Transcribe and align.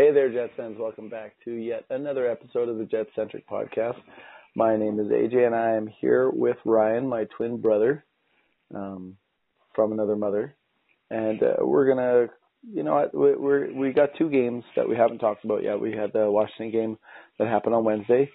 Hey 0.00 0.12
there, 0.14 0.32
Jets 0.32 0.54
fans. 0.56 0.78
Welcome 0.80 1.10
back 1.10 1.34
to 1.44 1.52
yet 1.52 1.84
another 1.90 2.26
episode 2.26 2.70
of 2.70 2.78
the 2.78 2.86
Jet 2.86 3.08
Centric 3.14 3.46
Podcast. 3.46 3.98
My 4.56 4.74
name 4.74 4.98
is 4.98 5.08
AJ, 5.08 5.44
and 5.44 5.54
I 5.54 5.76
am 5.76 5.86
here 6.00 6.30
with 6.30 6.56
Ryan, 6.64 7.06
my 7.06 7.26
twin 7.36 7.60
brother, 7.60 8.02
um, 8.74 9.18
from 9.74 9.92
another 9.92 10.16
mother. 10.16 10.56
And 11.10 11.42
uh, 11.42 11.56
we're 11.60 11.86
gonna, 11.86 12.28
you 12.66 12.82
know, 12.82 13.10
we 13.12 13.34
we're, 13.34 13.74
we 13.74 13.92
got 13.92 14.08
two 14.16 14.30
games 14.30 14.64
that 14.74 14.88
we 14.88 14.96
haven't 14.96 15.18
talked 15.18 15.44
about 15.44 15.62
yet. 15.62 15.78
We 15.78 15.92
had 15.92 16.14
the 16.14 16.30
Washington 16.30 16.72
game 16.72 16.98
that 17.38 17.48
happened 17.48 17.74
on 17.74 17.84
Wednesday, 17.84 18.30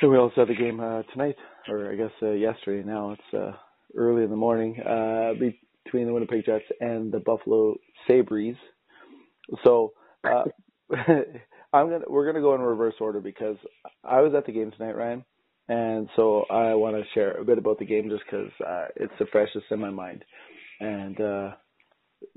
and 0.00 0.10
we 0.10 0.16
also 0.16 0.46
had 0.46 0.48
the 0.48 0.54
game 0.54 0.80
uh, 0.80 1.02
tonight, 1.12 1.36
or 1.68 1.92
I 1.92 1.96
guess 1.96 2.12
uh, 2.22 2.30
yesterday. 2.30 2.88
Now 2.88 3.10
it's 3.10 3.34
uh, 3.34 3.52
early 3.94 4.24
in 4.24 4.30
the 4.30 4.36
morning 4.36 4.80
uh, 4.80 5.32
between 5.34 6.06
the 6.06 6.14
Winnipeg 6.14 6.46
Jets 6.46 6.64
and 6.80 7.12
the 7.12 7.20
Buffalo 7.20 7.76
Sabres. 8.08 8.56
So 9.62 9.92
uh, 10.24 10.44
I'm 11.72 11.88
gonna 11.88 12.04
we're 12.08 12.26
gonna 12.26 12.40
go 12.40 12.54
in 12.54 12.60
reverse 12.60 12.94
order 13.00 13.20
because 13.20 13.56
I 14.04 14.20
was 14.20 14.32
at 14.36 14.46
the 14.46 14.52
game 14.52 14.72
tonight, 14.72 14.96
Ryan, 14.96 15.24
and 15.68 16.08
so 16.16 16.44
I 16.50 16.74
want 16.74 16.96
to 16.96 17.04
share 17.14 17.32
a 17.32 17.44
bit 17.44 17.58
about 17.58 17.78
the 17.78 17.84
game 17.84 18.10
just 18.10 18.24
because 18.24 18.50
uh, 18.66 18.86
it's 18.96 19.12
the 19.18 19.26
freshest 19.30 19.66
in 19.70 19.80
my 19.80 19.90
mind. 19.90 20.24
And 20.80 21.20
uh, 21.20 21.50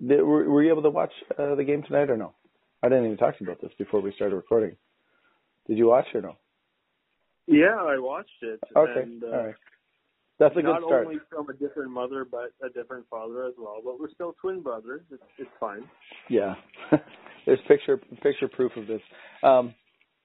did, 0.06 0.22
were, 0.22 0.48
were 0.50 0.64
you 0.64 0.72
able 0.72 0.84
to 0.84 0.90
watch 0.90 1.12
uh, 1.40 1.56
the 1.56 1.64
game 1.64 1.84
tonight 1.84 2.10
or 2.10 2.18
no? 2.18 2.34
I 2.84 2.90
didn't 2.90 3.06
even 3.06 3.18
talk 3.18 3.38
to 3.38 3.44
you 3.44 3.50
about 3.50 3.62
this 3.62 3.72
before 3.78 4.02
we 4.02 4.14
started 4.16 4.36
recording. 4.36 4.76
Did 5.68 5.78
you 5.78 5.88
watch 5.88 6.06
or 6.14 6.22
no? 6.22 6.36
Yeah, 7.48 7.76
I 7.80 7.98
watched 7.98 8.30
it. 8.42 8.60
Okay, 8.76 9.02
and, 9.02 9.24
uh, 9.24 9.28
all 9.28 9.46
right. 9.48 9.56
That's 10.40 10.54
a 10.58 10.62
good 10.62 10.76
start. 10.80 10.82
not 10.82 11.06
only 11.06 11.20
from 11.30 11.50
a 11.50 11.54
different 11.54 11.92
mother, 11.92 12.26
but 12.30 12.52
a 12.64 12.70
different 12.70 13.06
father 13.10 13.45
as 13.45 13.54
well. 13.58 13.78
But 13.84 14.00
we're 14.00 14.12
still 14.12 14.36
twin 14.42 14.62
brothers. 14.62 15.02
It's, 15.12 15.23
it's 15.38 15.50
fine. 15.60 15.84
Yeah, 16.30 16.56
there's 17.45 17.59
picture 17.67 17.97
picture 18.22 18.47
proof 18.47 18.72
of 18.77 18.88
this. 18.88 19.02
Um, 19.44 19.75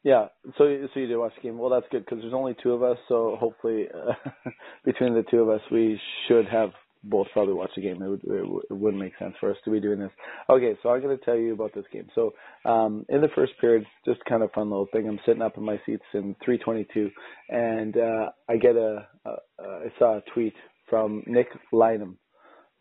yeah, 0.05 0.27
so 0.57 0.87
so 0.95 1.01
you 1.01 1.07
did 1.07 1.17
watch 1.17 1.33
the 1.37 1.43
game. 1.43 1.59
Well, 1.59 1.71
that's 1.71 1.87
good 1.91 2.05
because 2.05 2.21
there's 2.23 2.35
only 2.35 2.57
two 2.63 2.73
of 2.73 2.83
us, 2.83 2.99
so 3.09 3.37
hopefully 3.39 3.87
uh, 3.93 4.51
between 4.85 5.15
the 5.15 5.25
two 5.31 5.41
of 5.41 5.49
us, 5.49 5.61
we 5.71 6.01
should 6.27 6.47
have 6.49 6.71
both 7.05 7.27
probably 7.33 7.55
watch 7.55 7.71
the 7.77 7.83
game. 7.83 8.03
It, 8.03 8.09
would, 8.09 8.23
it 8.25 8.73
wouldn't 8.73 9.03
make 9.03 9.19
sense 9.19 9.35
for 9.41 9.51
us 9.51 9.57
to 9.65 9.71
be 9.71 9.81
doing 9.81 10.01
this. 10.01 10.11
Okay, 10.51 10.75
so 10.83 10.91
I'm 10.91 11.03
going 11.03 11.17
to 11.17 11.25
tell 11.25 11.37
you 11.37 11.53
about 11.53 11.75
this 11.75 11.85
game. 11.93 12.09
So 12.15 12.35
um, 12.65 13.07
in 13.09 13.21
the 13.21 13.29
first 13.35 13.53
period, 13.61 13.87
just 14.05 14.25
kind 14.29 14.43
of 14.43 14.53
fun 14.53 14.71
little 14.71 14.89
thing. 14.93 15.09
I'm 15.09 15.21
sitting 15.27 15.43
up 15.43 15.57
in 15.57 15.65
my 15.65 15.81
seats 15.87 16.05
in 16.15 16.35
322, 16.45 17.11
and 17.51 17.97
uh, 17.97 18.31
I 18.49 18.57
get 18.57 18.77
a, 18.77 19.07
a, 19.25 19.31
a 19.31 19.63
I 19.63 19.93
saw 19.99 20.19
a 20.19 20.23
tweet 20.33 20.55
from 20.89 21.23
Nick 21.27 21.49
Lynham, 21.73 22.17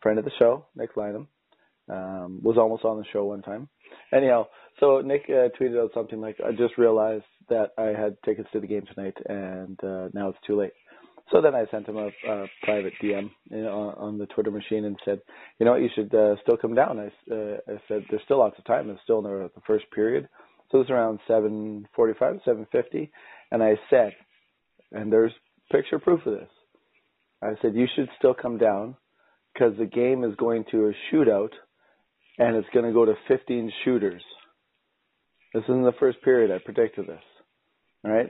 friend 0.02 0.20
of 0.20 0.26
the 0.26 0.32
show. 0.40 0.66
Nick 0.76 0.96
Lynham 0.96 1.28
um, 1.90 2.40
was 2.44 2.58
almost 2.58 2.84
on 2.86 2.98
the 2.98 3.06
show 3.12 3.26
one 3.26 3.42
time. 3.42 3.70
Anyhow, 4.14 4.48
so 4.80 5.02
Nick 5.02 5.24
uh, 5.30 5.50
tweeted 5.60 5.82
out 5.82 5.92
something 5.94 6.20
like, 6.20 6.38
"I 6.46 6.52
just 6.52 6.78
realized 6.78 7.26
that 7.50 7.72
I 7.78 7.88
had 7.88 8.18
tickets 8.26 8.50
to 8.54 8.60
the 8.60 8.68
game 8.68 8.84
tonight, 8.94 9.18
and 9.28 9.80
uh, 9.84 10.10
now 10.14 10.30
it's 10.30 10.40
too 10.46 10.60
late." 10.60 10.74
So 11.32 11.42
then 11.42 11.56
I 11.56 11.66
sent 11.72 11.88
him 11.88 11.98
a, 11.98 12.08
a 12.08 12.48
private 12.64 12.94
DM 13.04 13.30
you 13.50 13.64
know, 13.64 13.94
on, 13.98 14.18
the 14.18 14.28
Twitter 14.28 14.52
machine 14.52 14.86
and 14.86 14.98
said, 15.04 15.20
you 15.60 15.66
know 15.66 15.76
you 15.76 15.90
should 15.94 16.14
uh, 16.16 16.36
still 16.42 16.56
come 16.56 16.74
down. 16.74 17.00
I, 17.00 17.34
uh, 17.34 17.58
I 17.68 17.82
said, 17.88 18.06
there's 18.10 18.22
still 18.24 18.40
lots 18.40 18.58
of 18.58 18.66
time. 18.66 18.90
It's 18.90 19.02
still 19.04 19.20
in 19.20 19.26
the, 19.26 19.52
the 19.54 19.62
first 19.68 19.86
period. 19.92 20.30
So 20.72 20.82
it's 20.82 20.90
around 20.90 21.20
7:45, 21.30 21.86
7:50, 22.46 23.10
and 23.52 23.64
I 23.64 23.76
said, 23.90 24.14
and 24.92 25.12
there's 25.12 25.34
picture 25.72 26.00
proof 26.00 26.26
of 26.26 26.34
this. 26.40 26.50
I 27.42 27.54
said 27.62 27.76
you 27.76 27.88
should 27.96 28.10
still 28.18 28.34
come 28.34 28.58
down 28.58 28.96
because 29.54 29.78
the 29.78 29.86
game 29.86 30.24
is 30.24 30.36
going 30.36 30.66
to 30.72 30.88
a 30.88 30.94
shootout, 31.12 31.52
and 32.38 32.56
it's 32.56 32.68
going 32.74 32.86
to 32.86 32.94
go 32.94 33.06
to 33.06 33.14
15 33.28 33.72
shooters. 33.84 34.24
This 35.54 35.64
is 35.64 35.70
in 35.70 35.84
the 35.84 35.94
first 36.00 36.22
period. 36.22 36.52
I 36.52 36.60
predicted 36.64 37.08
this. 37.08 37.22
All 38.06 38.12
right. 38.12 38.30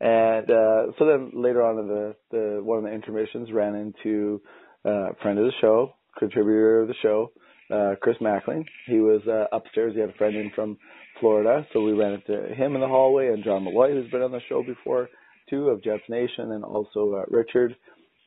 And 0.00 0.50
uh, 0.50 0.92
so 0.98 1.06
then 1.06 1.32
later 1.34 1.62
on 1.62 1.78
in 1.78 1.88
the, 1.88 2.16
the 2.30 2.60
one 2.62 2.78
of 2.78 2.84
the 2.84 2.92
intermissions 2.92 3.52
ran 3.52 3.74
into 3.74 4.40
uh, 4.84 5.10
a 5.10 5.14
friend 5.22 5.38
of 5.38 5.44
the 5.44 5.52
show, 5.60 5.94
contributor 6.18 6.82
of 6.82 6.88
the 6.88 6.94
show, 7.02 7.32
uh, 7.70 7.94
Chris 8.00 8.16
Mackling. 8.20 8.64
He 8.86 9.00
was 9.00 9.20
uh, 9.26 9.54
upstairs. 9.54 9.94
He 9.94 10.00
had 10.00 10.10
a 10.10 10.14
friend 10.14 10.36
in 10.36 10.50
from 10.54 10.78
Florida, 11.20 11.66
so 11.72 11.82
we 11.82 11.92
ran 11.92 12.14
into 12.14 12.54
him 12.54 12.74
in 12.74 12.80
the 12.80 12.88
hallway. 12.88 13.28
And 13.28 13.44
John 13.44 13.64
Malloy, 13.64 13.92
who's 13.92 14.10
been 14.10 14.22
on 14.22 14.32
the 14.32 14.40
show 14.48 14.62
before 14.62 15.08
too, 15.50 15.68
of 15.68 15.82
Jets 15.82 16.02
Nation, 16.08 16.52
and 16.52 16.64
also 16.64 17.14
uh, 17.14 17.24
Richard 17.28 17.76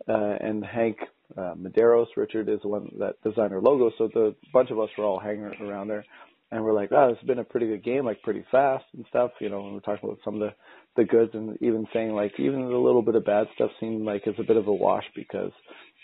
uh, 0.08 0.36
and 0.42 0.64
Hank 0.64 0.98
uh, 1.38 1.56
Medeiros. 1.56 2.08
Richard 2.16 2.50
is 2.50 2.60
the 2.62 2.68
one 2.68 2.90
that 3.00 3.16
designed 3.24 3.54
our 3.54 3.62
logo, 3.62 3.92
so 3.98 4.10
the 4.14 4.36
bunch 4.54 4.72
of 4.72 4.80
us 4.80 4.90
were 4.98 5.06
all 5.06 5.20
hanging 5.20 5.46
around 5.62 5.88
there 5.88 6.06
and 6.54 6.64
we're 6.64 6.74
like, 6.74 6.92
wow, 6.92 7.10
this 7.10 7.18
has 7.20 7.28
been 7.28 7.40
a 7.40 7.44
pretty 7.44 7.66
good 7.66 7.84
game, 7.84 8.06
like 8.06 8.22
pretty 8.22 8.46
fast 8.52 8.86
and 8.94 9.04
stuff, 9.10 9.32
you 9.42 9.50
know, 9.50 9.66
and 9.66 9.74
we're 9.74 9.80
talking 9.80 10.08
about 10.08 10.20
some 10.24 10.36
of 10.36 10.42
the, 10.42 10.54
the 10.96 11.04
goods 11.04 11.32
and 11.34 11.58
even 11.62 11.88
saying 11.92 12.12
like 12.12 12.32
even 12.38 12.70
the 12.70 12.78
little 12.78 13.02
bit 13.02 13.16
of 13.16 13.26
bad 13.26 13.48
stuff 13.56 13.72
seemed 13.80 14.06
like 14.06 14.22
it's 14.28 14.38
a 14.38 14.44
bit 14.44 14.58
of 14.58 14.68
a 14.68 14.74
wash 14.74 15.06
because 15.16 15.52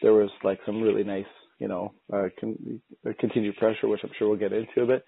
there 0.01 0.13
was 0.13 0.31
like 0.43 0.59
some 0.65 0.81
really 0.81 1.03
nice, 1.03 1.27
you 1.59 1.67
know, 1.67 1.93
uh, 2.11 2.29
con- 2.39 2.81
continued 3.19 3.57
pressure, 3.57 3.87
which 3.87 3.99
I'm 4.03 4.09
sure 4.17 4.27
we'll 4.27 4.39
get 4.39 4.51
into 4.51 4.81
a 4.81 4.87
bit. 4.87 5.05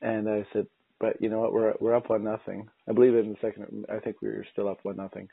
And 0.00 0.28
I 0.28 0.46
said, 0.52 0.68
but 1.00 1.20
you 1.20 1.28
know 1.28 1.40
what, 1.40 1.52
we're, 1.52 1.74
we're 1.80 1.96
up 1.96 2.08
one 2.08 2.22
nothing. 2.22 2.68
I 2.88 2.92
believe 2.92 3.16
in 3.16 3.30
the 3.30 3.36
second, 3.40 3.86
I 3.92 3.98
think 3.98 4.22
we 4.22 4.28
were 4.28 4.46
still 4.52 4.68
up 4.68 4.78
one 4.84 4.96
nothing 4.96 5.26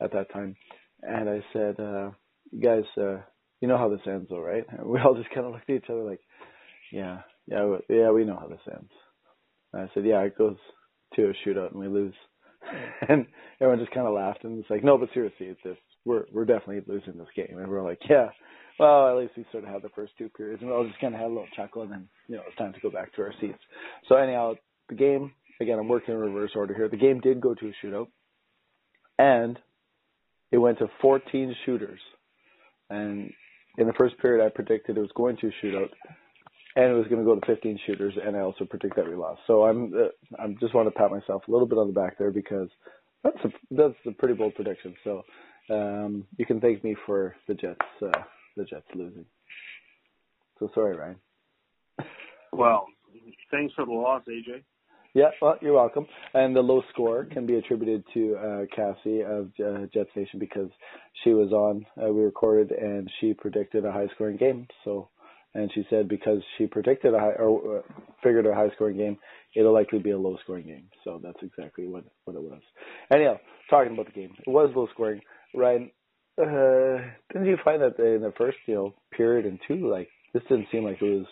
at 0.00 0.12
that 0.12 0.32
time. 0.32 0.54
And 1.02 1.28
I 1.28 1.44
said, 1.52 1.80
uh, 1.80 2.10
you 2.52 2.62
guys, 2.62 2.84
uh, 2.96 3.18
you 3.60 3.68
know 3.68 3.78
how 3.78 3.88
this 3.88 4.00
ends 4.06 4.28
though, 4.30 4.40
right? 4.40 4.64
And 4.70 4.86
we 4.88 5.00
all 5.00 5.14
just 5.14 5.30
kind 5.30 5.46
of 5.46 5.52
looked 5.52 5.70
at 5.70 5.76
each 5.76 5.90
other 5.90 6.02
like, 6.02 6.20
yeah, 6.92 7.20
yeah, 7.46 7.76
yeah, 7.88 8.10
we 8.10 8.24
know 8.24 8.38
how 8.40 8.48
this 8.48 8.60
ends. 8.70 8.90
And 9.72 9.82
I 9.82 9.90
said, 9.92 10.04
yeah, 10.06 10.20
it 10.20 10.38
goes 10.38 10.56
to 11.16 11.30
a 11.30 11.48
shootout 11.48 11.72
and 11.72 11.80
we 11.80 11.88
lose. 11.88 12.14
and 13.08 13.26
everyone 13.60 13.78
just 13.78 13.94
kind 13.94 14.06
of 14.06 14.14
laughed 14.14 14.44
and 14.44 14.58
it's 14.58 14.70
like, 14.70 14.84
no, 14.84 14.98
but 14.98 15.10
seriously, 15.14 15.46
it's 15.46 15.62
just 15.62 15.80
we're 16.04 16.24
we're 16.32 16.44
definitely 16.44 16.82
losing 16.86 17.18
this 17.18 17.28
game. 17.36 17.58
And 17.58 17.68
we're 17.68 17.84
like, 17.84 18.00
yeah, 18.08 18.28
well, 18.78 19.08
at 19.08 19.16
least 19.16 19.32
we 19.36 19.44
sort 19.52 19.64
of 19.64 19.70
had 19.70 19.82
the 19.82 19.90
first 19.90 20.12
two 20.16 20.28
periods, 20.28 20.62
and 20.62 20.70
we 20.70 20.76
all 20.76 20.86
just 20.86 21.00
kind 21.00 21.14
of 21.14 21.20
had 21.20 21.26
a 21.26 21.34
little 21.34 21.48
chuckle, 21.56 21.82
and 21.82 21.92
then 21.92 22.08
you 22.28 22.36
know 22.36 22.42
it's 22.46 22.56
time 22.56 22.72
to 22.72 22.80
go 22.80 22.90
back 22.90 23.14
to 23.14 23.22
our 23.22 23.34
seats. 23.40 23.58
So 24.08 24.16
anyhow, 24.16 24.54
the 24.88 24.94
game 24.94 25.32
again, 25.60 25.78
I'm 25.78 25.88
working 25.88 26.14
in 26.14 26.20
reverse 26.20 26.52
order 26.54 26.74
here. 26.74 26.88
The 26.88 26.96
game 26.96 27.20
did 27.20 27.40
go 27.40 27.54
to 27.54 27.66
a 27.68 27.86
shootout, 27.86 28.08
and 29.18 29.58
it 30.50 30.58
went 30.58 30.78
to 30.78 30.86
14 31.02 31.54
shooters. 31.64 32.00
And 32.90 33.32
in 33.78 33.86
the 33.86 33.92
first 33.94 34.18
period, 34.18 34.44
I 34.44 34.50
predicted 34.50 34.96
it 34.96 35.00
was 35.00 35.10
going 35.14 35.36
to 35.38 35.48
a 35.48 35.64
shootout 35.64 35.90
and 36.78 36.92
it 36.92 36.94
was 36.94 37.08
going 37.08 37.18
to 37.18 37.24
go 37.24 37.34
to 37.34 37.44
15 37.44 37.78
shooters, 37.86 38.14
and 38.24 38.36
I 38.36 38.40
also 38.40 38.64
predict 38.64 38.94
that 38.96 39.08
we 39.08 39.16
lost. 39.16 39.40
So 39.48 39.64
I'm 39.64 39.92
uh, 39.94 40.40
I'm 40.40 40.56
just 40.60 40.74
want 40.74 40.86
to 40.86 40.96
pat 40.96 41.10
myself 41.10 41.42
a 41.48 41.50
little 41.50 41.66
bit 41.66 41.76
on 41.76 41.88
the 41.88 41.92
back 41.92 42.16
there 42.18 42.30
because 42.30 42.68
that's 43.24 43.38
a 43.44 43.48
that's 43.72 43.94
a 44.06 44.12
pretty 44.12 44.34
bold 44.34 44.54
prediction. 44.54 44.94
So 45.02 45.22
um, 45.70 46.24
you 46.36 46.46
can 46.46 46.60
thank 46.60 46.84
me 46.84 46.94
for 47.04 47.34
the 47.48 47.54
Jets 47.54 47.80
uh, 48.00 48.22
the 48.56 48.64
Jets 48.64 48.86
losing. 48.94 49.24
So 50.60 50.70
sorry, 50.72 50.96
Ryan. 50.96 51.16
Well, 52.52 52.86
thanks 53.50 53.74
for 53.74 53.84
the 53.84 53.92
loss, 53.92 54.22
AJ. 54.28 54.62
Yeah, 55.14 55.30
well, 55.40 55.56
you're 55.60 55.74
welcome. 55.74 56.06
And 56.34 56.54
the 56.54 56.60
low 56.60 56.82
score 56.92 57.24
can 57.24 57.46
be 57.46 57.56
attributed 57.56 58.04
to 58.14 58.36
uh, 58.36 58.76
Cassie 58.76 59.22
of 59.22 59.50
uh, 59.58 59.86
Jets 59.92 60.10
Nation 60.14 60.38
because 60.38 60.70
she 61.24 61.30
was 61.30 61.52
on. 61.52 61.86
Uh, 62.00 62.12
we 62.12 62.22
recorded 62.22 62.70
and 62.72 63.10
she 63.20 63.34
predicted 63.34 63.84
a 63.84 63.92
high 63.92 64.08
scoring 64.14 64.36
game. 64.36 64.68
So 64.84 65.08
and 65.54 65.70
she 65.74 65.84
said 65.88 66.08
because 66.08 66.40
she 66.56 66.66
predicted 66.66 67.14
a 67.14 67.18
high 67.18 67.32
or 67.32 67.78
uh, 67.78 67.82
figured 68.22 68.46
a 68.46 68.54
high 68.54 68.70
scoring 68.74 68.96
game, 68.96 69.18
it'll 69.56 69.72
likely 69.72 69.98
be 69.98 70.10
a 70.10 70.18
low 70.18 70.36
scoring 70.42 70.66
game. 70.66 70.88
So 71.04 71.20
that's 71.22 71.38
exactly 71.42 71.86
what 71.88 72.04
what 72.24 72.36
it 72.36 72.42
was. 72.42 72.60
Anyhow, 73.12 73.38
talking 73.70 73.92
about 73.92 74.06
the 74.06 74.12
game, 74.12 74.34
it 74.46 74.50
was 74.50 74.70
low 74.76 74.88
scoring. 74.92 75.20
Ryan, 75.54 75.90
uh, 76.40 76.98
didn't 77.32 77.46
you 77.46 77.56
find 77.64 77.82
that 77.82 77.98
in 77.98 78.22
the 78.22 78.32
first 78.36 78.58
you 78.66 78.74
know 78.74 78.94
period 79.16 79.46
and 79.46 79.58
two, 79.66 79.90
like 79.90 80.08
this 80.34 80.42
didn't 80.48 80.68
seem 80.70 80.84
like 80.84 81.00
it 81.00 81.04
was 81.04 81.26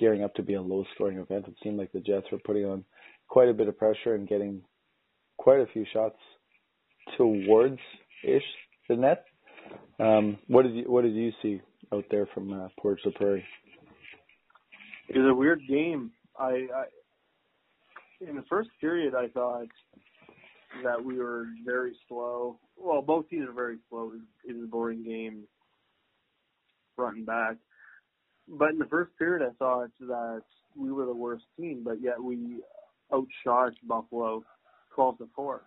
gearing 0.00 0.24
up 0.24 0.34
to 0.34 0.42
be 0.42 0.54
a 0.54 0.62
low 0.62 0.84
scoring 0.94 1.18
event. 1.18 1.46
It 1.46 1.54
seemed 1.62 1.78
like 1.78 1.92
the 1.92 2.00
Jets 2.00 2.26
were 2.32 2.38
putting 2.44 2.64
on 2.64 2.84
quite 3.28 3.48
a 3.48 3.54
bit 3.54 3.68
of 3.68 3.78
pressure 3.78 4.14
and 4.14 4.28
getting 4.28 4.62
quite 5.36 5.60
a 5.60 5.66
few 5.72 5.84
shots 5.92 6.18
towards 7.16 7.78
ish 8.24 8.42
the 8.88 8.96
net. 8.96 9.24
Um, 10.00 10.38
what 10.46 10.62
did 10.62 10.74
you 10.74 10.84
what 10.90 11.02
did 11.02 11.14
you 11.14 11.32
see 11.42 11.60
out 11.92 12.04
there 12.10 12.26
from 12.34 12.52
uh, 12.52 12.68
Portage 12.80 13.14
Prairie? 13.14 13.44
It 15.08 15.18
was 15.18 15.30
a 15.30 15.34
weird 15.34 15.60
game. 15.68 16.10
I, 16.38 16.66
I 16.74 16.84
in 18.20 18.36
the 18.36 18.44
first 18.48 18.70
period, 18.80 19.14
I 19.14 19.28
thought 19.28 19.68
that 20.82 21.02
we 21.02 21.18
were 21.18 21.46
very 21.64 21.92
slow. 22.08 22.58
Well, 22.76 23.02
both 23.02 23.28
teams 23.28 23.48
are 23.48 23.52
very 23.52 23.78
slow. 23.88 24.12
It 24.46 24.54
was 24.54 24.64
a 24.64 24.66
boring 24.66 25.04
game, 25.04 25.44
front 26.96 27.18
and 27.18 27.26
back. 27.26 27.56
But 28.48 28.70
in 28.70 28.78
the 28.78 28.86
first 28.86 29.12
period, 29.18 29.46
I 29.46 29.52
thought 29.58 29.90
that 30.00 30.42
we 30.76 30.90
were 30.90 31.06
the 31.06 31.14
worst 31.14 31.44
team, 31.58 31.82
but 31.84 32.00
yet 32.00 32.22
we 32.22 32.60
outshot 33.12 33.74
Buffalo 33.86 34.44
12 34.94 35.18
to 35.18 35.28
four. 35.34 35.62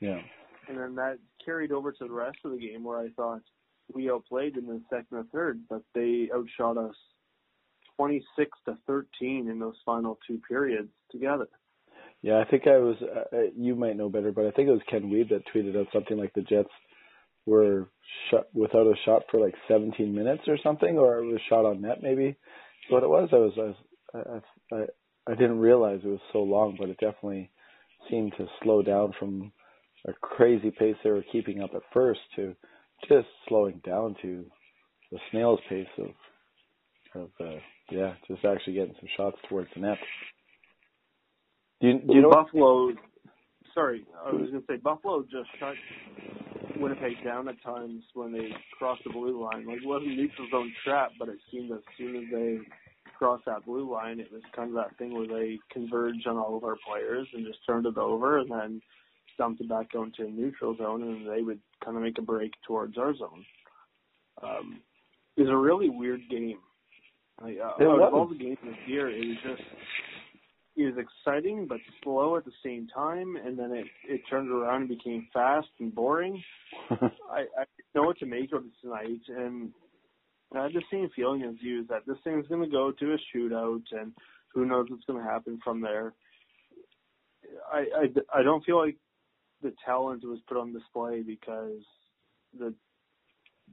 Yeah. 0.00 0.20
And 0.68 0.78
then 0.78 0.94
that 0.96 1.18
carried 1.44 1.72
over 1.72 1.92
to 1.92 2.04
the 2.04 2.12
rest 2.12 2.38
of 2.44 2.52
the 2.52 2.58
game, 2.58 2.84
where 2.84 2.98
I 2.98 3.08
thought 3.16 3.42
we 3.92 4.10
outplayed 4.10 4.56
in 4.56 4.66
the 4.66 4.80
second 4.90 5.16
or 5.16 5.24
third, 5.32 5.60
but 5.68 5.82
they 5.94 6.28
outshot 6.34 6.76
us 6.76 6.94
26 7.96 8.50
to 8.66 8.78
13 8.86 9.48
in 9.48 9.58
those 9.58 9.76
final 9.84 10.18
two 10.26 10.40
periods 10.46 10.90
together. 11.10 11.48
Yeah, 12.22 12.38
I 12.38 12.50
think 12.50 12.66
I 12.66 12.78
was. 12.78 12.96
Uh, 13.00 13.36
uh, 13.36 13.40
you 13.56 13.76
might 13.76 13.96
know 13.96 14.08
better, 14.08 14.32
but 14.32 14.46
I 14.46 14.50
think 14.50 14.68
it 14.68 14.72
was 14.72 14.80
Ken 14.90 15.04
Wiebe 15.04 15.30
that 15.30 15.44
tweeted 15.54 15.78
out 15.78 15.86
something 15.92 16.18
like 16.18 16.32
the 16.34 16.42
Jets 16.42 16.68
were 17.46 17.88
shot 18.30 18.46
without 18.52 18.86
a 18.86 18.94
shot 19.04 19.22
for 19.30 19.40
like 19.40 19.54
17 19.68 20.14
minutes 20.14 20.42
or 20.48 20.58
something, 20.62 20.98
or 20.98 21.18
it 21.18 21.26
was 21.26 21.40
shot 21.48 21.64
on 21.64 21.80
net 21.80 22.02
maybe. 22.02 22.36
What 22.90 23.04
it 23.04 23.08
was, 23.08 23.28
I 23.32 23.36
was, 23.36 23.52
I, 23.56 24.18
was, 24.18 24.42
I, 24.72 24.76
I, 25.28 25.34
didn't 25.34 25.58
realize 25.58 26.00
it 26.04 26.08
was 26.08 26.20
so 26.32 26.38
long, 26.38 26.76
but 26.78 26.88
it 26.88 26.98
definitely 26.98 27.50
seemed 28.10 28.32
to 28.38 28.46
slow 28.62 28.82
down 28.82 29.12
from 29.18 29.52
a 30.06 30.12
crazy 30.12 30.70
pace 30.70 30.96
they 31.02 31.10
were 31.10 31.24
keeping 31.32 31.60
up 31.60 31.70
at 31.74 31.82
first 31.92 32.20
to 32.36 32.54
just 33.08 33.26
slowing 33.48 33.80
down 33.84 34.16
to 34.22 34.44
the 35.10 35.18
snail's 35.30 35.60
pace 35.68 35.86
of, 35.98 37.22
of 37.22 37.28
uh, 37.40 37.58
yeah, 37.90 38.14
just 38.26 38.44
actually 38.44 38.74
getting 38.74 38.94
some 39.00 39.08
shots 39.16 39.36
towards 39.48 39.68
the 39.74 39.80
net. 39.80 39.98
Do 41.80 41.88
you, 41.88 41.98
do 42.00 42.14
you 42.14 42.22
know 42.22 42.30
Buffalo? 42.30 42.90
Sorry, 43.74 44.04
I 44.26 44.32
was 44.32 44.50
going 44.50 44.62
to 44.62 44.66
say 44.66 44.76
Buffalo 44.76 45.22
just 45.22 45.48
shut 45.60 45.74
Winnipeg 46.80 47.22
down 47.24 47.48
at 47.48 47.62
times 47.62 48.02
when 48.14 48.32
they 48.32 48.50
crossed 48.78 49.02
the 49.04 49.10
blue 49.10 49.42
line. 49.42 49.66
Like 49.66 49.78
it 49.78 49.86
wasn't 49.86 50.16
neutral 50.16 50.48
zone 50.50 50.72
trap, 50.84 51.12
but 51.18 51.28
it 51.28 51.38
seemed 51.50 51.70
as 51.70 51.78
soon 51.96 52.16
as 52.16 52.24
they 52.32 52.58
crossed 53.18 53.44
that 53.46 53.66
blue 53.66 53.90
line, 53.92 54.20
it 54.20 54.32
was 54.32 54.42
kind 54.54 54.68
of 54.70 54.76
that 54.76 54.96
thing 54.96 55.14
where 55.14 55.26
they 55.26 55.58
converged 55.72 56.26
on 56.26 56.36
all 56.36 56.56
of 56.56 56.64
our 56.64 56.76
players 56.88 57.26
and 57.34 57.46
just 57.46 57.58
turned 57.66 57.86
it 57.86 57.98
over, 57.98 58.38
and 58.38 58.50
then 58.50 58.80
dumped 59.36 59.60
it 59.60 59.68
back 59.68 59.88
into 59.94 60.24
a 60.24 60.30
neutral 60.30 60.76
zone, 60.76 61.02
and 61.02 61.28
they 61.28 61.42
would 61.42 61.60
kind 61.84 61.96
of 61.96 62.02
make 62.02 62.18
a 62.18 62.22
break 62.22 62.52
towards 62.66 62.96
our 62.96 63.14
zone. 63.16 63.44
Um, 64.42 64.80
it 65.36 65.42
was 65.42 65.50
a 65.50 65.56
really 65.56 65.88
weird 65.88 66.20
game. 66.30 66.58
Like, 67.40 67.56
uh, 67.58 67.84
out 67.84 68.02
of 68.02 68.14
all 68.14 68.28
the 68.28 68.36
games 68.36 68.58
this 68.64 68.74
year, 68.86 69.08
it 69.08 69.26
was 69.26 69.36
just 69.44 69.62
it 70.76 70.94
was 70.94 71.04
exciting 71.26 71.66
but 71.68 71.78
slow 72.02 72.36
at 72.36 72.44
the 72.44 72.52
same 72.64 72.88
time, 72.94 73.36
and 73.36 73.58
then 73.58 73.72
it 73.72 73.86
it 74.08 74.20
turned 74.30 74.50
around 74.50 74.82
and 74.82 74.88
became 74.88 75.28
fast 75.32 75.68
and 75.78 75.94
boring. 75.94 76.42
I, 76.90 77.46
I 77.58 77.64
know 77.94 78.02
what 78.02 78.18
to 78.18 78.26
make 78.26 78.52
of 78.52 78.64
it 78.64 78.72
tonight, 78.80 79.20
and 79.28 79.72
I 80.54 80.62
had 80.62 80.72
the 80.72 80.82
same 80.90 81.10
feeling 81.14 81.42
as 81.42 81.56
you 81.60 81.84
that 81.88 82.06
this 82.06 82.16
thing's 82.24 82.48
going 82.48 82.62
to 82.62 82.70
go 82.70 82.90
to 82.90 83.12
a 83.14 83.36
shootout, 83.36 83.82
and 83.92 84.12
who 84.54 84.64
knows 84.64 84.86
what's 84.88 85.04
going 85.04 85.22
to 85.22 85.30
happen 85.30 85.60
from 85.62 85.80
there. 85.80 86.14
I, 87.72 87.84
I 88.34 88.40
I 88.40 88.42
don't 88.42 88.64
feel 88.64 88.78
like 88.78 88.96
the 89.62 89.72
talent 89.84 90.24
was 90.24 90.38
put 90.48 90.56
on 90.56 90.72
display 90.72 91.22
because 91.22 91.82
the 92.58 92.74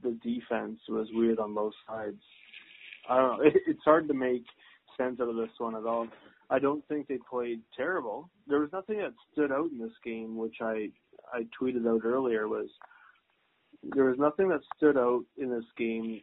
the 0.02 0.18
defense 0.22 0.78
was 0.88 1.08
weird 1.12 1.38
on 1.38 1.54
both 1.54 1.72
sides. 1.88 2.20
I 3.08 3.16
don't 3.16 3.38
know. 3.38 3.44
It, 3.46 3.54
it's 3.66 3.84
hard 3.84 4.08
to 4.08 4.14
make 4.14 4.44
sense 4.96 5.20
out 5.20 5.28
of 5.28 5.36
this 5.36 5.50
one 5.58 5.76
at 5.76 5.86
all. 5.86 6.08
I 6.48 6.58
don't 6.58 6.86
think 6.88 7.08
they 7.08 7.18
played 7.28 7.60
terrible. 7.76 8.30
There 8.46 8.60
was 8.60 8.70
nothing 8.72 8.98
that 8.98 9.14
stood 9.32 9.50
out 9.50 9.70
in 9.70 9.78
this 9.78 9.96
game, 10.04 10.36
which 10.36 10.56
I 10.60 10.90
I 11.32 11.46
tweeted 11.60 11.86
out 11.88 12.04
earlier 12.04 12.48
was 12.48 12.68
there 13.82 14.04
was 14.04 14.18
nothing 14.18 14.48
that 14.48 14.60
stood 14.76 14.96
out 14.96 15.24
in 15.38 15.50
this 15.50 15.64
game 15.76 16.20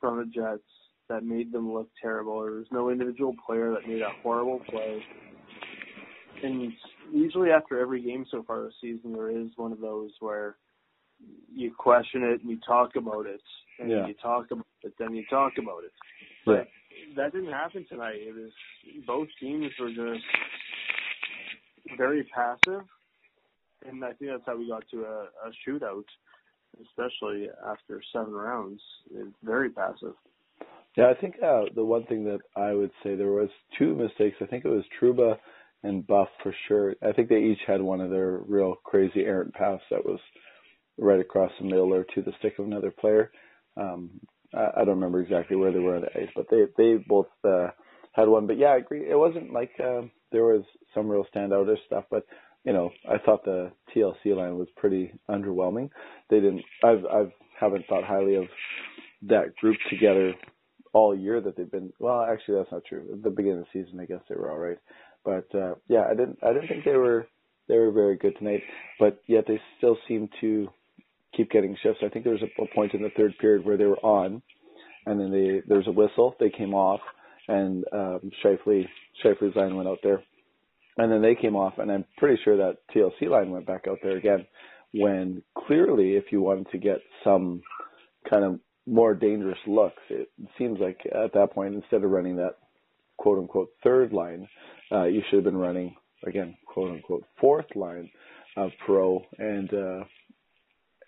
from 0.00 0.18
the 0.18 0.26
Jets 0.26 0.62
that 1.08 1.24
made 1.24 1.52
them 1.52 1.72
look 1.72 1.88
terrible. 2.00 2.42
There 2.42 2.52
was 2.52 2.66
no 2.70 2.90
individual 2.90 3.34
player 3.46 3.70
that 3.70 3.88
made 3.88 4.02
a 4.02 4.10
horrible 4.22 4.60
play. 4.68 5.02
And 6.42 6.72
usually 7.12 7.50
after 7.50 7.80
every 7.80 8.02
game 8.02 8.26
so 8.30 8.44
far 8.46 8.62
this 8.64 8.74
season, 8.80 9.12
there 9.12 9.30
is 9.30 9.48
one 9.56 9.72
of 9.72 9.80
those 9.80 10.10
where 10.20 10.56
you 11.52 11.72
question 11.76 12.22
it 12.22 12.42
and 12.42 12.50
you 12.50 12.58
talk 12.66 12.90
about 12.96 13.26
it, 13.26 13.40
and 13.80 13.90
yeah. 13.90 14.06
you 14.06 14.14
talk 14.22 14.46
about 14.52 14.66
it, 14.82 14.92
then 14.98 15.14
you 15.14 15.24
talk 15.28 15.54
about 15.58 15.82
it. 15.84 15.92
But 16.46 16.52
yeah 16.52 16.64
that 17.16 17.32
didn't 17.32 17.52
happen 17.52 17.86
tonight. 17.88 18.16
It 18.16 18.34
was 18.34 18.52
both 19.06 19.28
teams 19.40 19.70
were 19.80 19.88
just 19.88 20.24
very 21.96 22.24
passive, 22.34 22.84
and 23.86 24.04
I 24.04 24.12
think 24.12 24.30
that's 24.30 24.42
how 24.46 24.58
we 24.58 24.68
got 24.68 24.84
to 24.90 25.04
a, 25.04 25.28
a 25.46 25.50
shootout, 25.66 26.04
especially 26.86 27.48
after 27.66 28.00
seven 28.12 28.32
rounds. 28.32 28.80
It's 29.14 29.36
very 29.42 29.70
passive. 29.70 30.14
Yeah, 30.96 31.10
I 31.10 31.20
think 31.20 31.36
uh, 31.42 31.62
the 31.74 31.84
one 31.84 32.04
thing 32.06 32.24
that 32.24 32.40
I 32.56 32.72
would 32.72 32.90
say 33.02 33.14
there 33.14 33.30
was 33.30 33.50
two 33.78 33.94
mistakes. 33.94 34.36
I 34.40 34.46
think 34.46 34.64
it 34.64 34.70
was 34.70 34.84
Trouba 35.00 35.36
and 35.82 36.06
Buff 36.06 36.28
for 36.42 36.54
sure. 36.66 36.94
I 37.02 37.12
think 37.12 37.28
they 37.28 37.42
each 37.42 37.60
had 37.66 37.80
one 37.80 38.00
of 38.00 38.10
their 38.10 38.38
real 38.48 38.74
crazy 38.84 39.20
errant 39.20 39.54
pass 39.54 39.80
that 39.90 40.04
was 40.04 40.18
right 40.98 41.20
across 41.20 41.52
the 41.58 41.66
middle 41.66 41.94
or 41.94 42.04
to 42.14 42.22
the 42.22 42.32
stick 42.40 42.58
of 42.58 42.66
another 42.66 42.90
player. 42.90 43.30
Um, 43.76 44.20
I 44.52 44.78
don't 44.78 44.96
remember 44.96 45.20
exactly 45.20 45.56
where 45.56 45.72
they 45.72 45.78
were 45.78 45.96
on 45.96 46.02
the 46.02 46.20
ice, 46.20 46.30
but 46.34 46.46
they 46.50 46.64
they 46.76 46.94
both 47.06 47.28
uh, 47.44 47.68
had 48.12 48.28
one. 48.28 48.46
But 48.46 48.58
yeah, 48.58 48.68
I 48.68 48.78
agree. 48.78 49.08
It 49.08 49.18
wasn't 49.18 49.52
like 49.52 49.72
uh, 49.78 50.02
there 50.32 50.44
was 50.44 50.64
some 50.94 51.08
real 51.08 51.26
standoutish 51.34 51.84
stuff, 51.86 52.04
but 52.10 52.24
you 52.64 52.72
know, 52.72 52.90
I 53.08 53.18
thought 53.18 53.44
the 53.44 53.72
TLC 53.94 54.36
line 54.36 54.58
was 54.58 54.68
pretty 54.76 55.12
underwhelming. 55.28 55.90
They 56.30 56.40
didn't. 56.40 56.62
I've 56.84 57.04
I've 57.06 57.32
haven't 57.58 57.86
thought 57.88 58.04
highly 58.04 58.36
of 58.36 58.44
that 59.22 59.56
group 59.56 59.76
together 59.90 60.34
all 60.92 61.16
year 61.16 61.40
that 61.40 61.56
they've 61.56 61.70
been. 61.70 61.92
Well, 61.98 62.22
actually, 62.22 62.56
that's 62.56 62.72
not 62.72 62.82
true. 62.88 63.08
At 63.12 63.22
the 63.22 63.30
beginning 63.30 63.58
of 63.58 63.66
the 63.72 63.82
season, 63.84 64.00
I 64.00 64.04
guess 64.06 64.20
they 64.28 64.34
were 64.34 64.50
all 64.50 64.58
right. 64.58 64.78
But 65.24 65.58
uh, 65.58 65.74
yeah, 65.88 66.04
I 66.10 66.14
didn't. 66.14 66.38
I 66.42 66.52
didn't 66.52 66.68
think 66.68 66.84
they 66.84 66.96
were 66.96 67.26
they 67.68 67.76
were 67.76 67.92
very 67.92 68.16
good 68.16 68.36
tonight. 68.38 68.62
But 68.98 69.20
yet 69.26 69.44
they 69.46 69.60
still 69.78 69.96
seem 70.06 70.28
to 70.40 70.68
keep 71.36 71.50
getting 71.50 71.76
shifts. 71.82 72.00
I 72.04 72.08
think 72.08 72.24
there 72.24 72.34
was 72.34 72.42
a, 72.42 72.74
point 72.74 72.94
in 72.94 73.02
the 73.02 73.10
third 73.16 73.34
period 73.38 73.64
where 73.64 73.76
they 73.76 73.84
were 73.84 73.98
on, 73.98 74.42
and 75.06 75.20
then 75.20 75.30
they 75.30 75.62
there 75.66 75.78
was 75.78 75.86
a 75.86 75.92
whistle. 75.92 76.34
They 76.40 76.50
came 76.50 76.74
off, 76.74 77.00
and 77.46 77.84
um, 77.92 78.30
Scheifele 78.42 78.86
Scheifele's 79.24 79.56
line 79.56 79.76
went 79.76 79.88
out 79.88 79.98
there, 80.02 80.22
and 80.98 81.12
then 81.12 81.22
they 81.22 81.36
came 81.36 81.56
off, 81.56 81.78
and 81.78 81.90
I'm 81.90 82.04
pretty 82.16 82.40
sure 82.44 82.56
that 82.56 82.78
TLC 82.94 83.30
line 83.30 83.50
went 83.50 83.66
back 83.66 83.86
out 83.88 83.98
there 84.02 84.16
again. 84.16 84.46
When 84.92 85.42
clearly, 85.56 86.16
if 86.16 86.24
you 86.32 86.42
wanted 86.42 86.70
to 86.72 86.78
get 86.78 86.98
some 87.22 87.62
kind 88.28 88.44
of 88.44 88.60
more 88.86 89.14
dangerous 89.14 89.58
looks, 89.66 90.02
it 90.10 90.28
seems 90.58 90.80
like 90.80 90.98
at 91.06 91.32
that 91.34 91.52
point, 91.52 91.74
instead 91.74 92.02
of 92.02 92.10
running 92.10 92.36
that 92.36 92.56
quote 93.16 93.38
unquote 93.38 93.70
third 93.84 94.12
line, 94.12 94.48
uh, 94.90 95.04
you 95.04 95.22
should 95.28 95.36
have 95.36 95.44
been 95.44 95.56
running 95.56 95.94
again 96.26 96.56
quote 96.66 96.90
unquote 96.90 97.24
fourth 97.40 97.66
line 97.76 98.10
of 98.56 98.70
Perreault 98.86 99.22
and 99.38 99.72
uh, 99.72 100.04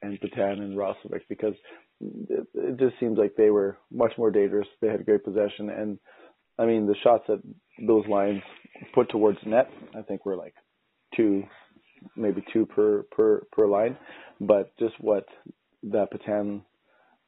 and 0.02 0.20
Petan 0.20 0.60
and 0.60 0.76
Roslovic 0.76 1.22
because 1.28 1.54
it, 2.00 2.46
it 2.54 2.78
just 2.78 2.98
seems 3.00 3.18
like 3.18 3.34
they 3.36 3.50
were 3.50 3.76
much 3.90 4.12
more 4.16 4.30
dangerous. 4.30 4.68
They 4.80 4.88
had 4.88 5.04
great 5.04 5.24
possession, 5.24 5.70
and 5.70 5.98
I 6.58 6.66
mean 6.66 6.86
the 6.86 6.94
shots 7.02 7.24
that 7.28 7.42
those 7.86 8.06
lines 8.06 8.42
put 8.94 9.08
towards 9.10 9.38
net, 9.46 9.70
I 9.96 10.02
think 10.02 10.24
we're 10.24 10.36
like 10.36 10.54
two, 11.16 11.44
maybe 12.16 12.42
two 12.52 12.66
per 12.66 13.02
per 13.10 13.42
per 13.52 13.66
line, 13.66 13.96
but 14.40 14.76
just 14.78 14.94
what 15.00 15.26
that 15.84 16.08
Petan 16.12 16.62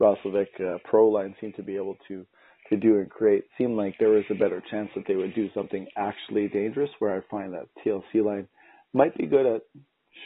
Roslovic 0.00 0.61
uh, 0.61 0.78
pro 0.84 1.08
line 1.08 1.34
seemed 1.40 1.56
to 1.56 1.62
be 1.62 1.76
able 1.76 1.96
to 2.08 2.26
to 2.70 2.76
do 2.76 2.99
and 2.99 3.11
create 3.11 3.44
seemed 3.58 3.76
like 3.76 3.94
there 3.99 4.11
was 4.11 4.25
a 4.30 4.34
better 4.34 4.62
chance 4.70 4.88
that 4.94 5.04
they 5.06 5.16
would 5.16 5.34
do 5.34 5.49
something 5.54 5.87
actually 5.96 6.49
dangerous. 6.49 6.90
Where 6.99 7.16
I 7.16 7.20
find 7.30 7.52
that 7.52 7.68
TLC 7.84 8.25
line 8.25 8.49
might 8.92 9.16
be 9.16 9.26
good 9.26 9.46
at 9.46 9.62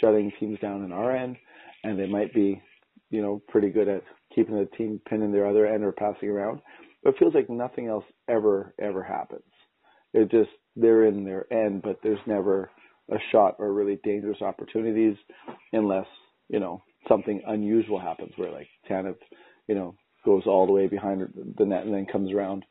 shutting 0.01 0.33
teams 0.39 0.59
down 0.61 0.85
in 0.85 0.93
our 0.93 1.15
end, 1.17 1.37
and 1.85 1.99
they 1.99 2.07
might 2.07 2.33
be, 2.35 2.61
you 3.11 3.23
know, 3.23 3.43
pretty 3.49 3.71
good 3.71 3.89
at 3.89 4.03
keeping 4.35 4.57
the 4.57 4.69
team 4.77 5.01
pinned 5.09 5.23
in 5.23 5.33
their 5.33 5.47
other 5.47 5.67
end 5.67 5.85
or 5.85 5.93
passing 5.93 6.29
around. 6.29 6.61
But 7.03 7.15
it 7.15 7.19
feels 7.19 7.35
like 7.35 7.49
nothing 7.49 7.87
else 7.87 8.05
ever, 8.29 8.75
ever 8.81 9.03
happens. 9.03 9.43
It 10.17 10.31
just 10.31 10.51
they're 10.77 11.05
in 11.05 11.25
their 11.25 11.51
end, 11.53 11.83
but 11.83 11.99
there's 12.03 12.19
never 12.27 12.71
a 13.11 13.17
shot 13.31 13.57
or 13.59 13.73
really 13.73 13.99
dangerous 14.03 14.41
opportunities 14.41 15.17
unless, 15.73 16.07
you 16.49 16.59
know, 16.59 16.83
something 17.09 17.43
unusual 17.47 18.01
happens 18.01 18.33
where 18.37 18.51
like 18.51 18.69
Tanev, 18.91 19.17
you 19.69 19.75
know, 19.75 19.95
goes 20.25 20.43
all 20.47 20.67
the 20.67 20.73
way 20.73 20.87
behind 20.87 21.23
the 21.59 21.65
net 21.65 21.85
and 21.85 21.95
then 21.95 22.07
comes 22.07 22.33
around, 22.33 22.65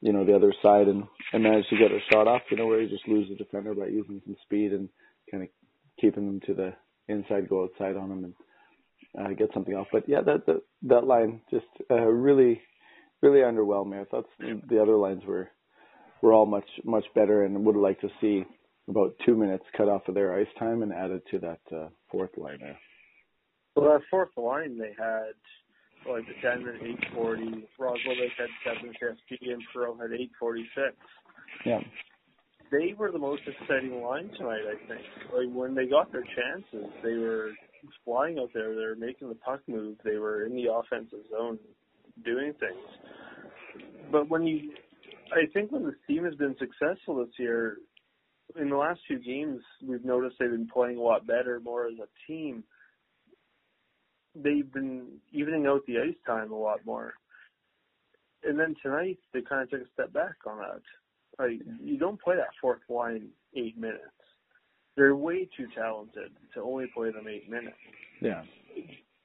you 0.00 0.12
know, 0.12 0.24
the 0.24 0.34
other 0.34 0.52
side 0.62 0.88
and, 0.88 1.04
and 1.32 1.42
manages 1.42 1.68
to 1.70 1.78
get 1.78 1.92
a 1.92 2.00
shot 2.12 2.26
off, 2.26 2.42
you 2.50 2.56
know, 2.56 2.66
where 2.66 2.82
you 2.82 2.88
just 2.88 3.08
lose 3.08 3.28
the 3.28 3.36
defender 3.36 3.74
by 3.74 3.86
using 3.86 4.20
some 4.24 4.36
speed 4.42 4.72
and 4.72 4.88
kind 5.30 5.44
of 5.44 5.48
keeping 6.00 6.26
them 6.26 6.40
to 6.46 6.54
the 6.54 6.72
inside, 7.08 7.48
go 7.48 7.64
outside 7.64 7.96
on 7.96 8.08
them 8.08 8.24
and 8.24 8.34
uh, 9.18 9.32
get 9.34 9.50
something 9.54 9.74
off. 9.74 9.86
But 9.92 10.08
yeah, 10.08 10.22
that 10.22 10.46
that, 10.46 10.62
that 10.82 11.04
line 11.04 11.40
just 11.50 11.66
uh, 11.90 11.94
really 11.94 12.60
really 13.22 13.40
underwhelmed 13.40 13.90
me. 13.90 13.98
I 13.98 14.04
thought 14.04 14.26
the 14.40 14.80
other 14.82 14.96
lines 14.96 15.22
were 15.24 15.50
were 16.22 16.32
all 16.32 16.46
much 16.46 16.68
much 16.84 17.04
better, 17.14 17.44
and 17.44 17.64
would 17.64 17.76
liked 17.76 18.02
to 18.02 18.08
see 18.20 18.44
about 18.88 19.14
two 19.24 19.36
minutes 19.36 19.64
cut 19.76 19.88
off 19.88 20.08
of 20.08 20.14
their 20.14 20.34
ice 20.34 20.48
time 20.58 20.82
and 20.82 20.92
added 20.92 21.22
to 21.30 21.38
that 21.38 21.60
uh, 21.74 21.88
fourth 22.10 22.30
line 22.36 22.58
there. 22.60 22.78
Well, 23.76 23.92
that 23.92 24.00
fourth 24.10 24.36
line 24.36 24.78
they 24.78 24.94
had 24.98 25.34
like 26.08 26.24
the 26.26 26.34
ten 26.42 26.66
at 26.68 26.82
eight 26.82 26.98
forty. 27.14 27.66
Roslovic 27.78 28.32
had 28.38 28.48
seven 28.64 28.92
fifty, 28.98 29.50
and 29.50 29.62
Perreault 29.74 30.00
had 30.00 30.18
eight 30.18 30.32
forty 30.38 30.66
six. 30.74 30.96
Yeah. 31.64 31.80
They 32.70 32.94
were 32.96 33.10
the 33.10 33.18
most 33.18 33.42
exciting 33.46 34.00
line 34.00 34.30
tonight, 34.38 34.62
I 34.68 34.86
think. 34.86 35.02
Like 35.34 35.52
when 35.52 35.74
they 35.74 35.86
got 35.86 36.12
their 36.12 36.22
chances, 36.22 36.88
they 37.02 37.14
were 37.14 37.50
flying 38.04 38.38
out 38.38 38.50
there. 38.54 38.74
They 38.74 38.82
were 38.82 38.96
making 38.96 39.28
the 39.28 39.34
puck 39.34 39.60
move. 39.66 39.96
They 40.04 40.16
were 40.18 40.46
in 40.46 40.54
the 40.54 40.72
offensive 40.72 41.18
zone 41.30 41.58
doing 42.24 42.52
things. 42.60 43.84
But 44.12 44.28
when 44.28 44.46
you, 44.46 44.70
I 45.32 45.46
think 45.52 45.72
when 45.72 45.84
the 45.84 45.94
team 46.06 46.24
has 46.24 46.34
been 46.34 46.56
successful 46.58 47.16
this 47.16 47.34
year, 47.38 47.78
in 48.58 48.70
the 48.70 48.76
last 48.76 49.00
few 49.06 49.18
games, 49.18 49.60
we've 49.86 50.04
noticed 50.04 50.36
they've 50.38 50.50
been 50.50 50.68
playing 50.68 50.96
a 50.98 51.02
lot 51.02 51.26
better, 51.26 51.60
more 51.60 51.86
as 51.86 51.94
a 51.98 52.08
team. 52.26 52.64
They've 54.34 54.70
been 54.72 55.06
evening 55.32 55.66
out 55.66 55.82
the 55.86 55.98
ice 55.98 56.16
time 56.26 56.52
a 56.52 56.58
lot 56.58 56.84
more. 56.84 57.14
And 58.42 58.58
then 58.58 58.74
tonight, 58.82 59.18
they 59.32 59.42
kind 59.42 59.62
of 59.62 59.70
took 59.70 59.82
a 59.82 59.92
step 59.92 60.12
back 60.12 60.36
on 60.46 60.58
that. 60.58 60.82
Like, 61.38 61.60
you 61.82 61.98
don't 61.98 62.20
play 62.20 62.36
that 62.36 62.54
fourth 62.60 62.80
line 62.88 63.28
eight 63.54 63.78
minutes. 63.78 64.02
They're 64.96 65.16
way 65.16 65.48
too 65.56 65.66
talented 65.74 66.32
to 66.54 66.62
only 66.62 66.86
play 66.94 67.10
them 67.10 67.26
eight 67.28 67.48
minutes. 67.48 67.76
Yeah. 68.20 68.42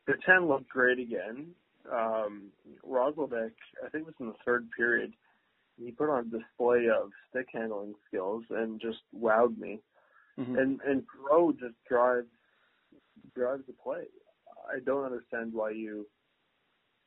The 0.07 0.13
10 0.25 0.47
looked 0.47 0.69
great 0.69 0.99
again. 0.99 1.47
Um, 1.91 2.51
Roslovic, 2.87 3.51
I 3.83 3.89
think 3.89 4.03
it 4.03 4.05
was 4.05 4.15
in 4.19 4.27
the 4.27 4.35
third 4.45 4.67
period, 4.75 5.13
he 5.77 5.91
put 5.91 6.09
on 6.09 6.29
display 6.29 6.87
of 6.87 7.11
stick 7.29 7.47
handling 7.53 7.93
skills 8.07 8.43
and 8.49 8.79
just 8.79 8.99
wowed 9.17 9.57
me. 9.57 9.79
Mm-hmm. 10.39 10.57
And 10.57 10.79
and 10.85 11.03
Pro 11.07 11.51
just 11.51 11.75
drives 11.87 12.27
drives 13.35 13.63
the 13.67 13.73
play. 13.73 14.05
I 14.73 14.79
don't 14.85 15.05
understand 15.05 15.53
why 15.53 15.71
you 15.71 16.07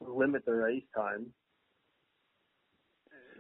limit 0.01 0.45
their 0.47 0.67
ice 0.67 0.83
time. 0.95 1.27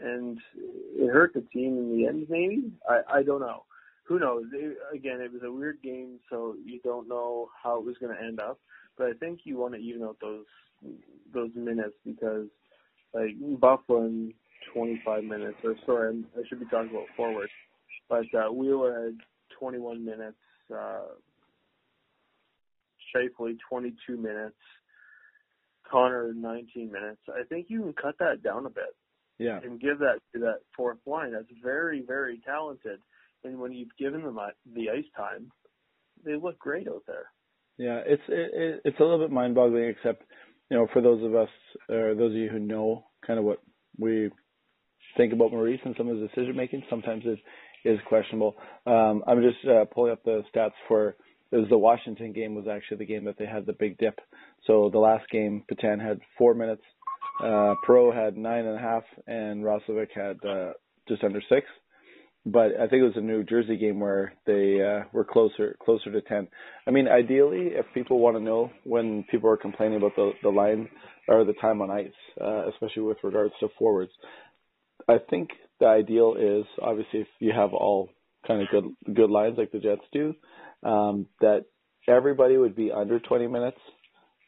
And 0.00 0.38
it 0.54 1.10
hurt 1.12 1.34
the 1.34 1.44
team 1.52 1.76
in 1.78 1.96
the 1.96 2.06
end, 2.06 2.26
maybe. 2.28 2.72
I 2.88 3.18
I 3.18 3.22
don't 3.22 3.40
know. 3.40 3.64
Who 4.04 4.18
knows? 4.18 4.44
It, 4.54 4.78
again, 4.94 5.20
it 5.20 5.32
was 5.32 5.42
a 5.42 5.52
weird 5.52 5.82
game, 5.82 6.18
so 6.30 6.54
you 6.64 6.80
don't 6.82 7.08
know 7.08 7.50
how 7.62 7.78
it 7.78 7.84
was 7.84 7.96
going 7.98 8.16
to 8.16 8.22
end 8.22 8.40
up. 8.40 8.58
But 8.96 9.08
I 9.08 9.12
think 9.12 9.40
you 9.44 9.58
want 9.58 9.74
to 9.74 9.80
even 9.80 10.02
out 10.02 10.16
those 10.20 10.46
those 11.32 11.50
minutes 11.54 11.96
because 12.04 12.46
like 13.12 13.38
Byfuglien 13.40 14.32
25 14.72 15.24
minutes, 15.24 15.58
or 15.64 15.74
sorry, 15.86 16.24
I 16.36 16.40
should 16.48 16.60
be 16.60 16.66
talking 16.66 16.90
about 16.90 17.06
forward. 17.16 17.48
But 18.08 18.26
uh, 18.34 18.52
Wheeler 18.52 19.06
had 19.06 19.18
21 19.58 20.04
minutes, 20.04 20.36
uh, 20.74 21.00
Scheifele 23.14 23.56
22 23.68 24.16
minutes, 24.16 24.56
Connor 25.90 26.32
19 26.34 26.92
minutes. 26.92 27.20
I 27.28 27.44
think 27.48 27.66
you 27.68 27.82
can 27.82 27.92
cut 27.94 28.18
that 28.18 28.42
down 28.42 28.66
a 28.66 28.70
bit. 28.70 28.94
Yeah. 29.38 29.60
And 29.62 29.80
give 29.80 29.98
that 30.00 30.18
to 30.34 30.40
that 30.40 30.60
fourth 30.76 30.98
line. 31.06 31.32
That's 31.32 31.46
very, 31.62 32.02
very 32.06 32.40
talented. 32.44 32.98
And 33.44 33.58
when 33.58 33.72
you've 33.72 33.96
given 33.98 34.22
them 34.22 34.38
the 34.74 34.90
ice 34.90 35.04
time, 35.16 35.52
they 36.24 36.34
look 36.34 36.58
great 36.58 36.88
out 36.88 37.04
there. 37.06 37.26
Yeah, 37.76 38.00
it's 38.04 38.22
it, 38.28 38.80
it's 38.84 38.98
a 38.98 39.02
little 39.02 39.20
bit 39.20 39.30
mind-boggling, 39.30 39.84
except 39.84 40.24
you 40.68 40.76
know, 40.76 40.88
for 40.92 41.00
those 41.00 41.22
of 41.22 41.36
us 41.36 41.48
or 41.88 42.14
those 42.16 42.32
of 42.32 42.36
you 42.36 42.48
who 42.48 42.58
know 42.58 43.04
kind 43.24 43.38
of 43.38 43.44
what 43.44 43.62
we 43.96 44.30
think 45.16 45.32
about 45.32 45.50
Maurice 45.50 45.80
and 45.84 45.94
some 45.96 46.08
of 46.08 46.18
his 46.18 46.28
decision 46.30 46.56
making. 46.56 46.82
Sometimes 46.90 47.24
it 47.26 47.38
is 47.84 47.98
questionable. 48.08 48.56
Um, 48.86 49.22
I'm 49.26 49.42
just 49.42 49.64
uh, 49.66 49.84
pulling 49.86 50.12
up 50.12 50.22
the 50.24 50.42
stats 50.54 50.72
for 50.86 51.16
it 51.50 51.56
was 51.56 51.68
the 51.70 51.78
Washington 51.78 52.32
game 52.32 52.54
was 52.54 52.66
actually 52.70 52.98
the 52.98 53.06
game 53.06 53.24
that 53.24 53.38
they 53.38 53.46
had 53.46 53.64
the 53.64 53.72
big 53.72 53.96
dip. 53.98 54.20
So 54.66 54.90
the 54.92 54.98
last 54.98 55.28
game, 55.30 55.64
Petan 55.70 56.04
had 56.04 56.20
four 56.36 56.54
minutes, 56.54 56.82
uh, 57.42 57.74
Pro 57.84 58.12
had 58.12 58.36
nine 58.36 58.66
and 58.66 58.76
a 58.76 58.80
half, 58.80 59.04
and 59.26 59.64
Roslovic 59.64 60.08
had 60.14 60.36
uh, 60.46 60.72
just 61.08 61.24
under 61.24 61.40
six. 61.48 61.66
But 62.44 62.76
I 62.76 62.86
think 62.86 63.00
it 63.00 63.04
was 63.04 63.16
a 63.16 63.20
New 63.20 63.44
Jersey 63.44 63.76
game 63.76 64.00
where 64.00 64.32
they 64.46 64.80
uh, 64.80 65.04
were 65.12 65.24
closer 65.24 65.76
closer 65.82 66.10
to 66.12 66.20
ten. 66.22 66.48
I 66.86 66.90
mean, 66.90 67.08
ideally, 67.08 67.68
if 67.72 67.84
people 67.92 68.20
want 68.20 68.36
to 68.36 68.42
know 68.42 68.70
when 68.84 69.24
people 69.30 69.50
are 69.50 69.56
complaining 69.56 69.98
about 69.98 70.16
the 70.16 70.32
the 70.42 70.48
line 70.48 70.88
or 71.28 71.44
the 71.44 71.52
time 71.54 71.82
on 71.82 71.90
ice, 71.90 72.08
uh, 72.40 72.68
especially 72.68 73.02
with 73.02 73.18
regards 73.22 73.52
to 73.60 73.68
forwards, 73.78 74.12
I 75.08 75.18
think 75.30 75.50
the 75.80 75.86
ideal 75.86 76.36
is 76.38 76.64
obviously 76.82 77.20
if 77.20 77.28
you 77.40 77.52
have 77.54 77.72
all 77.72 78.10
kind 78.46 78.62
of 78.62 78.68
good 78.68 79.14
good 79.14 79.30
lines 79.30 79.56
like 79.58 79.72
the 79.72 79.78
Jets 79.78 80.02
do, 80.12 80.34
um, 80.82 81.26
that 81.40 81.64
everybody 82.06 82.56
would 82.56 82.76
be 82.76 82.92
under 82.92 83.18
20 83.18 83.46
minutes 83.46 83.78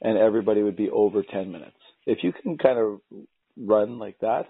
and 0.01 0.19
everybody 0.19 0.63
would 0.63 0.77
be 0.77 0.91
over 0.91 1.23
10 1.23 1.51
minutes. 1.51 1.77
If 2.07 2.19
you 2.23 2.33
can 2.33 2.59
kind 2.59 2.79
of 2.79 3.01
run 3.57 3.99
like 3.99 4.19
that 4.21 4.45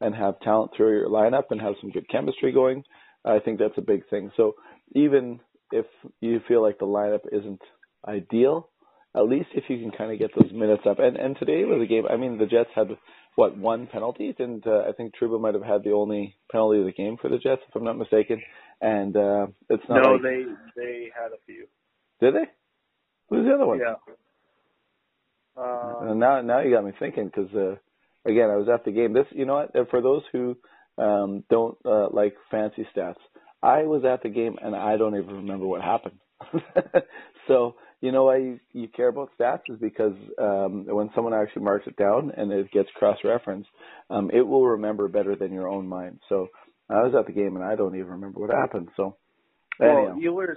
and 0.00 0.14
have 0.14 0.40
talent 0.40 0.72
through 0.76 0.98
your 0.98 1.08
lineup 1.08 1.44
and 1.50 1.60
have 1.60 1.74
some 1.80 1.90
good 1.90 2.08
chemistry 2.08 2.52
going, 2.52 2.84
I 3.24 3.38
think 3.38 3.58
that's 3.58 3.78
a 3.78 3.82
big 3.82 4.08
thing. 4.08 4.30
So 4.36 4.54
even 4.94 5.40
if 5.72 5.86
you 6.20 6.40
feel 6.46 6.62
like 6.62 6.78
the 6.78 6.86
lineup 6.86 7.22
isn't 7.32 7.60
ideal, 8.06 8.68
at 9.14 9.28
least 9.28 9.48
if 9.54 9.64
you 9.68 9.78
can 9.78 9.90
kind 9.90 10.12
of 10.12 10.18
get 10.18 10.30
those 10.34 10.52
minutes 10.52 10.82
up. 10.88 10.98
And 10.98 11.16
and 11.16 11.36
today 11.38 11.64
was 11.64 11.82
a 11.82 11.86
game. 11.86 12.04
I 12.08 12.16
mean, 12.16 12.38
the 12.38 12.46
Jets 12.46 12.70
had 12.74 12.88
what 13.36 13.56
one 13.56 13.86
penalty, 13.86 14.34
and 14.38 14.66
uh, 14.66 14.84
I 14.88 14.92
think 14.92 15.14
Trouba 15.20 15.40
might 15.40 15.54
have 15.54 15.62
had 15.64 15.84
the 15.84 15.92
only 15.92 16.36
penalty 16.50 16.80
of 16.80 16.86
the 16.86 16.92
game 16.92 17.16
for 17.20 17.28
the 17.28 17.38
Jets, 17.38 17.62
if 17.68 17.74
I'm 17.76 17.84
not 17.84 17.98
mistaken. 17.98 18.42
And 18.80 19.16
uh, 19.16 19.46
it's 19.70 19.82
not. 19.88 20.02
No, 20.02 20.12
like, 20.12 20.22
they 20.22 20.44
they 20.76 21.10
had 21.14 21.32
a 21.32 21.40
few. 21.46 21.66
did 22.20 22.34
they? 22.34 22.50
Who's 23.30 23.46
the 23.46 23.54
other 23.54 23.66
one? 23.66 23.78
Yeah. 23.78 23.94
Uh, 25.56 26.10
And 26.10 26.20
now 26.20 26.40
now 26.42 26.60
you 26.60 26.74
got 26.74 26.84
me 26.84 26.92
thinking 26.98 27.26
because 27.26 27.54
uh, 27.54 27.76
again 28.28 28.50
I 28.50 28.56
was 28.56 28.68
at 28.72 28.84
the 28.84 28.92
game. 28.92 29.12
This 29.12 29.26
you 29.30 29.44
know 29.46 29.54
what? 29.72 29.90
For 29.90 30.00
those 30.02 30.22
who 30.32 30.56
um, 30.98 31.44
don't 31.50 31.76
uh, 31.84 32.08
like 32.10 32.34
fancy 32.50 32.86
stats, 32.94 33.16
I 33.62 33.82
was 33.84 34.04
at 34.04 34.22
the 34.22 34.28
game 34.28 34.56
and 34.62 34.74
I 34.74 34.96
don't 34.96 35.16
even 35.16 35.36
remember 35.36 35.66
what 35.66 35.82
happened. 35.82 36.18
so 37.48 37.76
you 38.02 38.12
know 38.12 38.24
why 38.24 38.36
you, 38.36 38.60
you 38.72 38.88
care 38.88 39.08
about 39.08 39.30
stats 39.38 39.62
is 39.68 39.78
because 39.80 40.12
um, 40.38 40.84
when 40.86 41.08
someone 41.14 41.32
actually 41.32 41.62
marks 41.62 41.86
it 41.86 41.96
down 41.96 42.32
and 42.36 42.52
it 42.52 42.70
gets 42.70 42.88
cross-referenced, 42.96 43.70
um, 44.10 44.30
it 44.32 44.42
will 44.42 44.66
remember 44.66 45.08
better 45.08 45.34
than 45.34 45.52
your 45.52 45.68
own 45.68 45.88
mind. 45.88 46.18
So 46.28 46.48
I 46.90 47.02
was 47.02 47.14
at 47.18 47.26
the 47.26 47.32
game 47.32 47.56
and 47.56 47.64
I 47.64 47.76
don't 47.76 47.94
even 47.94 48.10
remember 48.10 48.40
what 48.40 48.50
happened. 48.50 48.88
So 48.96 49.16
anyhow. 49.80 50.16
well, 50.16 50.16
Ehlers 50.16 50.54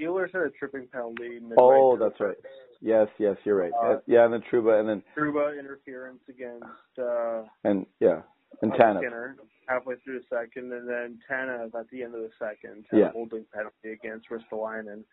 Ehlers 0.00 0.32
had 0.32 0.42
a 0.42 0.50
tripping 0.58 0.88
penalty. 0.90 1.38
oh, 1.58 1.96
that's 2.00 2.18
right. 2.18 2.36
Yes, 2.80 3.08
yes, 3.18 3.36
you're 3.44 3.56
right. 3.56 3.72
Uh, 3.78 3.98
yeah, 4.06 4.24
and 4.24 4.32
then 4.32 4.42
Trouba, 4.50 4.80
and 4.80 4.88
then 4.88 5.02
Trouba 5.16 5.58
interference 5.58 6.20
against 6.30 6.64
uh, 6.98 7.42
and 7.62 7.84
yeah, 8.00 8.22
and 8.62 8.72
uh, 8.72 8.76
Tanev. 8.76 9.00
Skinner 9.00 9.36
halfway 9.68 9.94
through 9.96 10.18
the 10.18 10.24
second, 10.28 10.72
and 10.72 10.88
then 10.88 11.18
Tanev 11.30 11.74
at 11.78 11.88
the 11.90 12.02
end 12.02 12.14
of 12.14 12.22
the 12.22 12.30
second, 12.38 12.84
Yeah. 12.92 13.12
holding 13.12 13.44
penalty 13.54 13.92
against 13.92 14.28
Ristolainen, 14.28 15.04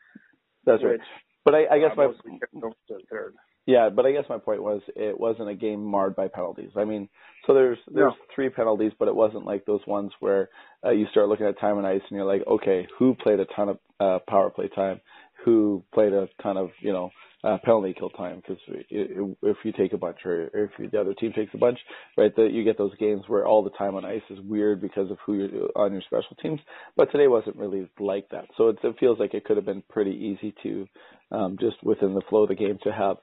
That's 0.65 0.83
right. 0.83 0.99
But 1.47 1.55
I, 1.55 1.75
I 1.75 1.79
guess 1.79 1.95
my 1.95 2.07
mostly 2.07 2.39
kept 2.39 2.53
over 2.61 2.75
to 2.89 2.93
the 2.95 2.99
third. 3.09 3.33
yeah, 3.65 3.89
but 3.89 4.05
I 4.05 4.11
guess 4.11 4.25
my 4.29 4.37
point 4.37 4.61
was 4.61 4.81
it 4.97 5.17
wasn't 5.17 5.47
a 5.49 5.55
game 5.55 5.81
marred 5.81 6.13
by 6.13 6.27
penalties. 6.27 6.71
I 6.75 6.83
mean, 6.83 7.07
so 7.45 7.53
there's 7.53 7.77
there's 7.87 8.11
No. 8.11 8.25
three 8.35 8.49
penalties, 8.49 8.91
but 8.99 9.07
it 9.07 9.15
wasn't 9.15 9.45
like 9.45 9.63
those 9.65 9.79
ones 9.87 10.11
where 10.19 10.49
uh, 10.85 10.91
you 10.91 11.05
start 11.11 11.29
looking 11.29 11.45
at 11.45 11.57
time 11.57 11.77
and 11.77 11.87
ice 11.87 12.01
and 12.09 12.17
you're 12.17 12.25
like, 12.27 12.45
okay, 12.45 12.85
who 12.99 13.15
played 13.15 13.39
a 13.39 13.45
ton 13.55 13.69
of 13.69 13.77
uh, 14.01 14.19
power 14.29 14.49
play 14.49 14.67
time, 14.67 14.99
who 15.45 15.83
played 15.93 16.11
a 16.11 16.27
ton 16.43 16.57
of 16.57 16.71
you 16.81 16.91
know 16.91 17.11
uh, 17.47 17.57
penalty 17.63 17.93
kill 17.97 18.09
time? 18.09 18.41
Because 18.41 18.61
if 18.89 19.57
you 19.63 19.71
take 19.71 19.93
a 19.93 19.97
bunch 19.97 20.17
or 20.25 20.49
if 20.53 20.91
the 20.91 20.99
other 20.99 21.13
team 21.13 21.33
takes 21.33 21.53
a 21.53 21.57
bunch, 21.57 21.79
right, 22.17 22.35
that 22.35 22.51
you 22.51 22.63
get 22.63 22.77
those 22.77 22.95
games 22.97 23.23
where 23.27 23.45
all 23.45 23.63
the 23.63 23.77
time 23.77 23.95
on 23.95 24.05
ice 24.05 24.21
is 24.29 24.39
weird 24.41 24.81
because 24.81 25.09
of 25.11 25.17
who 25.25 25.35
you're 25.35 25.69
on 25.75 25.93
your 25.93 26.01
special 26.01 26.35
teams. 26.41 26.59
But 26.95 27.11
today 27.11 27.27
wasn't 27.27 27.57
really 27.57 27.89
like 27.99 28.29
that, 28.31 28.45
so 28.57 28.69
it, 28.69 28.77
it 28.83 28.95
feels 28.99 29.19
like 29.19 29.33
it 29.33 29.45
could 29.45 29.57
have 29.57 29.65
been 29.65 29.83
pretty 29.89 30.11
easy 30.11 30.53
to 30.63 30.87
um, 31.31 31.57
just 31.59 31.77
within 31.83 32.13
the 32.13 32.21
flow 32.29 32.43
of 32.43 32.49
the 32.49 32.55
game 32.55 32.79
to 32.83 32.91
have 32.91 33.17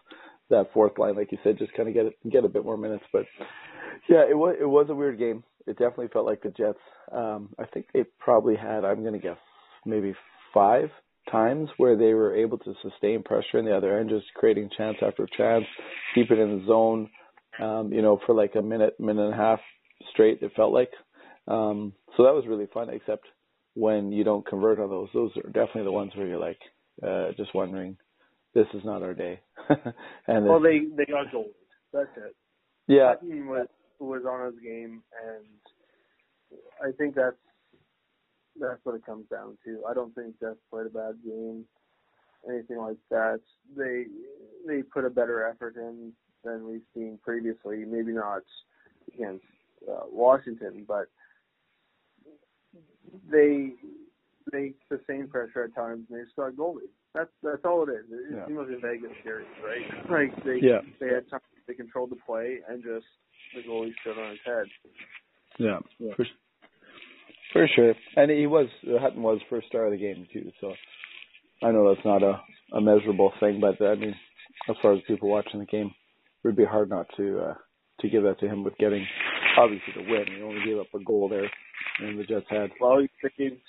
that 0.51 0.73
fourth 0.73 0.99
line, 0.99 1.17
like 1.17 1.33
you 1.33 1.39
said, 1.43 1.59
just 1.59 1.73
kind 1.75 1.89
of 1.89 1.95
get 1.95 2.33
get 2.33 2.45
a 2.45 2.49
bit 2.49 2.65
more 2.65 2.77
minutes. 2.77 3.05
But 3.13 3.27
yeah, 4.09 4.25
it 4.29 4.37
was 4.37 4.57
it 4.61 4.67
was 4.67 4.87
a 4.91 4.95
weird 4.95 5.19
game. 5.19 5.45
It 5.67 5.79
definitely 5.79 6.09
felt 6.13 6.27
like 6.27 6.43
the 6.43 6.51
Jets. 6.51 6.79
Um, 7.11 7.51
I 7.59 7.65
think 7.65 7.87
they 7.93 8.05
probably 8.19 8.57
had, 8.57 8.85
I'm 8.85 9.01
going 9.01 9.15
to 9.15 9.19
guess, 9.19 9.39
maybe 9.87 10.15
five 10.53 10.91
times 11.31 11.69
where 11.77 11.97
they 11.97 12.15
were 12.15 12.35
able 12.35 12.59
to 12.59 12.75
sustain 12.83 13.23
pressure 13.23 13.59
in 13.59 13.65
the 13.65 13.77
other 13.77 13.99
end, 13.99 14.11
just 14.11 14.27
creating 14.35 14.71
chance 14.77 14.97
after 15.03 15.27
chance, 15.37 15.65
keep 16.15 16.31
it 16.31 16.39
in 16.39 16.59
the 16.61 16.67
zone. 16.67 17.11
Um, 17.61 17.93
you 17.93 18.03
know, 18.03 18.21
for 18.27 18.35
like 18.35 18.55
a 18.57 18.63
minute, 18.63 18.99
minute 18.99 19.25
and 19.27 19.35
a 19.35 19.37
half 19.37 19.61
straight, 20.13 20.43
it 20.43 20.53
felt 20.57 20.73
like. 20.73 20.91
Um, 21.47 21.93
so 22.17 22.25
that 22.25 22.35
was 22.35 22.45
really 22.49 22.67
fun. 22.75 22.89
Except 22.91 23.25
when 23.75 24.13
you 24.13 24.25
don't 24.25 24.47
convert 24.47 24.81
on 24.81 24.89
those, 24.91 25.09
those 25.15 25.31
are 25.37 25.51
definitely 25.51 25.85
the 25.85 25.93
ones 25.93 26.13
where 26.15 26.27
you're 26.27 26.41
like, 26.41 26.59
uh, 27.07 27.31
just 27.37 27.55
wondering, 27.55 27.97
this 28.55 28.67
is 28.75 28.85
not 28.85 29.03
our 29.03 29.15
day. 29.15 29.41
and 30.27 30.47
Well, 30.47 30.61
they 30.61 30.81
they 30.97 31.05
got 31.05 31.31
gold. 31.31 31.51
That's 31.93 32.09
it. 32.17 32.35
yeah, 32.89 33.15
was 33.23 33.69
was 34.01 34.23
on 34.29 34.47
his 34.53 34.61
game, 34.63 35.03
and 35.25 35.45
I 36.83 36.91
think 36.97 37.15
that's 37.15 37.37
that's 38.61 38.81
what 38.85 38.95
it 38.95 39.05
comes 39.07 39.27
down 39.31 39.59
to. 39.65 39.83
I 39.89 39.95
don't 39.95 40.15
think 40.15 40.39
Jets 40.41 40.59
played 40.71 40.87
a 40.87 40.91
bad 40.91 41.15
game, 41.25 41.65
anything 42.49 42.79
like 42.79 42.99
that. 43.11 43.41
They 43.77 44.05
they 44.67 44.83
put 44.83 45.05
a 45.05 45.11
better 45.11 45.47
effort 45.49 45.77
in 45.77 46.13
than 46.45 46.67
we've 46.69 46.83
seen 46.95 47.19
previously. 47.23 47.85
Maybe 47.87 48.13
not 48.13 48.43
against 49.13 49.45
uh, 49.91 50.05
Washington, 50.11 50.85
but 50.87 51.07
they 53.31 53.71
they 54.53 54.73
sustained 54.89 55.31
pressure 55.31 55.65
at 55.65 55.75
times 55.75 56.07
and 56.11 56.19
they 56.19 56.25
just 56.25 56.37
got 56.37 56.53
goalie. 56.53 56.91
That's 57.15 57.31
that's 57.43 57.65
all 57.65 57.89
it 57.89 57.93
is. 57.93 58.05
It, 58.11 58.35
Yeah. 58.35 58.47
seems 58.47 58.59
like 58.59 58.77
a 58.77 58.81
Vegas 58.81 59.17
series, 59.23 59.47
right? 59.65 60.11
Like 60.11 60.45
they 60.45 60.59
Yeah. 60.61 60.81
they 61.01 61.09
had 61.09 61.29
time, 61.31 61.41
they 61.67 61.75
controlled 61.75 62.11
the 62.11 62.17
play 62.17 62.61
and 62.69 62.83
just 62.83 63.07
the 63.55 63.63
goalie 63.63 63.95
stood 64.01 64.19
on 64.19 64.31
his 64.31 64.41
head. 64.45 64.67
Yeah, 65.59 65.79
Yeah. 65.99 66.15
for 66.15 66.27
For 67.55 67.67
sure, 67.75 67.95
and 68.17 68.31
he 68.31 68.47
was 68.47 68.67
Hutton 69.01 69.23
was 69.23 69.41
first 69.49 69.69
star 69.69 69.87
of 69.87 69.93
the 69.93 69.97
game 69.97 70.27
too. 70.33 70.51
So 70.61 70.75
I 71.63 71.71
know 71.71 71.89
that's 71.95 72.05
not 72.05 72.23
a 72.23 72.41
a 72.73 72.81
measurable 72.81 73.33
thing, 73.41 73.61
but 73.61 73.81
I 73.81 73.95
mean, 73.95 74.15
as 74.69 74.77
far 74.83 74.93
as 74.93 75.01
people 75.07 75.29
watching 75.31 75.61
the 75.61 75.67
game, 75.67 75.87
it 75.87 76.47
would 76.49 76.57
be 76.57 76.65
hard 76.65 76.91
not 76.91 77.07
to 77.17 77.39
uh, 77.39 77.55
to 78.01 78.09
give 78.09 78.25
that 78.25 78.41
to 78.41 78.49
him 78.49 78.65
with 78.65 78.77
getting 78.79 79.07
obviously 79.57 79.95
the 79.97 80.11
win. 80.11 80.27
He 80.37 80.43
only 80.43 80.65
gave 80.67 80.79
up 80.79 80.93
a 80.95 81.05
goal 81.05 81.29
there, 81.29 81.49
and 82.01 82.19
the 82.19 82.25
Jets 82.25 82.47
had. 82.51 82.71
Well, 82.81 82.99
he 83.01 83.09
saved 83.23 83.61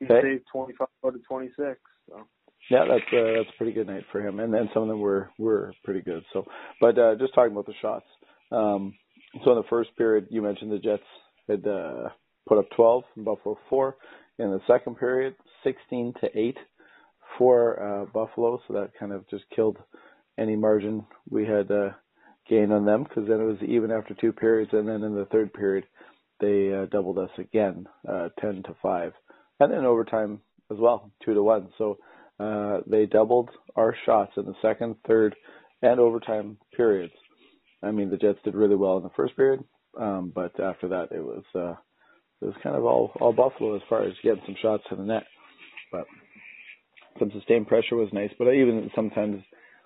he 0.00 0.04
Okay. 0.04 0.20
saved 0.22 0.44
twenty 0.52 0.74
five 0.78 0.88
out 1.04 1.14
of 1.14 1.26
twenty 1.26 1.48
six. 1.56 1.80
So 2.10 2.26
Yeah, 2.70 2.84
that's 2.86 3.10
uh, 3.10 3.38
that's 3.38 3.48
a 3.54 3.56
pretty 3.56 3.72
good 3.72 3.86
night 3.86 4.04
for 4.12 4.20
him, 4.20 4.38
and 4.38 4.52
then 4.52 4.68
some 4.74 4.82
of 4.82 4.88
them 4.90 5.00
were 5.00 5.30
were 5.38 5.72
pretty 5.82 6.02
good. 6.02 6.24
So, 6.34 6.44
but 6.78 6.98
uh, 6.98 7.14
just 7.18 7.34
talking 7.34 7.52
about 7.52 7.66
the 7.66 7.74
shots. 7.80 8.06
Um, 8.52 8.92
so 9.44 9.52
in 9.52 9.56
the 9.56 9.68
first 9.70 9.96
period, 9.96 10.26
you 10.30 10.42
mentioned 10.42 10.70
the 10.70 10.78
Jets 10.78 11.02
had 11.48 11.66
uh, 11.66 12.10
put 12.46 12.58
up 12.58 12.66
12, 12.76 13.04
and 13.16 13.24
Buffalo 13.24 13.58
four. 13.68 13.96
In 14.38 14.50
the 14.50 14.60
second 14.66 14.96
period, 14.96 15.34
16 15.62 16.14
to 16.20 16.38
eight 16.38 16.56
for 17.38 17.80
uh, 17.82 18.04
Buffalo. 18.06 18.60
So 18.66 18.74
that 18.74 18.90
kind 18.98 19.12
of 19.12 19.28
just 19.28 19.44
killed 19.54 19.78
any 20.38 20.56
margin 20.56 21.06
we 21.30 21.46
had 21.46 21.70
uh, 21.70 21.90
gained 22.48 22.72
on 22.72 22.84
them 22.84 23.04
because 23.04 23.28
then 23.28 23.40
it 23.40 23.44
was 23.44 23.58
even 23.66 23.90
after 23.90 24.14
two 24.14 24.32
periods, 24.32 24.72
and 24.72 24.88
then 24.88 25.02
in 25.02 25.14
the 25.14 25.26
third 25.26 25.52
period, 25.52 25.84
they 26.40 26.72
uh, 26.74 26.86
doubled 26.86 27.18
us 27.18 27.30
again, 27.38 27.86
uh, 28.08 28.28
10 28.40 28.64
to 28.64 28.76
five, 28.82 29.12
and 29.60 29.72
then 29.72 29.84
overtime 29.84 30.40
as 30.70 30.78
well, 30.78 31.10
two 31.24 31.34
to 31.34 31.42
one. 31.42 31.68
So 31.78 31.98
uh, 32.40 32.80
they 32.86 33.06
doubled 33.06 33.50
our 33.76 33.94
shots 34.04 34.32
in 34.36 34.44
the 34.44 34.54
second, 34.60 34.96
third, 35.06 35.36
and 35.82 36.00
overtime 36.00 36.58
periods. 36.76 37.12
I 37.82 37.90
mean, 37.90 38.10
the 38.10 38.16
Jets 38.16 38.38
did 38.44 38.54
really 38.54 38.76
well 38.76 38.96
in 38.96 39.02
the 39.02 39.10
first 39.16 39.36
period, 39.36 39.62
um, 39.98 40.32
but 40.34 40.58
after 40.58 40.88
that, 40.88 41.12
it 41.12 41.22
was 41.22 41.44
it 42.44 42.48
was 42.48 42.56
kind 42.62 42.76
of 42.76 42.84
all 42.84 43.12
all 43.20 43.32
Buffalo 43.32 43.74
as 43.74 43.82
far 43.88 44.04
as 44.04 44.12
getting 44.22 44.42
some 44.44 44.56
shots 44.60 44.84
to 44.90 44.96
the 44.96 45.02
net. 45.02 45.24
But 45.90 46.04
some 47.18 47.30
sustained 47.32 47.68
pressure 47.68 47.96
was 47.96 48.08
nice, 48.12 48.30
but 48.38 48.52
even 48.52 48.90
sometimes 48.94 49.42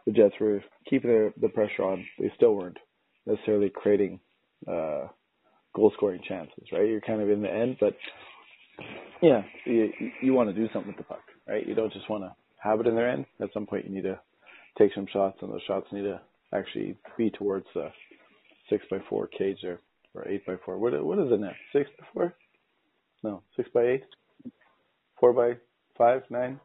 the 0.06 0.12
Jets 0.12 0.34
were 0.40 0.62
keeping 0.88 1.10
the, 1.10 1.32
the 1.40 1.48
pressure 1.48 1.84
on. 1.84 2.04
They 2.18 2.32
still 2.36 2.54
weren't 2.54 2.78
necessarily 3.26 3.70
creating 3.70 4.20
uh, 4.66 5.08
goal 5.74 5.92
scoring 5.96 6.22
chances, 6.26 6.64
right? 6.72 6.88
You're 6.88 7.00
kind 7.00 7.20
of 7.20 7.30
in 7.30 7.42
the 7.42 7.52
end, 7.52 7.76
but 7.78 7.94
yeah, 9.22 9.42
you 9.64 9.90
you 10.22 10.34
want 10.34 10.48
to 10.48 10.54
do 10.54 10.68
something 10.72 10.88
with 10.88 10.96
the 10.96 11.04
puck, 11.04 11.22
right? 11.46 11.66
You 11.66 11.74
don't 11.74 11.92
just 11.92 12.10
want 12.10 12.24
to 12.24 12.34
have 12.58 12.80
it 12.80 12.86
in 12.86 12.96
their 12.96 13.10
end. 13.10 13.26
At 13.40 13.50
some 13.54 13.66
point, 13.66 13.84
you 13.86 13.94
need 13.94 14.02
to 14.02 14.18
take 14.78 14.92
some 14.94 15.06
shots, 15.12 15.38
and 15.42 15.52
those 15.52 15.62
shots 15.66 15.86
need 15.92 16.02
to 16.02 16.20
actually 16.52 16.96
be 17.16 17.30
towards 17.30 17.66
the 17.74 17.90
six 18.70 18.84
by 18.90 18.98
four 19.08 19.26
cage 19.26 19.58
there, 19.62 19.80
or 20.14 20.26
eight 20.26 20.46
by 20.46 20.54
four. 20.64 20.78
What 20.78 21.04
what 21.04 21.18
is 21.18 21.30
it 21.30 21.40
now? 21.40 21.52
Six 21.72 21.90
by 21.98 22.06
four? 22.14 22.34
No, 23.22 23.42
six 23.56 23.68
by 23.74 23.82
eight. 23.82 24.04
Four 25.20 25.32
by 25.32 25.56
five, 25.96 26.22
nine, 26.30 26.60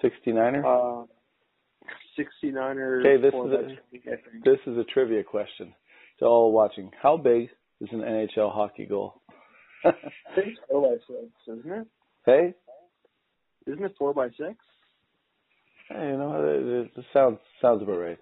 sixty 0.00 0.32
niner. 0.32 0.64
uh, 0.64 1.04
sixty 2.16 2.50
niner. 2.50 3.00
Okay, 3.00 3.20
this 3.20 3.34
is 3.34 3.52
a- 3.52 4.40
This 4.44 4.58
is 4.66 4.78
a 4.78 4.84
trivia 4.84 5.22
question 5.22 5.74
to 6.18 6.24
all 6.24 6.52
watching. 6.52 6.90
How 7.00 7.16
big 7.16 7.50
is 7.80 7.88
an 7.92 8.00
NHL 8.00 8.52
hockey 8.52 8.86
goal? 8.86 9.20
I 9.84 9.92
think 10.34 10.56
four 10.70 10.82
by 10.90 10.96
six, 11.06 11.30
isn't 11.58 11.70
it? 11.72 11.86
hey, 12.26 12.54
Isn't 13.66 13.84
it 13.84 13.94
four 13.98 14.12
by 14.14 14.28
six? 14.30 14.56
hey, 15.90 16.08
you 16.10 16.16
know, 16.16 16.42
it, 16.44 16.90
it 16.98 17.04
sounds 17.12 17.38
sounds 17.60 17.82
about 17.82 17.98
right. 17.98 18.18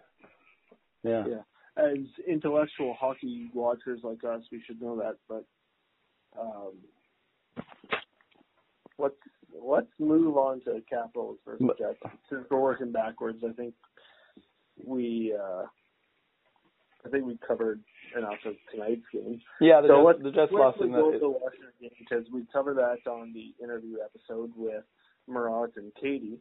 Yeah. 1.04 1.24
Yeah. 1.28 1.42
As 1.82 1.98
intellectual 2.26 2.94
hockey 2.98 3.48
watchers 3.54 4.00
like 4.02 4.24
us, 4.24 4.42
we 4.50 4.60
should 4.66 4.80
know 4.82 4.96
that. 4.96 5.16
But 5.28 5.44
um, 6.40 6.72
let's 8.98 9.14
let's 9.62 9.86
move 9.98 10.36
on 10.36 10.60
to 10.62 10.82
Capitals 10.88 11.38
versus 11.44 11.66
Jets. 11.78 11.98
Since 12.30 12.46
we're 12.50 12.60
working 12.60 12.92
backwards, 12.92 13.42
I 13.48 13.52
think 13.52 13.74
we 14.84 15.34
uh, 15.38 15.64
I 17.04 17.08
think 17.08 17.24
we 17.24 17.38
covered 17.46 17.80
enough 18.16 18.38
of 18.44 18.54
tonight's 18.72 19.02
game. 19.12 19.40
Yeah, 19.60 19.80
the 19.80 19.88
so 19.88 19.96
Jets, 19.96 20.06
let's, 20.06 20.22
the 20.22 20.30
Jets 20.30 20.52
lost 20.52 20.80
in 20.80 20.92
go 20.92 21.12
the. 21.12 21.18
the 21.18 21.28
Washington 21.28 21.72
game 21.80 21.90
because 21.98 22.24
we 22.32 22.44
covered 22.52 22.76
that 22.78 23.08
on 23.10 23.32
the 23.32 23.54
interview 23.62 23.98
episode 24.04 24.52
with 24.56 24.84
Murat 25.28 25.70
and 25.76 25.92
Katie. 26.00 26.38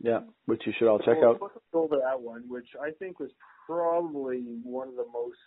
Yeah, 0.00 0.20
which 0.46 0.62
you 0.66 0.72
should 0.76 0.88
all 0.88 0.98
check 0.98 1.18
out. 1.22 1.38
go 1.38 1.50
over 1.84 1.96
that 1.96 2.20
one, 2.20 2.44
which 2.48 2.66
I 2.82 2.90
think 2.90 3.20
was 3.20 3.30
probably 3.66 4.42
one 4.64 4.88
of 4.88 4.96
the 4.96 5.06
most 5.12 5.38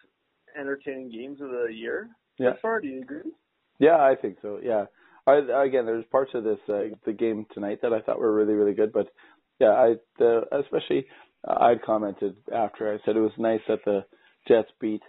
entertaining 0.58 1.12
games 1.12 1.42
of 1.42 1.50
the 1.50 1.68
year. 1.72 2.10
Yeah. 2.40 2.54
So 2.54 2.58
far, 2.62 2.82
do 2.82 2.88
you 2.88 3.02
agree? 3.02 3.32
Yeah, 3.80 3.98
I 3.98 4.16
think 4.16 4.38
so. 4.42 4.60
Yeah. 4.64 4.86
I, 5.28 5.66
again, 5.66 5.86
there's 5.86 6.06
parts 6.12 6.32
of 6.34 6.44
this 6.44 6.60
uh, 6.70 6.96
the 7.06 7.14
game 7.14 7.46
tonight 7.54 7.80
that 7.82 7.94
I 7.94 8.02
thought 8.02 8.20
were 8.20 8.34
really 8.34 8.54
really 8.54 8.74
good, 8.74 8.94
but 8.94 9.08
yeah, 9.60 9.72
I 9.72 9.96
the, 10.18 10.42
especially 10.52 11.06
uh, 11.48 11.56
I'd 11.60 11.84
commented 11.84 12.36
after 12.54 12.94
I 12.94 12.98
said 13.06 13.16
it 13.16 13.22
was 13.22 13.32
nice 13.38 13.62
that 13.68 13.80
the 13.86 14.06
Jets 14.48 14.70
beat 14.80 15.02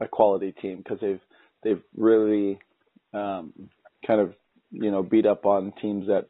a 0.00 0.08
quality 0.08 0.52
team 0.52 0.78
because 0.78 0.98
they've 1.00 1.20
they've 1.62 1.82
really 1.96 2.58
um, 3.14 3.52
kind 4.06 4.20
of 4.20 4.34
you 4.70 4.90
know 4.90 5.02
beat 5.02 5.26
up 5.26 5.46
on 5.46 5.72
teams 5.80 6.08
that 6.08 6.26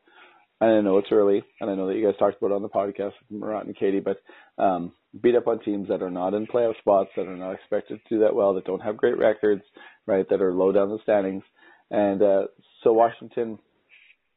I 0.61 0.81
know 0.83 0.99
it's 0.99 1.09
early, 1.11 1.43
and 1.61 1.71
I 1.71 1.75
know 1.75 1.87
that 1.87 1.97
you 1.97 2.05
guys 2.05 2.19
talked 2.19 2.37
about 2.37 2.51
it 2.51 2.57
on 2.57 2.63
the 2.63 2.69
podcast 2.69 3.13
with 3.21 3.31
Murat 3.31 3.65
and 3.65 3.75
Katie, 3.77 4.01
but 4.01 4.19
um, 4.63 4.93
beat 5.19 5.35
up 5.35 5.47
on 5.47 5.61
teams 5.61 5.89
that 5.89 6.03
are 6.03 6.11
not 6.11 6.35
in 6.35 6.47
playoff 6.47 6.77
spots, 6.79 7.09
that 7.17 7.27
are 7.27 7.37
not 7.37 7.55
expected 7.55 7.99
to 8.03 8.15
do 8.15 8.21
that 8.21 8.35
well, 8.35 8.53
that 8.55 8.67
don't 8.67 8.83
have 8.83 8.99
great 8.99 9.17
records, 9.17 9.63
right, 10.07 10.29
that 10.29 10.43
are 10.43 10.53
low 10.53 10.71
down 10.71 10.91
the 10.91 10.99
standings, 11.03 11.43
and 11.91 12.23
uh, 12.23 12.43
so 12.83 12.93
Washington, 12.93 13.59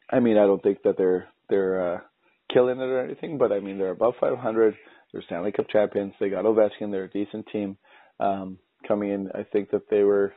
I 0.09 0.19
mean, 0.19 0.37
I 0.37 0.45
don't 0.45 0.61
think 0.61 0.83
that 0.83 0.97
they're 0.97 1.27
they're 1.49 1.95
uh, 1.95 1.99
killing 2.53 2.79
it 2.79 2.83
or 2.83 3.03
anything, 3.03 3.37
but 3.37 3.51
I 3.51 3.59
mean 3.59 3.77
they're 3.77 3.91
above 3.91 4.15
500. 4.19 4.75
They're 5.11 5.23
Stanley 5.25 5.51
Cup 5.51 5.69
champions. 5.69 6.13
They 6.19 6.29
got 6.29 6.45
Ovechkin. 6.45 6.91
They're 6.91 7.05
a 7.05 7.09
decent 7.09 7.47
team. 7.51 7.77
Um, 8.19 8.57
coming 8.87 9.11
in, 9.11 9.29
I 9.33 9.43
think 9.43 9.71
that 9.71 9.89
they 9.89 10.03
were, 10.03 10.33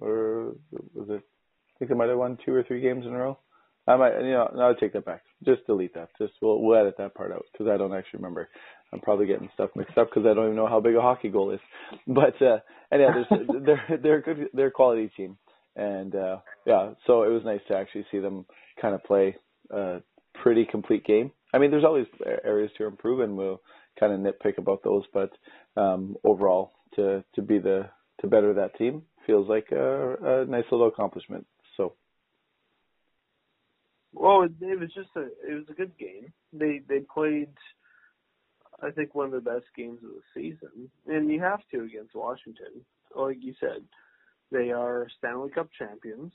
or 0.00 0.54
was 0.94 1.08
it? 1.08 1.22
I 1.22 1.78
think 1.78 1.90
they 1.90 1.96
might 1.96 2.08
have 2.08 2.18
won 2.18 2.38
two 2.44 2.52
or 2.52 2.62
three 2.62 2.80
games 2.80 3.06
in 3.06 3.12
a 3.12 3.18
row. 3.18 3.38
I 3.86 3.96
might, 3.96 4.20
you 4.20 4.32
know, 4.32 4.50
no, 4.54 4.62
I'll 4.62 4.74
take 4.74 4.92
that 4.92 5.06
back. 5.06 5.22
Just 5.44 5.66
delete 5.66 5.94
that. 5.94 6.10
Just 6.18 6.34
we'll, 6.42 6.60
we'll 6.60 6.78
edit 6.78 6.96
that 6.98 7.14
part 7.14 7.32
out 7.32 7.44
because 7.52 7.66
I 7.66 7.76
don't 7.76 7.94
actually 7.94 8.18
remember. 8.18 8.48
I'm 8.92 9.00
probably 9.00 9.26
getting 9.26 9.48
stuff 9.54 9.70
mixed 9.74 9.96
up 9.96 10.10
because 10.10 10.28
I 10.28 10.34
don't 10.34 10.44
even 10.44 10.56
know 10.56 10.68
how 10.68 10.80
big 10.80 10.94
a 10.96 11.00
hockey 11.00 11.28
goal 11.28 11.50
is. 11.50 11.60
But 12.06 12.40
uh, 12.42 12.58
and 12.90 13.00
there's, 13.00 13.26
they're 13.64 13.98
they're 14.02 14.18
a 14.18 14.22
good, 14.22 14.48
they're 14.52 14.66
a 14.68 14.72
quality 14.72 15.10
team, 15.16 15.38
and 15.76 16.14
uh, 16.14 16.38
yeah, 16.66 16.90
so 17.06 17.22
it 17.22 17.28
was 17.28 17.42
nice 17.44 17.60
to 17.68 17.76
actually 17.76 18.06
see 18.10 18.18
them 18.18 18.46
kind 18.80 18.94
of 18.94 19.04
play 19.04 19.36
a 19.70 19.98
pretty 20.42 20.66
complete 20.70 21.04
game. 21.04 21.30
I 21.52 21.58
mean, 21.58 21.70
there's 21.70 21.84
always 21.84 22.06
areas 22.44 22.70
to 22.78 22.86
improve, 22.86 23.20
and 23.20 23.36
we'll 23.36 23.60
kind 23.98 24.12
of 24.12 24.20
nitpick 24.20 24.58
about 24.58 24.82
those. 24.84 25.04
But 25.12 25.30
um, 25.76 26.16
overall, 26.24 26.72
to 26.96 27.24
to 27.34 27.42
be 27.42 27.58
the 27.58 27.88
to 28.20 28.26
better 28.26 28.54
that 28.54 28.76
team 28.76 29.02
feels 29.26 29.48
like 29.48 29.68
a, 29.72 30.42
a 30.42 30.46
nice 30.46 30.64
little 30.70 30.88
accomplishment. 30.88 31.46
So 31.76 31.94
Well, 34.12 34.42
it, 34.42 34.52
it 34.60 34.78
was 34.78 34.92
just 34.94 35.10
a 35.16 35.22
it 35.22 35.54
was 35.54 35.66
a 35.70 35.74
good 35.74 35.96
game. 35.98 36.32
They 36.52 36.80
they 36.88 37.00
played, 37.00 37.50
I 38.82 38.90
think, 38.90 39.14
one 39.14 39.26
of 39.26 39.32
the 39.32 39.50
best 39.50 39.66
games 39.76 40.00
of 40.02 40.10
the 40.10 40.22
season, 40.34 40.90
and 41.06 41.30
you 41.30 41.40
have 41.40 41.60
to 41.72 41.84
against 41.84 42.14
Washington. 42.14 42.84
Like 43.14 43.38
you 43.40 43.54
said, 43.60 43.84
they 44.50 44.70
are 44.70 45.06
Stanley 45.18 45.50
Cup 45.50 45.68
champions. 45.78 46.32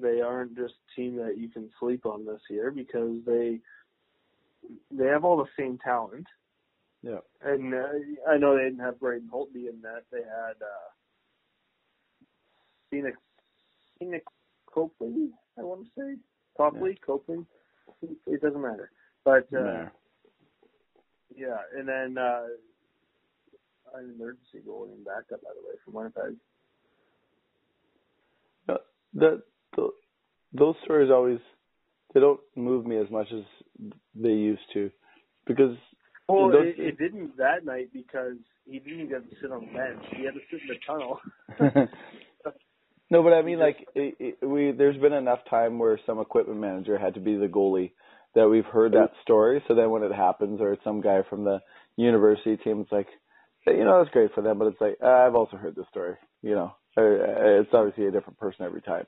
They 0.00 0.20
aren't 0.20 0.56
just 0.56 0.74
a 0.74 1.00
team 1.00 1.16
that 1.16 1.38
you 1.38 1.48
can 1.48 1.70
sleep 1.78 2.06
on 2.06 2.26
this 2.26 2.40
year 2.50 2.70
because 2.70 3.18
they 3.24 3.60
they 4.90 5.06
have 5.06 5.24
all 5.24 5.36
the 5.36 5.48
same 5.56 5.78
talent. 5.78 6.26
yeah, 7.02 7.18
And 7.42 7.72
uh, 7.72 7.86
I 8.28 8.36
know 8.36 8.56
they 8.56 8.64
didn't 8.64 8.80
have 8.80 8.98
Braden 8.98 9.30
Holtby 9.32 9.68
in 9.68 9.80
that. 9.82 10.02
They 10.10 10.18
had 10.22 10.60
uh, 10.60 10.88
Phoenix 12.90 13.16
Phoenix 13.98 14.24
Copley, 14.72 15.30
I 15.58 15.62
want 15.62 15.84
to 15.84 15.90
say. 15.96 16.16
Copley, 16.56 16.98
Copley. 17.04 17.46
It 18.26 18.42
doesn't 18.42 18.60
matter. 18.60 18.90
But 19.24 19.46
uh, 19.56 19.88
yeah, 21.34 21.58
and 21.76 21.88
then 21.88 22.18
uh, 22.18 22.46
an 23.94 24.14
emergency 24.14 24.60
goal 24.64 24.88
in 24.92 25.04
backup, 25.04 25.42
by 25.42 25.50
the 25.54 25.66
way, 25.66 25.74
from 25.84 25.94
Winnipeg. 25.94 26.36
Uh, 28.68 28.74
the, 29.14 29.42
the 29.76 29.88
those 30.52 30.74
stories 30.84 31.10
always 31.10 31.38
they 32.14 32.20
don't 32.20 32.40
move 32.54 32.86
me 32.86 32.96
as 32.98 33.10
much 33.10 33.28
as 33.32 33.44
they 34.14 34.30
used 34.30 34.62
to 34.72 34.90
because 35.46 35.76
Well, 36.28 36.50
Those- 36.50 36.74
it, 36.76 36.78
it 36.78 36.98
didn't 36.98 37.36
that 37.36 37.64
night 37.64 37.90
because 37.92 38.36
he 38.64 38.78
didn't 38.78 39.08
get 39.08 39.28
to 39.28 39.36
sit 39.40 39.52
on 39.52 39.66
the 39.66 39.72
bench. 39.72 40.04
He 40.16 40.24
had 40.24 40.34
to 40.34 40.40
sit 40.50 40.60
in 40.62 40.68
the 40.68 40.80
tunnel. 40.86 41.20
no, 43.10 43.22
but 43.22 43.32
I 43.32 43.42
mean, 43.42 43.58
like 43.66 43.86
it, 43.94 44.14
it, 44.40 44.46
we 44.46 44.72
there's 44.72 44.96
been 45.00 45.12
enough 45.12 45.40
time 45.48 45.78
where 45.78 45.98
some 46.06 46.18
equipment 46.18 46.60
manager 46.60 46.98
had 46.98 47.14
to 47.14 47.20
be 47.20 47.36
the 47.36 47.46
goalie 47.46 47.92
that 48.34 48.48
we've 48.48 48.64
heard 48.66 48.92
that 48.92 49.12
story. 49.22 49.62
So 49.66 49.74
then 49.74 49.90
when 49.90 50.02
it 50.02 50.12
happens, 50.12 50.60
or 50.60 50.72
it's 50.72 50.84
some 50.84 51.00
guy 51.00 51.22
from 51.28 51.44
the 51.44 51.60
university 51.96 52.56
team, 52.56 52.80
it's 52.82 52.92
like, 52.92 53.06
you 53.66 53.84
know, 53.84 54.02
it's 54.02 54.10
great 54.10 54.34
for 54.34 54.42
them, 54.42 54.58
but 54.58 54.68
it's 54.68 54.80
like 54.80 54.98
uh, 55.02 55.06
I've 55.06 55.34
also 55.34 55.56
heard 55.56 55.74
this 55.74 55.86
story. 55.90 56.16
You 56.42 56.54
know, 56.54 56.72
Uh, 56.96 57.60
it's 57.60 57.70
obviously 57.72 58.06
a 58.06 58.10
different 58.10 58.38
person 58.38 58.64
every 58.64 58.82
time, 58.82 59.06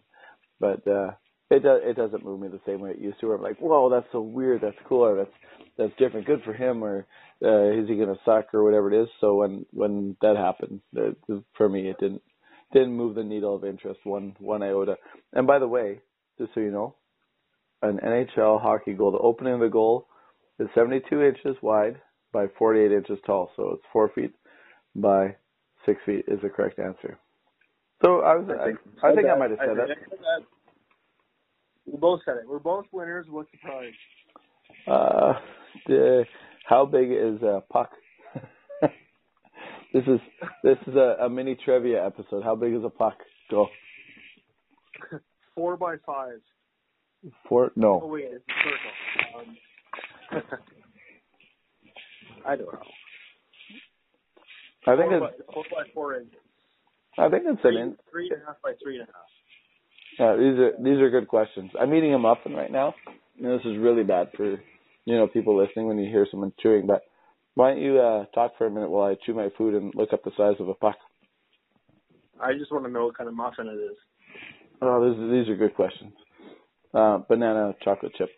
but 0.60 0.86
uh 0.86 1.12
it 1.50 1.62
does 1.62 1.80
it 1.82 1.96
doesn't 1.96 2.24
move 2.24 2.40
me 2.40 2.48
the 2.48 2.60
same 2.66 2.80
way 2.80 2.90
it 2.90 2.98
used 2.98 3.20
to. 3.20 3.28
Where 3.28 3.36
I'm 3.36 3.42
like, 3.42 3.58
whoa, 3.58 3.88
that's 3.88 4.06
so 4.12 4.20
weird, 4.20 4.60
that's 4.60 4.76
cool, 4.86 5.04
or 5.04 5.16
that's 5.16 5.30
that's 5.78 5.92
different, 5.98 6.26
good 6.26 6.42
for 6.44 6.52
him, 6.52 6.84
or 6.84 7.06
uh, 7.42 7.70
is 7.70 7.88
he 7.88 7.96
gonna 7.96 8.18
suck 8.24 8.52
or 8.52 8.64
whatever 8.64 8.92
it 8.92 9.02
is. 9.02 9.08
So 9.20 9.36
when 9.36 9.64
when 9.72 10.16
that 10.20 10.36
happened, 10.36 10.80
for 11.56 11.68
me, 11.68 11.88
it 11.88 11.96
didn't 11.98 12.22
didn't 12.72 12.92
move 12.92 13.14
the 13.14 13.24
needle 13.24 13.54
of 13.54 13.64
interest 13.64 14.00
one 14.04 14.36
one 14.40 14.62
iota. 14.62 14.96
And 15.32 15.46
by 15.46 15.58
the 15.58 15.68
way, 15.68 16.00
just 16.38 16.52
so 16.52 16.60
you 16.60 16.70
know, 16.70 16.96
an 17.80 17.98
NHL 18.04 18.60
hockey 18.60 18.92
goal, 18.92 19.12
the 19.12 19.18
opening 19.18 19.54
of 19.54 19.60
the 19.60 19.68
goal 19.68 20.06
is 20.58 20.68
72 20.74 21.22
inches 21.22 21.56
wide 21.62 22.00
by 22.32 22.46
48 22.58 22.92
inches 22.92 23.18
tall, 23.24 23.50
so 23.56 23.70
it's 23.74 23.84
four 23.92 24.10
feet 24.14 24.34
by 24.94 25.36
six 25.86 26.00
feet 26.04 26.24
is 26.28 26.40
the 26.42 26.50
correct 26.50 26.78
answer. 26.78 27.18
So 28.04 28.20
I 28.20 28.36
was, 28.36 28.48
I 28.48 28.66
think 28.66 28.78
I, 29.02 29.08
I, 29.08 29.14
think 29.14 29.28
I 29.28 29.38
might 29.38 29.50
have 29.50 29.58
said 29.58 29.76
that. 29.76 29.88
that. 29.88 30.46
We 31.86 31.98
both 31.98 32.20
said 32.24 32.36
it. 32.36 32.48
We're 32.48 32.60
both 32.60 32.86
winners. 32.92 33.26
What's 33.28 33.50
the 33.50 33.58
prize? 33.58 33.92
Uh, 34.86 35.32
the, 35.86 36.24
how 36.64 36.86
big 36.86 37.10
is 37.10 37.42
a 37.42 37.62
puck? 37.72 37.90
this 39.92 40.04
is 40.06 40.20
this 40.62 40.76
is 40.86 40.94
a, 40.94 41.24
a 41.24 41.28
mini 41.28 41.56
trivia 41.64 42.06
episode. 42.06 42.44
How 42.44 42.54
big 42.54 42.74
is 42.74 42.84
a 42.84 42.90
puck? 42.90 43.18
Go. 43.50 43.66
Four 45.56 45.76
by 45.76 45.96
five. 46.06 46.40
Four? 47.48 47.72
No. 47.74 48.00
Oh 48.04 48.06
wait, 48.06 48.26
it's 48.30 48.44
a 48.48 48.52
circle. 50.30 50.40
Um, 50.40 50.42
I 52.46 52.56
don't 52.56 52.72
know. 52.72 52.82
I 54.86 54.96
think 54.96 55.10
four 55.10 55.28
it's 55.28 55.38
by, 55.38 55.52
four 55.52 55.64
by 55.72 55.82
four 55.92 56.16
inches. 56.16 56.38
I 57.18 57.28
think 57.28 57.44
it's 57.46 57.60
three, 57.60 57.76
an 57.76 57.88
in, 57.88 57.96
three 58.10 58.30
and 58.30 58.42
a 58.42 58.46
half 58.46 58.62
by 58.62 58.72
three 58.82 59.00
and 59.00 59.08
a 59.08 59.12
half. 59.12 59.28
Yeah, 60.18 60.36
these 60.36 60.58
are 60.58 60.72
these 60.82 61.00
are 61.02 61.10
good 61.10 61.28
questions. 61.28 61.70
I'm 61.78 61.94
eating 61.94 62.14
a 62.14 62.18
muffin 62.18 62.52
right 62.52 62.70
now. 62.70 62.94
Know, 63.38 63.56
this 63.56 63.66
is 63.66 63.78
really 63.78 64.04
bad 64.04 64.28
for 64.36 64.52
you 65.04 65.16
know 65.16 65.26
people 65.26 65.56
listening 65.56 65.88
when 65.88 65.98
you 65.98 66.08
hear 66.08 66.26
someone 66.30 66.52
chewing. 66.60 66.86
But 66.86 67.02
why 67.54 67.70
don't 67.70 67.82
you 67.82 67.98
uh, 67.98 68.24
talk 68.34 68.52
for 68.56 68.66
a 68.66 68.70
minute 68.70 68.90
while 68.90 69.10
I 69.10 69.16
chew 69.26 69.34
my 69.34 69.48
food 69.58 69.74
and 69.74 69.92
look 69.94 70.12
up 70.12 70.22
the 70.24 70.30
size 70.36 70.56
of 70.60 70.68
a 70.68 70.74
puck? 70.74 70.96
I 72.40 72.52
just 72.52 72.70
want 72.70 72.84
to 72.84 72.90
know 72.90 73.06
what 73.06 73.18
kind 73.18 73.28
of 73.28 73.34
muffin 73.34 73.66
it 73.66 73.72
is. 73.72 73.96
Oh, 74.80 75.10
these 75.10 75.18
these 75.30 75.48
are 75.48 75.56
good 75.56 75.74
questions. 75.74 76.12
Uh, 76.94 77.18
banana 77.28 77.74
chocolate 77.82 78.12
chip. 78.16 78.30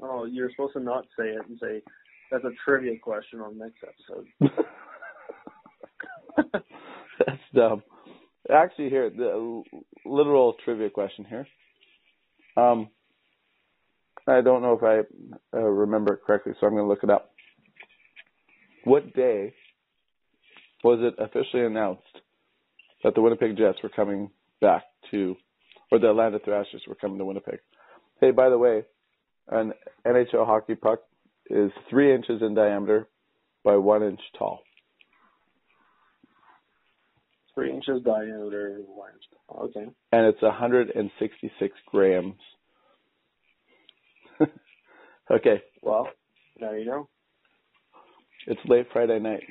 Oh, 0.00 0.24
you're 0.24 0.50
supposed 0.50 0.74
to 0.74 0.80
not 0.80 1.04
say 1.18 1.26
it 1.28 1.48
and 1.48 1.58
say 1.60 1.82
that's 2.30 2.44
a 2.44 2.50
trivia 2.64 2.98
question 2.98 3.40
on 3.40 3.58
next 3.58 3.82
episode. 3.82 4.26
that's 7.26 7.40
dumb. 7.54 7.82
Actually, 8.50 8.88
here 8.90 9.10
the 9.10 9.62
literal 10.04 10.54
trivia 10.64 10.90
question 10.90 11.24
here. 11.24 11.46
Um, 12.56 12.88
I 14.26 14.40
don't 14.40 14.62
know 14.62 14.78
if 14.80 14.82
I 14.82 15.56
uh, 15.56 15.60
remember 15.60 16.14
it 16.14 16.20
correctly, 16.26 16.52
so 16.60 16.66
I'm 16.66 16.74
going 16.74 16.84
to 16.84 16.88
look 16.88 17.02
it 17.02 17.10
up. 17.10 17.30
What 18.84 19.14
day 19.14 19.54
was 20.84 20.98
it 21.00 21.14
officially 21.22 21.64
announced 21.64 22.02
that 23.04 23.14
the 23.14 23.20
Winnipeg 23.20 23.56
Jets 23.56 23.78
were 23.82 23.88
coming 23.88 24.30
back 24.60 24.82
to, 25.10 25.36
or 25.90 25.98
the 25.98 26.10
Atlanta 26.10 26.38
Thrashers 26.38 26.82
were 26.86 26.94
coming 26.94 27.18
to 27.18 27.24
Winnipeg? 27.24 27.58
Hey, 28.20 28.30
by 28.30 28.48
the 28.48 28.58
way, 28.58 28.84
an 29.48 29.72
NHL 30.06 30.46
hockey 30.46 30.74
puck 30.74 31.00
is 31.50 31.70
three 31.90 32.14
inches 32.14 32.42
in 32.42 32.54
diameter 32.54 33.08
by 33.64 33.76
one 33.76 34.02
inch 34.02 34.20
tall. 34.38 34.60
Three 37.54 37.70
inches 37.70 38.02
diameter, 38.02 38.80
one. 38.86 39.10
Okay. 39.64 39.86
And 40.12 40.26
it's 40.26 40.40
166 40.40 41.74
grams. 41.86 42.34
okay. 45.30 45.62
Well, 45.82 46.08
now 46.60 46.72
you 46.72 46.86
know. 46.86 47.08
It's 48.46 48.60
late 48.66 48.86
Friday 48.92 49.18
night. 49.18 49.42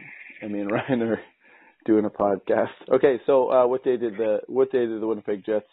I 0.43 0.47
mean, 0.47 0.67
Ryan 0.71 1.01
are 1.03 1.19
doing 1.85 2.05
a 2.05 2.09
podcast. 2.09 2.69
Okay, 2.91 3.19
so 3.25 3.51
uh, 3.51 3.67
what 3.67 3.83
day 3.83 3.97
did 3.97 4.17
the 4.17 4.39
what 4.47 4.71
day 4.71 4.85
did 4.85 5.01
the 5.01 5.07
Winnipeg 5.07 5.45
Jets? 5.45 5.69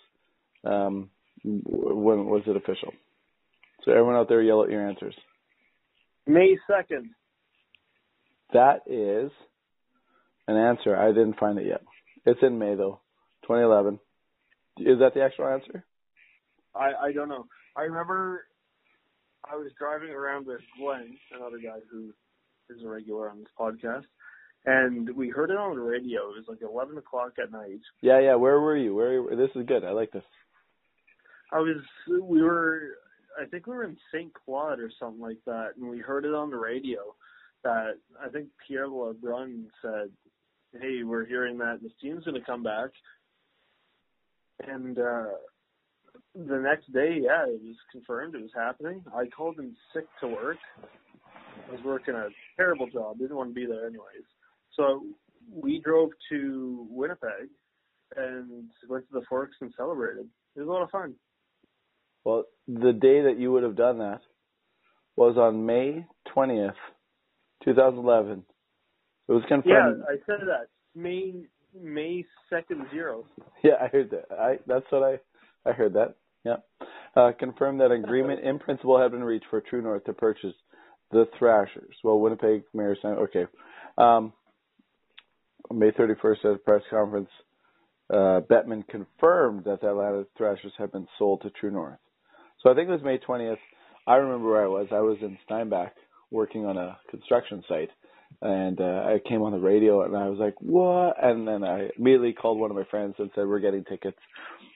Um, 0.65 1.11
when 1.45 2.27
was 2.27 2.43
it 2.47 2.57
official? 2.57 2.93
So 3.85 3.93
everyone 3.93 4.17
out 4.17 4.29
there, 4.29 4.43
yell 4.43 4.61
out 4.61 4.71
your 4.71 4.87
answers. 4.87 5.15
May 6.27 6.57
2nd. 6.69 7.09
That 8.53 8.81
is 8.87 9.31
an 10.47 10.57
answer. 10.57 10.97
I 10.97 11.09
didn't 11.09 11.39
find 11.39 11.59
it 11.59 11.67
yet. 11.67 11.83
It's 12.29 12.43
in 12.43 12.59
May, 12.59 12.75
though. 12.75 13.01
2011. 13.43 13.99
Is 14.79 14.99
that 15.01 15.15
the 15.15 15.23
actual 15.23 15.49
answer? 15.49 15.85
I, 16.75 17.09
I 17.09 17.13
don't 17.13 17.29
know. 17.29 17.47
I 17.77 17.83
remember 17.83 18.45
I 19.51 19.57
was 19.57 19.71
driving 19.79 20.11
around 20.11 20.47
with 20.47 20.61
Glenn, 20.79 21.17
another 21.35 21.59
guy 21.59 21.79
who 21.91 22.13
is 22.71 22.83
a 22.85 22.89
regular 22.89 23.31
on 23.31 23.39
this 23.39 23.49
podcast, 23.59 24.05
and 24.67 25.09
we 25.17 25.31
heard 25.31 25.51
it 25.51 25.57
on 25.57 25.77
the 25.77 25.83
radio. 25.83 26.31
It 26.31 26.37
was 26.37 26.45
like 26.49 26.59
11 26.63 26.99
o'clock 26.99 27.33
at 27.43 27.51
night. 27.51 27.81
Yeah, 28.03 28.21
yeah. 28.21 28.35
Where 28.35 28.61
were 28.61 28.77
you? 28.77 28.95
Where? 28.95 29.23
were, 29.23 29.37
This 29.37 29.51
is 29.55 29.67
good. 29.67 29.85
I 29.85 29.91
like 29.91 30.13
this. 30.13 30.25
I 31.51 31.61
was. 31.61 31.77
We 32.07 32.43
were 32.43 32.91
I 33.41 33.47
think 33.47 33.67
we 33.67 33.75
were 33.75 33.85
in 33.85 33.97
St. 34.13 34.33
Claude 34.35 34.81
or 34.81 34.91
something 34.99 35.21
like 35.21 35.39
that, 35.47 35.71
and 35.77 35.89
we 35.89 35.99
heard 35.99 36.25
it 36.25 36.35
on 36.35 36.51
the 36.51 36.57
radio 36.57 37.15
that 37.65 37.95
I 38.23 38.29
think 38.29 38.49
Pierre 38.67 38.89
LeBrun 38.89 39.65
said, 39.83 40.11
"Hey, 40.73 41.03
we're 41.03 41.27
hearing 41.27 41.59
that 41.59 41.81
this 41.83 41.93
team's 42.01 42.25
going 42.25 42.35
to 42.35 42.47
come 42.47 42.63
back." 42.63 42.91
And 44.67 44.99
uh 44.99 45.27
the 46.35 46.59
next 46.59 46.93
day, 46.93 47.19
yeah, 47.23 47.45
it 47.47 47.61
was 47.63 47.77
confirmed 47.91 48.35
it 48.35 48.43
was 48.43 48.51
happening. 48.55 49.03
I 49.15 49.27
called 49.27 49.59
in 49.59 49.75
sick 49.93 50.07
to 50.21 50.29
work. 50.29 50.59
I 51.69 51.73
was 51.73 51.81
working 51.85 52.15
a 52.15 52.29
terrible 52.57 52.89
job. 52.89 53.19
Didn't 53.19 53.37
want 53.37 53.51
to 53.51 53.55
be 53.55 53.67
there 53.67 53.87
anyways. 53.87 54.25
So 54.75 55.05
we 55.53 55.81
drove 55.81 56.11
to 56.31 56.87
Winnipeg 56.91 57.49
and 58.17 58.71
went 58.89 59.07
to 59.09 59.21
the 59.21 59.27
Forks 59.29 59.57
and 59.61 59.73
celebrated. 59.77 60.27
It 60.57 60.61
was 60.61 60.69
a 60.69 60.73
lot 60.73 60.83
of 60.83 60.91
fun. 60.91 61.15
Well, 62.25 62.45
the 62.67 62.93
day 62.93 63.23
that 63.23 63.39
you 63.39 63.53
would 63.53 63.63
have 63.63 63.77
done 63.77 63.99
that 63.99 64.21
was 65.17 65.37
on 65.37 65.67
May 65.67 66.07
20th, 66.35 66.75
2011. 67.65 68.45
It 69.29 69.33
was 69.33 69.43
confirmed. 69.49 69.65
Yeah, 69.99 70.05
I 70.09 70.17
said 70.27 70.47
that. 70.47 70.69
May 70.95 71.35
May 71.81 72.25
second 72.51 72.87
zero. 72.91 73.25
Yeah, 73.65 73.73
I 73.81 73.89
heard 73.89 74.11
that. 74.11 74.27
I 74.31 74.59
that's 74.67 74.87
what 74.91 75.03
I 75.03 75.19
I 75.69 75.73
heard 75.73 75.95
that. 75.95 76.15
Yeah. 76.45 76.57
Uh, 77.17 77.33
confirmed 77.39 77.81
that 77.81 77.91
agreement 77.91 78.41
in 78.45 78.59
principle 78.61 79.01
had 79.01 79.11
been 79.11 79.25
reached 79.25 79.47
for 79.51 79.61
True 79.61 79.83
North 79.83 80.05
to 80.05 80.13
purchase 80.13 80.55
the 81.11 81.27
Thrashers. 81.39 81.97
Well, 82.05 82.21
Winnipeg 82.21 82.63
Mayor 82.73 82.97
signed. 83.03 83.19
Okay. 83.19 83.47
Um, 83.99 84.33
May 85.73 85.91
31st 85.91 86.45
at 86.45 86.51
a 86.53 86.59
press 86.59 86.83
conference, 86.89 87.29
uh, 88.11 88.41
Bettman 88.49 88.87
confirmed 88.87 89.65
that 89.65 89.81
the 89.81 89.89
Atlanta 89.91 90.25
Thrashers 90.37 90.73
had 90.79 90.93
been 90.93 91.09
sold 91.19 91.43
to 91.43 91.51
True 91.51 91.73
North. 91.73 91.99
So 92.63 92.71
I 92.71 92.75
think 92.75 92.89
it 92.89 92.93
was 92.93 93.03
May 93.03 93.19
20th. 93.19 93.59
I 94.07 94.17
remember 94.17 94.51
where 94.51 94.65
I 94.65 94.69
was. 94.69 94.87
I 94.93 95.01
was 95.01 95.19
in 95.21 95.37
Steinbach 95.45 95.93
working 96.31 96.65
on 96.67 96.77
a 96.77 96.97
construction 97.11 97.63
site, 97.69 97.91
and 98.41 98.81
uh, 98.81 99.05
I 99.07 99.21
came 99.29 99.43
on 99.43 99.53
the 99.53 99.59
radio 99.59 100.05
and 100.05 100.17
I 100.17 100.29
was 100.29 100.39
like, 100.39 100.55
"What?" 100.61 101.17
And 101.23 101.47
then 101.47 101.65
I 101.65 101.89
immediately 101.99 102.33
called 102.33 102.59
one 102.59 102.71
of 102.71 102.77
my 102.77 102.85
friends 102.91 103.15
and 103.19 103.31
said, 103.35 103.47
"We're 103.47 103.59
getting 103.61 103.85
tickets," 103.85 104.19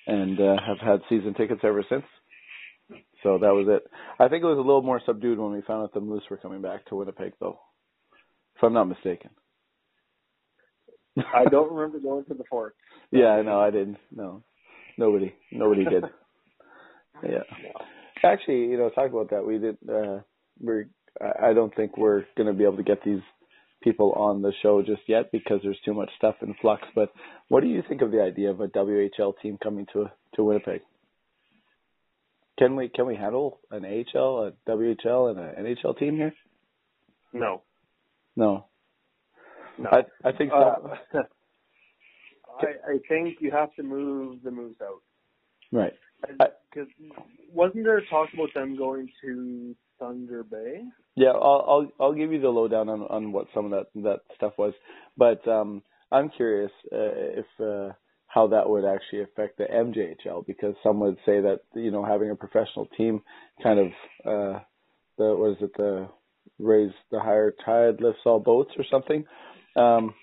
and 0.06 0.38
uh, 0.40 0.56
have 0.66 0.78
had 0.78 1.00
season 1.08 1.34
tickets 1.34 1.60
ever 1.64 1.84
since. 1.88 2.04
So 3.22 3.38
that 3.38 3.54
was 3.54 3.66
it. 3.68 3.88
I 4.18 4.28
think 4.28 4.42
it 4.42 4.46
was 4.46 4.58
a 4.58 4.62
little 4.66 4.82
more 4.82 5.00
subdued 5.06 5.38
when 5.38 5.52
we 5.52 5.62
found 5.62 5.84
out 5.84 5.94
the 5.94 6.00
Moose 6.00 6.24
were 6.28 6.36
coming 6.36 6.60
back 6.60 6.86
to 6.86 6.96
Winnipeg, 6.96 7.34
though, 7.40 7.60
if 8.56 8.64
I'm 8.64 8.72
not 8.72 8.88
mistaken. 8.88 9.30
I 11.16 11.44
don't 11.50 11.72
remember 11.72 12.00
going 12.00 12.24
to 12.26 12.34
the 12.34 12.44
fort. 12.48 12.74
Yeah, 13.14 13.42
no, 13.42 13.60
I 13.60 13.70
didn't. 13.70 13.98
No, 14.10 14.42
nobody, 14.96 15.34
nobody 15.52 15.84
did. 15.84 16.04
Yeah. 17.22 17.42
Actually, 18.24 18.64
you 18.66 18.78
know, 18.78 18.88
talk 18.88 19.10
about 19.10 19.30
that. 19.30 19.46
We 19.46 19.58
did. 19.58 19.76
Uh, 19.88 20.20
we're. 20.60 20.88
I 21.20 21.52
don't 21.52 21.72
think 21.76 21.96
we're 21.98 22.24
going 22.36 22.46
to 22.46 22.52
be 22.52 22.64
able 22.64 22.78
to 22.78 22.82
get 22.82 23.04
these 23.04 23.20
people 23.82 24.12
on 24.12 24.42
the 24.42 24.52
show 24.62 24.82
just 24.82 25.02
yet 25.06 25.30
because 25.32 25.60
there's 25.62 25.78
too 25.84 25.94
much 25.94 26.10
stuff 26.16 26.36
in 26.42 26.54
flux. 26.60 26.82
But 26.94 27.12
what 27.48 27.62
do 27.62 27.68
you 27.68 27.82
think 27.88 28.02
of 28.02 28.10
the 28.10 28.22
idea 28.22 28.50
of 28.50 28.60
a 28.60 28.68
WHL 28.68 29.34
team 29.42 29.58
coming 29.62 29.86
to 29.92 30.10
to 30.36 30.44
Winnipeg? 30.44 30.80
Can 32.58 32.76
we 32.76 32.88
can 32.88 33.06
we 33.06 33.16
handle 33.16 33.60
an 33.70 33.84
AHL, 33.84 34.46
a 34.46 34.52
WHL, 34.70 35.30
and 35.30 35.38
an 35.38 35.76
NHL 35.76 35.98
team 35.98 36.16
here? 36.16 36.34
No. 37.32 37.62
No. 38.36 38.66
No. 39.78 39.90
I 39.90 40.28
I 40.28 40.32
think 40.32 40.50
so. 40.50 40.56
Uh, 40.56 41.22
I 42.60 42.92
I 42.92 42.98
think 43.08 43.38
you 43.40 43.50
have 43.50 43.74
to 43.76 43.82
move 43.82 44.42
the 44.44 44.50
Moose 44.50 44.76
out. 44.82 45.02
Right. 45.72 45.94
Because 46.20 46.88
wasn't 47.52 47.84
there 47.84 48.02
talk 48.08 48.28
about 48.34 48.54
them 48.54 48.76
going 48.76 49.08
to 49.22 49.74
Thunder 50.02 50.42
Bay? 50.42 50.82
Yeah, 51.14 51.30
I'll 51.30 51.64
I'll 51.68 51.92
I'll 52.00 52.14
give 52.14 52.32
you 52.32 52.40
the 52.40 52.48
lowdown 52.48 52.88
on 52.88 53.02
on 53.02 53.32
what 53.32 53.46
some 53.54 53.66
of 53.66 53.70
that 53.70 54.02
that 54.02 54.20
stuff 54.36 54.54
was, 54.58 54.74
but 55.16 55.46
um 55.46 55.82
I'm 56.10 56.28
curious 56.30 56.72
uh, 56.92 57.38
if 57.38 57.46
uh 57.60 57.92
how 58.26 58.48
that 58.48 58.68
would 58.68 58.84
actually 58.84 59.22
affect 59.22 59.58
the 59.58 59.64
MJHL 59.64 60.46
because 60.46 60.74
some 60.82 61.00
would 61.00 61.16
say 61.26 61.40
that 61.40 61.60
you 61.74 61.90
know 61.90 62.04
having 62.04 62.30
a 62.30 62.34
professional 62.34 62.86
team 62.96 63.22
kind 63.62 63.78
of 63.78 63.86
uh, 64.24 64.58
the 65.18 65.36
what 65.36 65.50
is 65.52 65.56
it 65.60 65.70
the 65.76 66.08
raise 66.58 66.92
the 67.10 67.20
higher 67.20 67.52
tide 67.64 68.00
lifts 68.00 68.22
all 68.24 68.40
boats 68.40 68.70
or 68.78 68.84
something, 68.90 69.24
um, 69.76 70.14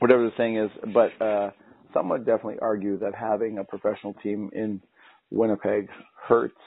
whatever 0.00 0.24
the 0.24 0.32
saying 0.36 0.56
is. 0.56 0.70
But 0.92 1.24
uh, 1.24 1.50
some 1.94 2.08
would 2.08 2.26
definitely 2.26 2.58
argue 2.60 2.98
that 2.98 3.14
having 3.14 3.58
a 3.58 3.64
professional 3.64 4.14
team 4.14 4.50
in 4.52 4.82
Winnipeg 5.30 5.88
hurts 6.26 6.60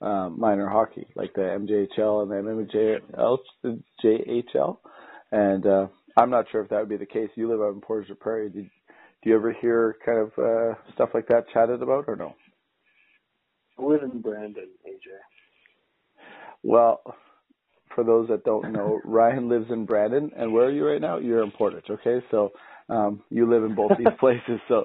um, 0.00 0.38
minor 0.38 0.68
hockey, 0.68 1.06
like 1.14 1.32
the 1.34 1.42
MJHL 1.42 2.22
and 2.22 2.30
the 2.30 2.96
MJHL, 3.16 3.38
the 3.62 3.82
JHL. 4.04 4.78
And 5.32 5.66
uh, 5.66 5.86
I'm 6.16 6.30
not 6.30 6.46
sure 6.50 6.62
if 6.62 6.70
that 6.70 6.80
would 6.80 6.88
be 6.88 6.96
the 6.96 7.06
case. 7.06 7.30
You 7.34 7.50
live 7.50 7.60
out 7.60 7.74
in 7.74 7.80
Portage 7.80 8.10
la 8.10 8.16
Prairie. 8.20 8.50
Did, 8.50 8.70
do 9.22 9.30
you 9.30 9.36
ever 9.36 9.52
hear 9.60 9.96
kind 10.04 10.18
of 10.18 10.32
uh, 10.38 10.74
stuff 10.94 11.10
like 11.14 11.28
that 11.28 11.46
chatted 11.52 11.82
about, 11.82 12.04
or 12.06 12.16
no? 12.16 12.34
I 13.78 13.82
live 13.82 14.02
in 14.02 14.20
Brandon, 14.20 14.68
AJ. 14.86 15.08
Well, 16.62 17.02
for 17.94 18.04
those 18.04 18.28
that 18.28 18.44
don't 18.44 18.72
know, 18.72 19.00
Ryan 19.04 19.48
lives 19.48 19.66
in 19.70 19.86
Brandon, 19.86 20.30
and 20.36 20.52
where 20.52 20.66
are 20.66 20.70
you 20.70 20.86
right 20.86 21.00
now? 21.00 21.18
You're 21.18 21.42
in 21.42 21.50
Portage, 21.50 21.90
okay? 21.90 22.24
So 22.30 22.52
um, 22.88 23.22
you 23.30 23.50
live 23.50 23.64
in 23.64 23.74
both 23.74 23.92
these 23.98 24.06
places, 24.20 24.60
so 24.68 24.84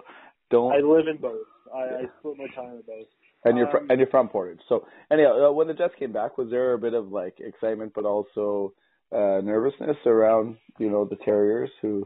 don't. 0.49 0.73
I 0.73 0.77
live 0.77 1.07
in 1.07 1.17
both. 1.17 1.45
I, 1.73 1.79
I 1.79 2.03
split 2.19 2.37
my 2.37 2.47
time 2.55 2.73
in 2.73 2.83
both. 2.87 3.07
And 3.45 3.57
you're 3.57 3.77
um, 3.77 3.87
and 3.89 3.99
you're 3.99 4.09
from 4.09 4.27
Portage. 4.27 4.59
So 4.67 4.85
anyhow, 5.11 5.49
uh, 5.49 5.51
when 5.53 5.67
the 5.67 5.73
Jets 5.73 5.93
came 5.97 6.11
back, 6.11 6.37
was 6.37 6.49
there 6.49 6.73
a 6.73 6.77
bit 6.77 6.93
of 6.93 7.09
like 7.09 7.39
excitement, 7.39 7.93
but 7.95 8.05
also 8.05 8.73
uh, 9.13 9.39
nervousness 9.41 9.97
around 10.05 10.57
you 10.77 10.89
know 10.89 11.05
the 11.05 11.15
Terriers 11.23 11.69
who 11.81 12.05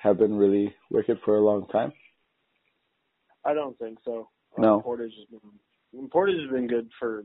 have 0.00 0.18
been 0.18 0.34
really 0.34 0.74
wicked 0.90 1.18
for 1.24 1.36
a 1.36 1.44
long 1.44 1.66
time? 1.68 1.92
I 3.44 3.54
don't 3.54 3.78
think 3.78 3.98
so. 4.04 4.28
No. 4.58 4.76
Um, 4.76 4.82
Portage 4.82 5.12
has 5.18 5.40
been 5.40 6.08
Portage 6.08 6.40
has 6.40 6.50
been 6.50 6.68
good 6.68 6.88
for 6.98 7.24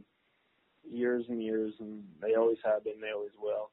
years 0.90 1.26
and 1.30 1.42
years, 1.42 1.74
and 1.80 2.04
they 2.22 2.36
always 2.36 2.58
have 2.64 2.84
been. 2.84 3.00
They 3.00 3.12
always 3.14 3.32
will. 3.40 3.70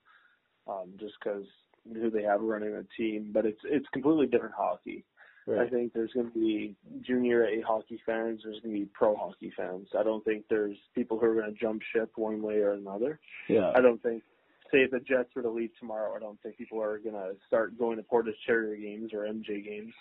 Um, 0.69 0.93
just 0.99 1.15
because 1.23 1.45
who 1.93 2.11
they 2.11 2.23
have 2.23 2.41
running 2.41 2.73
the 2.73 2.87
team, 2.97 3.31
but 3.33 3.47
it's 3.47 3.61
it's 3.65 3.89
completely 3.93 4.27
different 4.27 4.55
hockey. 4.57 5.05
Right. 5.47 5.67
I 5.67 5.71
think 5.71 5.93
there's 5.93 6.13
going 6.13 6.31
to 6.31 6.39
be 6.39 6.77
junior 7.05 7.45
A 7.45 7.61
hockey 7.63 8.01
fans. 8.07 8.41
There's 8.45 8.61
going 8.61 8.75
to 8.75 8.81
be 8.81 8.91
pro 8.93 9.17
hockey 9.17 9.53
fans. 9.57 9.89
I 9.99 10.03
don't 10.05 10.25
think 10.25 10.45
there's 10.49 10.77
people 10.95 11.19
who 11.19 11.27
are 11.27 11.35
going 11.35 11.53
to 11.53 11.61
jump 11.61 11.83
ship 11.93 12.13
one 12.17 12.43
way 12.43 12.57
or 12.57 12.73
another. 12.73 13.19
Yeah. 13.49 13.73
I 13.75 13.81
don't 13.81 14.01
think, 14.03 14.23
say, 14.71 14.79
if 14.79 14.93
the 14.93 15.01
Jets 15.01 15.31
were 15.35 15.43
to 15.43 15.51
leave 15.51 15.71
tomorrow, 15.81 16.15
I 16.15 16.21
don't 16.21 16.41
think 16.43 16.59
people 16.59 16.81
are 16.81 16.99
going 16.99 17.17
to 17.17 17.33
start 17.49 17.77
going 17.77 17.97
to 17.97 18.05
Portage 18.05 18.37
Terrier 18.47 18.77
games 18.77 19.13
or 19.13 19.21
MJ 19.21 19.65
games. 19.65 19.93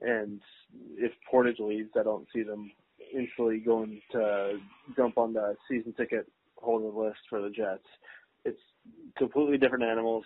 And 0.00 0.40
if 0.96 1.12
Portage 1.30 1.60
leaves, 1.60 1.90
I 1.98 2.02
don't 2.02 2.26
see 2.34 2.42
them 2.42 2.72
instantly 3.14 3.58
going 3.58 4.00
to 4.12 4.58
jump 4.96 5.18
on 5.18 5.32
the 5.32 5.56
season 5.70 5.92
ticket 5.92 6.26
holder 6.56 6.88
list 6.88 7.20
for 7.28 7.40
the 7.40 7.50
Jets. 7.50 7.86
It's 8.44 8.60
completely 9.16 9.58
different 9.58 9.84
animals. 9.84 10.24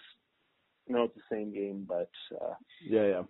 No, 0.88 1.05
it's 1.05 1.14
the 1.14 1.22
same 1.31 1.53
game, 1.53 1.87
but 1.88 2.11
uh, 2.40 2.55
yeah, 2.87 3.07
yeah 3.07 3.22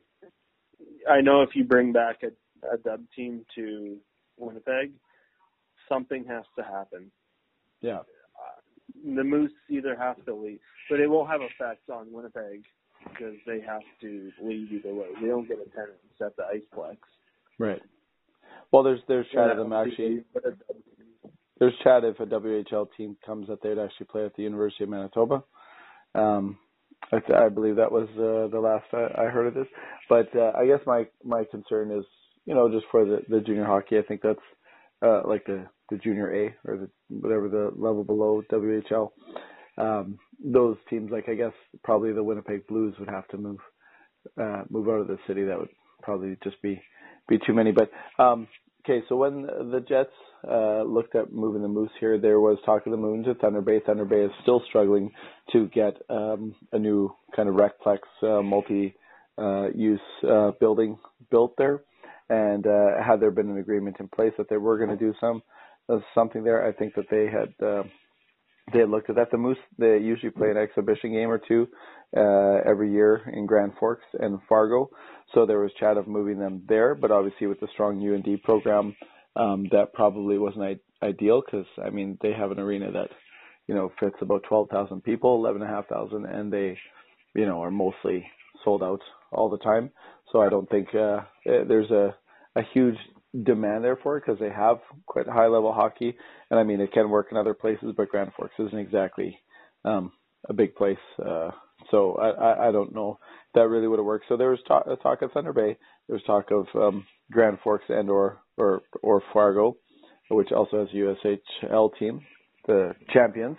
I 1.10 1.20
know 1.20 1.42
if 1.42 1.50
you 1.54 1.64
bring 1.64 1.92
back 1.92 2.22
a, 2.22 2.74
a 2.74 2.78
dub 2.78 3.00
team 3.14 3.44
to 3.54 3.98
Winnipeg, 4.38 4.92
something 5.88 6.24
has 6.28 6.44
to 6.58 6.64
happen. 6.64 7.10
Yeah. 7.80 7.98
Uh, 7.98 9.14
the 9.16 9.24
Moose 9.24 9.52
either 9.68 9.96
have 9.96 10.24
to 10.24 10.34
leave, 10.34 10.60
but 10.88 11.00
it 11.00 11.06
will 11.06 11.26
have 11.26 11.40
effects 11.40 11.88
on 11.92 12.12
Winnipeg 12.12 12.64
because 13.10 13.34
they 13.46 13.60
have 13.60 13.82
to 14.00 14.30
leave 14.42 14.72
either 14.72 14.94
way. 14.94 15.08
They 15.20 15.28
don't 15.28 15.46
get 15.46 15.58
attendance 15.58 15.98
at 16.20 16.36
the 16.36 16.44
Iceplex. 16.54 16.96
Right. 17.58 17.82
Well, 18.72 18.82
there's 18.82 19.00
there's 19.06 19.26
chat 19.32 19.50
of 19.50 19.58
them 19.58 19.72
actually. 19.72 20.24
There's 21.58 21.74
chat 21.84 22.02
if 22.04 22.18
a 22.18 22.26
WHL 22.26 22.88
team 22.96 23.16
comes 23.24 23.48
that 23.48 23.62
they'd 23.62 23.78
actually 23.78 24.06
play 24.06 24.24
at 24.24 24.34
the 24.34 24.42
University 24.42 24.84
of 24.84 24.90
Manitoba. 24.90 25.44
Um, 26.14 26.58
I, 27.12 27.44
I 27.46 27.48
believe 27.48 27.76
that 27.76 27.92
was 27.92 28.08
uh, 28.14 28.48
the 28.52 28.60
last 28.60 28.86
I, 28.92 29.22
I 29.22 29.30
heard 29.30 29.46
of 29.48 29.54
this. 29.54 29.66
But 30.08 30.28
uh, 30.36 30.52
I 30.56 30.66
guess 30.66 30.80
my 30.86 31.06
my 31.24 31.44
concern 31.50 31.90
is, 31.90 32.04
you 32.46 32.54
know, 32.54 32.70
just 32.70 32.86
for 32.90 33.04
the 33.04 33.18
the 33.28 33.40
junior 33.40 33.64
hockey. 33.64 33.98
I 33.98 34.02
think 34.02 34.22
that's 34.22 34.38
uh, 35.02 35.22
like 35.26 35.44
the 35.46 35.66
the 35.90 35.98
junior 35.98 36.32
A 36.34 36.54
or 36.68 36.76
the 36.78 36.90
whatever 37.08 37.48
the 37.48 37.70
level 37.76 38.04
below 38.04 38.42
WHL. 38.50 39.10
Um, 39.76 40.18
those 40.44 40.76
teams, 40.88 41.10
like 41.10 41.28
I 41.28 41.34
guess 41.34 41.52
probably 41.82 42.12
the 42.12 42.22
Winnipeg 42.22 42.66
Blues 42.66 42.94
would 42.98 43.08
have 43.08 43.28
to 43.28 43.36
move 43.36 43.58
uh, 44.40 44.62
move 44.70 44.88
out 44.88 45.00
of 45.00 45.08
the 45.08 45.18
city. 45.26 45.44
That 45.44 45.58
would 45.58 45.70
probably 46.02 46.36
just 46.42 46.60
be 46.62 46.80
be 47.28 47.38
too 47.46 47.54
many. 47.54 47.72
But 47.72 47.90
um, 48.22 48.48
okay, 48.84 49.04
so 49.08 49.16
when 49.16 49.42
the 49.42 49.84
Jets 49.86 50.10
uh, 50.50 50.82
looked 50.82 51.14
at 51.14 51.32
moving 51.32 51.62
the 51.62 51.68
Moose 51.68 51.90
here, 52.00 52.18
there 52.18 52.40
was 52.40 52.58
talk 52.64 52.86
of 52.86 52.92
the 52.92 52.98
moon 52.98 53.22
to 53.24 53.34
Thunder 53.34 53.60
Bay. 53.60 53.80
Thunder 53.84 54.04
Bay 54.04 54.22
is 54.22 54.30
still 54.42 54.62
struggling 54.68 55.10
to 55.52 55.68
get 55.68 55.94
um, 56.10 56.54
a 56.72 56.78
new 56.78 57.14
kind 57.34 57.48
of 57.48 57.54
recplex 57.54 57.98
uh, 58.22 58.42
multi 58.42 58.94
uh, 59.38 59.68
use 59.74 60.00
uh, 60.28 60.52
building 60.60 60.98
built 61.30 61.54
there. 61.58 61.82
And 62.28 62.66
uh, 62.66 63.02
had 63.04 63.20
there 63.20 63.30
been 63.30 63.50
an 63.50 63.58
agreement 63.58 63.96
in 64.00 64.08
place 64.08 64.32
that 64.38 64.48
they 64.48 64.56
were 64.56 64.78
going 64.78 64.96
to 64.96 64.96
do 64.96 65.14
some 65.20 65.42
uh, 65.88 65.98
something 66.14 66.42
there, 66.42 66.66
I 66.66 66.72
think 66.72 66.94
that 66.94 67.06
they 67.10 67.26
had 67.26 67.52
uh, 67.64 67.82
they 68.72 68.80
had 68.80 68.88
looked 68.88 69.10
at 69.10 69.16
that. 69.16 69.30
The 69.30 69.36
Moose 69.36 69.58
they 69.78 69.98
usually 69.98 70.30
play 70.30 70.50
an 70.50 70.56
exhibition 70.56 71.12
game 71.12 71.30
or 71.30 71.38
two 71.38 71.68
uh, 72.16 72.68
every 72.68 72.90
year 72.90 73.22
in 73.32 73.44
Grand 73.44 73.72
Forks 73.78 74.06
and 74.18 74.38
Fargo, 74.48 74.88
so 75.34 75.44
there 75.44 75.60
was 75.60 75.70
chat 75.78 75.98
of 75.98 76.08
moving 76.08 76.38
them 76.38 76.62
there. 76.66 76.94
But 76.94 77.10
obviously, 77.10 77.46
with 77.46 77.60
the 77.60 77.68
strong 77.74 78.00
UND 78.00 78.42
program, 78.42 78.96
um, 79.36 79.66
that 79.72 79.92
probably 79.92 80.38
wasn't 80.38 80.80
ideal 81.02 81.42
because 81.44 81.66
I 81.84 81.90
mean 81.90 82.18
they 82.22 82.32
have 82.32 82.50
an 82.50 82.60
arena 82.60 82.90
that 82.92 83.08
you 83.66 83.74
know 83.74 83.92
fits 84.00 84.16
about 84.20 84.44
twelve 84.48 84.68
thousand 84.70 85.02
people, 85.02 85.36
eleven 85.36 85.62
and 85.62 85.70
a 85.70 85.74
half 85.74 85.88
thousand, 85.88 86.26
and 86.26 86.52
they 86.52 86.78
you 87.34 87.46
know 87.46 87.62
are 87.62 87.70
mostly 87.70 88.26
sold 88.64 88.82
out 88.82 89.00
all 89.32 89.50
the 89.50 89.58
time. 89.58 89.90
So 90.32 90.40
I 90.40 90.48
don't 90.48 90.68
think 90.68 90.88
uh, 90.94 91.20
eh, 91.46 91.64
there's 91.66 91.90
a 91.90 92.14
a 92.56 92.62
huge 92.72 92.96
demand 93.44 93.82
there 93.82 93.96
for 93.96 94.16
it 94.16 94.24
because 94.24 94.38
they 94.38 94.50
have 94.50 94.78
quite 95.06 95.26
high 95.26 95.48
level 95.48 95.72
hockey, 95.72 96.16
and 96.50 96.60
I 96.60 96.62
mean 96.62 96.80
it 96.80 96.92
can 96.92 97.10
work 97.10 97.28
in 97.30 97.36
other 97.36 97.54
places, 97.54 97.92
but 97.96 98.08
Grand 98.08 98.32
Forks 98.36 98.54
isn't 98.58 98.78
exactly 98.78 99.38
um, 99.84 100.12
a 100.48 100.52
big 100.52 100.74
place. 100.76 100.98
Uh, 101.18 101.50
so 101.90 102.14
I, 102.14 102.28
I, 102.28 102.68
I 102.68 102.72
don't 102.72 102.94
know 102.94 103.18
that 103.54 103.68
really 103.68 103.88
would 103.88 103.98
have 103.98 104.06
worked. 104.06 104.26
So 104.28 104.36
there 104.36 104.50
was 104.50 104.60
talk, 104.66 104.84
talk 105.02 105.22
of 105.22 105.32
Thunder 105.32 105.52
Bay. 105.52 105.76
There 106.08 106.16
was 106.16 106.22
talk 106.24 106.50
of 106.50 106.66
um, 106.74 107.06
Grand 107.30 107.58
Forks 107.62 107.84
and 107.88 108.10
or 108.10 108.38
or 108.56 108.82
or 109.02 109.22
Fargo, 109.32 109.76
which 110.30 110.52
also 110.52 110.80
has 110.80 110.88
a 110.92 110.96
USHL 110.96 111.90
team, 111.98 112.20
the 112.66 112.94
champions 113.12 113.56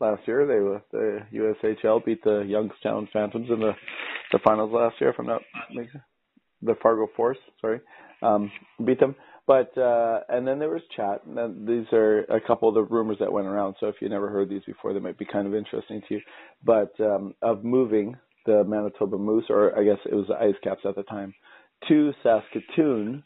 last 0.00 0.22
year. 0.26 0.46
They 0.46 0.98
the 0.98 1.20
USHL 1.32 2.04
beat 2.04 2.22
the 2.24 2.44
Youngstown 2.46 3.08
Phantoms 3.12 3.48
in 3.50 3.60
the 3.60 3.72
the 4.32 4.38
finals 4.44 4.72
last 4.72 4.96
year. 5.00 5.10
If 5.10 5.16
I'm 5.18 5.26
not 5.26 5.42
the 6.62 6.74
Fargo 6.82 7.08
Force, 7.16 7.38
sorry, 7.60 7.80
um, 8.22 8.50
beat 8.84 9.00
them. 9.00 9.14
But 9.46 9.76
uh, 9.76 10.20
and 10.28 10.46
then 10.46 10.58
there 10.58 10.70
was 10.70 10.80
chat. 10.96 11.22
And 11.26 11.68
these 11.68 11.86
are 11.92 12.20
a 12.24 12.40
couple 12.40 12.68
of 12.68 12.74
the 12.74 12.82
rumors 12.82 13.18
that 13.20 13.32
went 13.32 13.46
around. 13.46 13.76
So 13.78 13.88
if 13.88 13.96
you 14.00 14.08
never 14.08 14.30
heard 14.30 14.48
these 14.48 14.64
before, 14.64 14.94
they 14.94 15.00
might 15.00 15.18
be 15.18 15.26
kind 15.26 15.46
of 15.46 15.54
interesting 15.54 16.00
to 16.08 16.14
you. 16.14 16.20
But 16.64 16.92
um, 17.00 17.34
of 17.42 17.62
moving 17.62 18.16
the 18.46 18.64
Manitoba 18.64 19.18
Moose, 19.18 19.44
or 19.50 19.78
I 19.78 19.84
guess 19.84 19.98
it 20.04 20.14
was 20.14 20.26
the 20.28 20.36
Ice 20.36 20.54
Caps 20.62 20.82
at 20.86 20.96
the 20.96 21.02
time, 21.02 21.34
to 21.88 22.12
Saskatoon, 22.22 23.22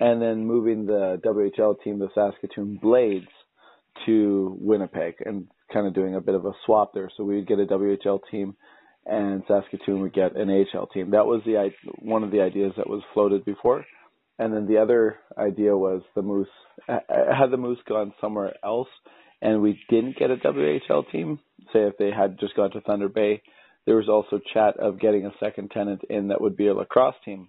and 0.00 0.20
then 0.20 0.46
moving 0.46 0.86
the 0.86 1.20
WHL 1.24 1.82
team, 1.82 1.98
the 1.98 2.08
Saskatoon 2.14 2.78
Blades, 2.80 3.26
to 4.06 4.56
Winnipeg, 4.60 5.14
and 5.24 5.46
kind 5.72 5.86
of 5.86 5.94
doing 5.94 6.14
a 6.14 6.20
bit 6.20 6.34
of 6.34 6.44
a 6.44 6.52
swap 6.66 6.92
there. 6.94 7.10
So 7.16 7.24
we 7.24 7.36
would 7.36 7.46
get 7.46 7.60
a 7.60 7.66
WHL 7.66 8.20
team, 8.30 8.56
and 9.06 9.42
Saskatoon 9.46 10.00
would 10.00 10.14
get 10.14 10.36
an 10.36 10.50
AHL 10.50 10.86
team. 10.86 11.10
That 11.10 11.26
was 11.26 11.42
the 11.44 11.70
one 12.00 12.22
of 12.22 12.30
the 12.30 12.40
ideas 12.40 12.72
that 12.76 12.88
was 12.88 13.02
floated 13.14 13.44
before. 13.44 13.84
And 14.38 14.52
then 14.52 14.66
the 14.66 14.78
other 14.78 15.18
idea 15.36 15.76
was 15.76 16.02
the 16.14 16.22
Moose 16.22 16.48
had 16.88 17.50
the 17.50 17.56
Moose 17.56 17.78
gone 17.86 18.12
somewhere 18.20 18.54
else, 18.64 18.88
and 19.40 19.62
we 19.62 19.78
didn't 19.88 20.16
get 20.18 20.30
a 20.30 20.36
WHL 20.36 21.10
team. 21.12 21.38
Say 21.72 21.80
if 21.80 21.96
they 21.98 22.10
had 22.10 22.40
just 22.40 22.56
gone 22.56 22.70
to 22.72 22.80
Thunder 22.80 23.08
Bay, 23.08 23.42
there 23.86 23.96
was 23.96 24.08
also 24.08 24.40
chat 24.52 24.78
of 24.78 25.00
getting 25.00 25.26
a 25.26 25.34
second 25.38 25.70
tenant 25.70 26.02
in 26.08 26.28
that 26.28 26.40
would 26.40 26.56
be 26.56 26.68
a 26.68 26.74
lacrosse 26.74 27.14
team. 27.24 27.48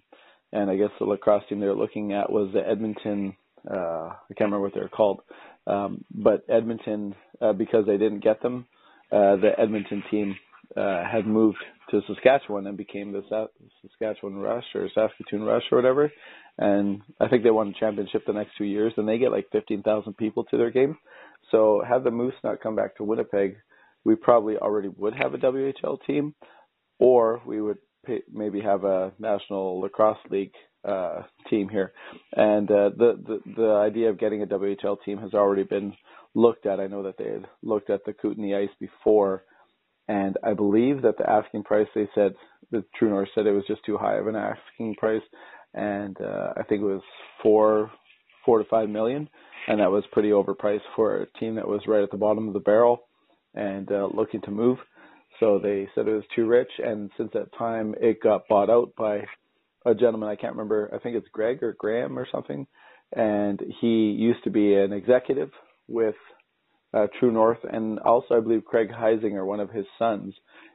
And 0.54 0.70
I 0.70 0.76
guess 0.76 0.90
the 0.98 1.04
lacrosse 1.04 1.42
team 1.48 1.58
they 1.58 1.66
were 1.66 1.74
looking 1.74 2.12
at 2.12 2.30
was 2.30 2.50
the 2.54 2.66
Edmonton. 2.66 3.34
Uh, 3.68 3.74
I 4.14 4.34
can't 4.36 4.52
remember 4.52 4.60
what 4.60 4.74
they're 4.74 4.88
called, 4.88 5.20
um, 5.66 6.04
but 6.14 6.44
Edmonton 6.48 7.14
uh, 7.40 7.52
because 7.52 7.86
they 7.86 7.96
didn't 7.96 8.22
get 8.22 8.40
them, 8.40 8.66
uh, 9.10 9.36
the 9.36 9.50
Edmonton 9.58 10.04
team 10.10 10.36
uh, 10.76 11.02
had 11.10 11.26
moved 11.26 11.58
to 11.90 12.02
Saskatchewan 12.06 12.66
and 12.66 12.76
became 12.76 13.12
the 13.12 13.22
Sa- 13.28 13.46
Saskatchewan 13.82 14.36
Rush 14.36 14.64
or 14.74 14.88
Saskatoon 14.94 15.42
Rush 15.42 15.64
or 15.72 15.78
whatever. 15.78 16.12
And 16.56 17.02
I 17.20 17.28
think 17.28 17.42
they 17.42 17.50
won 17.50 17.68
the 17.68 17.74
championship 17.78 18.22
the 18.26 18.32
next 18.32 18.52
two 18.56 18.64
years, 18.64 18.92
and 18.96 19.08
they 19.08 19.18
get 19.18 19.32
like 19.32 19.50
15,000 19.50 20.16
people 20.16 20.44
to 20.44 20.56
their 20.56 20.70
game. 20.70 20.98
So 21.50 21.82
had 21.86 22.04
the 22.04 22.10
Moose 22.10 22.34
not 22.44 22.62
come 22.62 22.76
back 22.76 22.96
to 22.96 23.04
Winnipeg, 23.04 23.56
we 24.04 24.14
probably 24.14 24.56
already 24.56 24.88
would 24.88 25.14
have 25.14 25.34
a 25.34 25.38
WHL 25.38 25.98
team, 26.06 26.34
or 26.98 27.42
we 27.46 27.60
would 27.60 27.78
maybe 28.32 28.60
have 28.60 28.84
a 28.84 29.12
national 29.18 29.80
lacrosse 29.80 30.18
league 30.30 30.52
uh, 30.84 31.22
team 31.48 31.68
here, 31.68 31.92
and 32.34 32.70
uh, 32.70 32.90
the, 32.96 33.18
the 33.26 33.52
the 33.56 33.70
idea 33.70 34.10
of 34.10 34.18
getting 34.18 34.42
a 34.42 34.46
WHL 34.46 34.96
team 35.04 35.18
has 35.18 35.32
already 35.34 35.62
been 35.62 35.94
looked 36.34 36.66
at. 36.66 36.80
I 36.80 36.86
know 36.86 37.02
that 37.04 37.16
they 37.18 37.30
had 37.30 37.46
looked 37.62 37.90
at 37.90 38.04
the 38.04 38.12
Kootenay 38.12 38.54
Ice 38.54 38.74
before, 38.78 39.44
and 40.08 40.36
I 40.44 40.54
believe 40.54 41.02
that 41.02 41.16
the 41.18 41.28
asking 41.28 41.64
price 41.64 41.88
they 41.94 42.08
said 42.14 42.34
the 42.70 42.84
True 42.98 43.10
North 43.10 43.28
said 43.34 43.46
it 43.46 43.52
was 43.52 43.64
just 43.66 43.84
too 43.84 43.96
high 43.96 44.16
of 44.16 44.26
an 44.26 44.36
asking 44.36 44.96
price, 44.96 45.22
and 45.72 46.16
uh, 46.20 46.52
I 46.56 46.62
think 46.64 46.82
it 46.82 46.86
was 46.86 47.02
four 47.42 47.90
four 48.44 48.58
to 48.58 48.64
five 48.68 48.88
million, 48.88 49.28
and 49.68 49.80
that 49.80 49.90
was 49.90 50.04
pretty 50.12 50.30
overpriced 50.30 50.80
for 50.94 51.22
a 51.22 51.38
team 51.38 51.54
that 51.54 51.68
was 51.68 51.80
right 51.86 52.02
at 52.02 52.10
the 52.10 52.16
bottom 52.16 52.46
of 52.48 52.54
the 52.54 52.60
barrel 52.60 53.04
and 53.54 53.90
uh, 53.90 54.08
looking 54.12 54.40
to 54.42 54.50
move. 54.50 54.78
So 55.40 55.58
they 55.58 55.88
said 55.94 56.06
it 56.06 56.14
was 56.14 56.24
too 56.34 56.46
rich, 56.46 56.70
and 56.78 57.10
since 57.16 57.30
that 57.34 57.56
time, 57.58 57.94
it 58.00 58.22
got 58.22 58.48
bought 58.48 58.70
out 58.70 58.92
by 58.96 59.24
a 59.84 59.94
gentleman 59.94 60.28
I 60.28 60.36
can't 60.36 60.54
remember. 60.54 60.90
I 60.94 60.98
think 60.98 61.16
it's 61.16 61.28
Greg 61.32 61.62
or 61.62 61.74
Graham 61.78 62.18
or 62.18 62.26
something, 62.30 62.66
and 63.12 63.60
he 63.80 64.14
used 64.16 64.44
to 64.44 64.50
be 64.50 64.74
an 64.74 64.92
executive 64.92 65.50
with 65.88 66.14
uh, 66.94 67.08
True 67.18 67.32
North, 67.32 67.58
and 67.64 67.98
also 67.98 68.36
I 68.36 68.40
believe 68.40 68.64
Craig 68.64 68.90
Heisinger, 68.90 69.44
one 69.44 69.60
of 69.60 69.70
his 69.70 69.86
sons, 69.98 70.34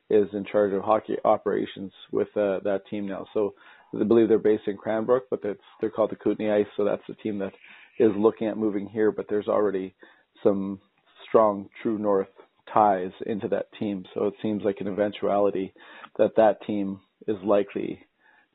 is 0.10 0.28
in 0.34 0.44
charge 0.46 0.74
of 0.74 0.82
hockey 0.82 1.16
operations 1.24 1.94
with 2.12 2.28
uh, 2.36 2.60
that 2.64 2.82
team 2.90 3.08
now. 3.08 3.26
So 3.34 3.54
I 4.00 4.04
believe 4.04 4.28
they're 4.28 4.40
based 4.40 4.68
in 4.68 4.78
Cranbrook, 4.78 5.26
but 5.30 5.42
that's, 5.42 5.60
they're 5.80 5.90
called 5.90 6.12
the 6.12 6.16
Kootenay 6.16 6.52
Ice, 6.62 6.68
so 6.76 6.84
that's 6.84 7.04
the 7.08 7.16
team 7.16 7.40
that 7.40 7.54
is 8.00 8.12
looking 8.18 8.48
at 8.48 8.58
moving 8.58 8.88
here. 8.88 9.12
But 9.12 9.28
there's 9.30 9.48
already 9.48 9.96
some 10.44 10.80
strong 11.28 11.70
True 11.82 11.98
North 11.98 12.28
ties 12.74 13.12
into 13.26 13.48
that 13.50 13.68
team, 13.80 14.06
so 14.14 14.26
it 14.26 14.34
seems 14.42 14.64
like 14.64 14.78
an 14.80 14.88
eventuality 14.88 15.74
that 16.18 16.36
that 16.38 16.62
team 16.66 17.00
is 17.28 17.38
likely 17.44 18.06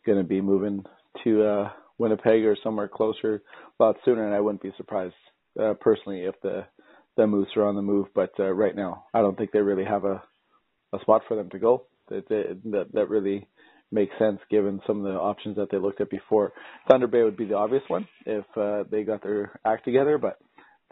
going 0.06 0.18
to 0.18 0.24
be 0.24 0.40
moving 0.40 0.84
to 1.22 1.44
uh, 1.44 1.70
Winnipeg 1.98 2.44
or 2.44 2.56
somewhere 2.62 2.88
closer 2.88 3.42
a 3.78 3.82
lot 3.82 3.96
sooner, 4.04 4.24
and 4.24 4.34
I 4.34 4.40
wouldn't 4.40 4.62
be 4.62 4.72
surprised 4.76 5.14
uh, 5.60 5.74
personally 5.80 6.22
if 6.22 6.34
the 6.42 6.64
the 7.16 7.26
Moose 7.28 7.48
are 7.56 7.66
on 7.66 7.76
the 7.76 7.82
move. 7.82 8.08
But 8.14 8.32
uh, 8.38 8.52
right 8.52 8.74
now, 8.74 9.04
I 9.14 9.20
don't 9.20 9.38
think 9.38 9.52
they 9.52 9.60
really 9.60 9.84
have 9.84 10.04
a 10.04 10.22
a 10.92 11.00
spot 11.00 11.22
for 11.28 11.36
them 11.36 11.50
to 11.50 11.58
go. 11.58 11.84
That 12.08 12.28
that 12.28 12.86
that 12.92 13.08
really 13.08 13.46
makes 13.92 14.16
sense 14.18 14.40
given 14.50 14.80
some 14.86 14.98
of 14.98 15.04
the 15.04 15.18
options 15.18 15.56
that 15.56 15.70
they 15.70 15.78
looked 15.78 16.00
at 16.00 16.10
before. 16.10 16.52
Thunder 16.90 17.06
Bay 17.06 17.22
would 17.22 17.36
be 17.36 17.46
the 17.46 17.54
obvious 17.56 17.82
one 17.88 18.08
if 18.26 18.44
uh, 18.56 18.84
they 18.90 19.04
got 19.04 19.22
their 19.22 19.58
act 19.64 19.84
together, 19.84 20.18
but 20.18 20.38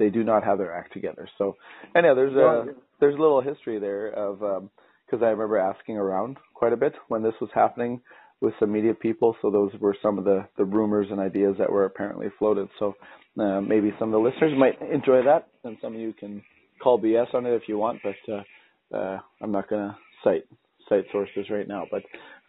they 0.02 0.10
do 0.10 0.24
not 0.24 0.42
have 0.42 0.58
their 0.58 0.76
act 0.76 0.92
together. 0.92 1.28
So, 1.38 1.56
anyhow, 1.94 2.14
there's 2.14 2.34
a 2.34 2.74
there's 2.98 3.14
a 3.14 3.20
little 3.20 3.40
history 3.40 3.78
there 3.78 4.08
of 4.08 4.38
because 4.38 5.22
um, 5.22 5.24
I 5.24 5.28
remember 5.28 5.58
asking 5.58 5.96
around 5.96 6.38
quite 6.54 6.72
a 6.72 6.76
bit 6.76 6.94
when 7.08 7.22
this 7.22 7.34
was 7.40 7.50
happening 7.54 8.00
with 8.40 8.52
some 8.58 8.72
media 8.72 8.94
people. 8.94 9.36
So 9.40 9.50
those 9.50 9.70
were 9.80 9.96
some 10.02 10.18
of 10.18 10.24
the 10.24 10.48
the 10.58 10.64
rumors 10.64 11.06
and 11.10 11.20
ideas 11.20 11.54
that 11.58 11.70
were 11.70 11.84
apparently 11.84 12.26
floated. 12.38 12.68
So 12.80 12.94
uh, 13.38 13.60
maybe 13.60 13.92
some 13.98 14.12
of 14.12 14.12
the 14.12 14.28
listeners 14.28 14.52
might 14.58 14.82
enjoy 14.82 15.22
that, 15.24 15.46
and 15.62 15.78
some 15.80 15.94
of 15.94 16.00
you 16.00 16.12
can 16.12 16.42
call 16.82 17.00
BS 17.00 17.32
on 17.32 17.46
it 17.46 17.54
if 17.54 17.62
you 17.68 17.78
want, 17.78 18.00
but 18.02 18.32
uh, 18.32 18.96
uh, 18.96 19.18
I'm 19.40 19.52
not 19.52 19.70
going 19.70 19.88
to 19.88 19.96
cite 20.24 20.44
cite 20.88 21.04
sources 21.12 21.46
right 21.48 21.68
now. 21.68 21.86
But 21.88 22.02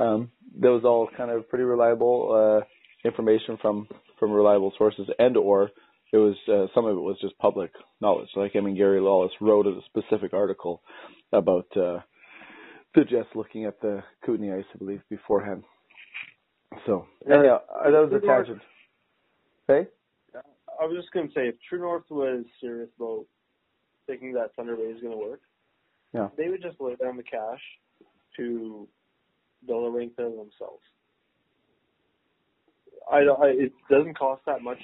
um, 0.03 0.31
those 0.59 0.83
all 0.83 1.07
kind 1.15 1.29
of 1.29 1.47
pretty 1.49 1.65
reliable 1.65 2.61
uh, 2.63 3.07
information 3.07 3.57
from 3.61 3.87
from 4.19 4.31
reliable 4.31 4.73
sources, 4.77 5.07
and 5.19 5.37
or 5.37 5.69
it 6.13 6.17
was 6.17 6.35
uh, 6.47 6.67
some 6.75 6.85
of 6.85 6.95
it 6.95 7.01
was 7.01 7.17
just 7.19 7.37
public 7.39 7.71
knowledge. 7.99 8.29
Like 8.35 8.55
I 8.55 8.59
mean, 8.59 8.77
Gary 8.77 9.01
Lawless 9.01 9.31
wrote 9.41 9.65
a 9.65 9.79
specific 9.87 10.31
article 10.31 10.81
about 11.33 11.65
uh, 11.75 11.99
the 12.93 13.03
Jets 13.03 13.29
looking 13.33 13.65
at 13.65 13.81
the 13.81 14.03
Kootenay 14.23 14.59
Ice, 14.59 14.65
I 14.73 14.77
believe, 14.77 15.01
beforehand. 15.09 15.63
So 16.85 17.07
anyhow, 17.25 17.61
uh, 17.67 17.89
that 17.89 18.09
was 18.09 18.21
a 18.23 18.25
tangent. 18.25 18.61
Hey. 19.67 19.87
I 20.79 20.85
was 20.85 20.97
just 20.97 21.11
gonna 21.13 21.29
say, 21.35 21.47
if 21.47 21.55
True 21.67 21.79
North 21.79 22.03
was 22.09 22.45
serious 22.61 22.89
about 22.99 23.25
thinking 24.05 24.33
that 24.33 24.55
Thunder 24.55 24.75
Bay 24.75 24.83
is 24.83 25.01
gonna 25.01 25.17
work, 25.17 25.41
yeah, 26.13 26.27
they 26.37 26.49
would 26.49 26.61
just 26.61 26.79
lay 26.79 26.95
down 26.95 27.17
the 27.17 27.23
cash 27.23 27.61
to 28.37 28.87
build 29.65 29.87
a 29.87 29.91
rink 29.91 30.13
there 30.15 30.29
themselves. 30.29 30.83
I, 33.11 33.17
I 33.17 33.47
it 33.47 33.71
doesn't 33.89 34.17
cost 34.17 34.41
that 34.45 34.61
much 34.61 34.79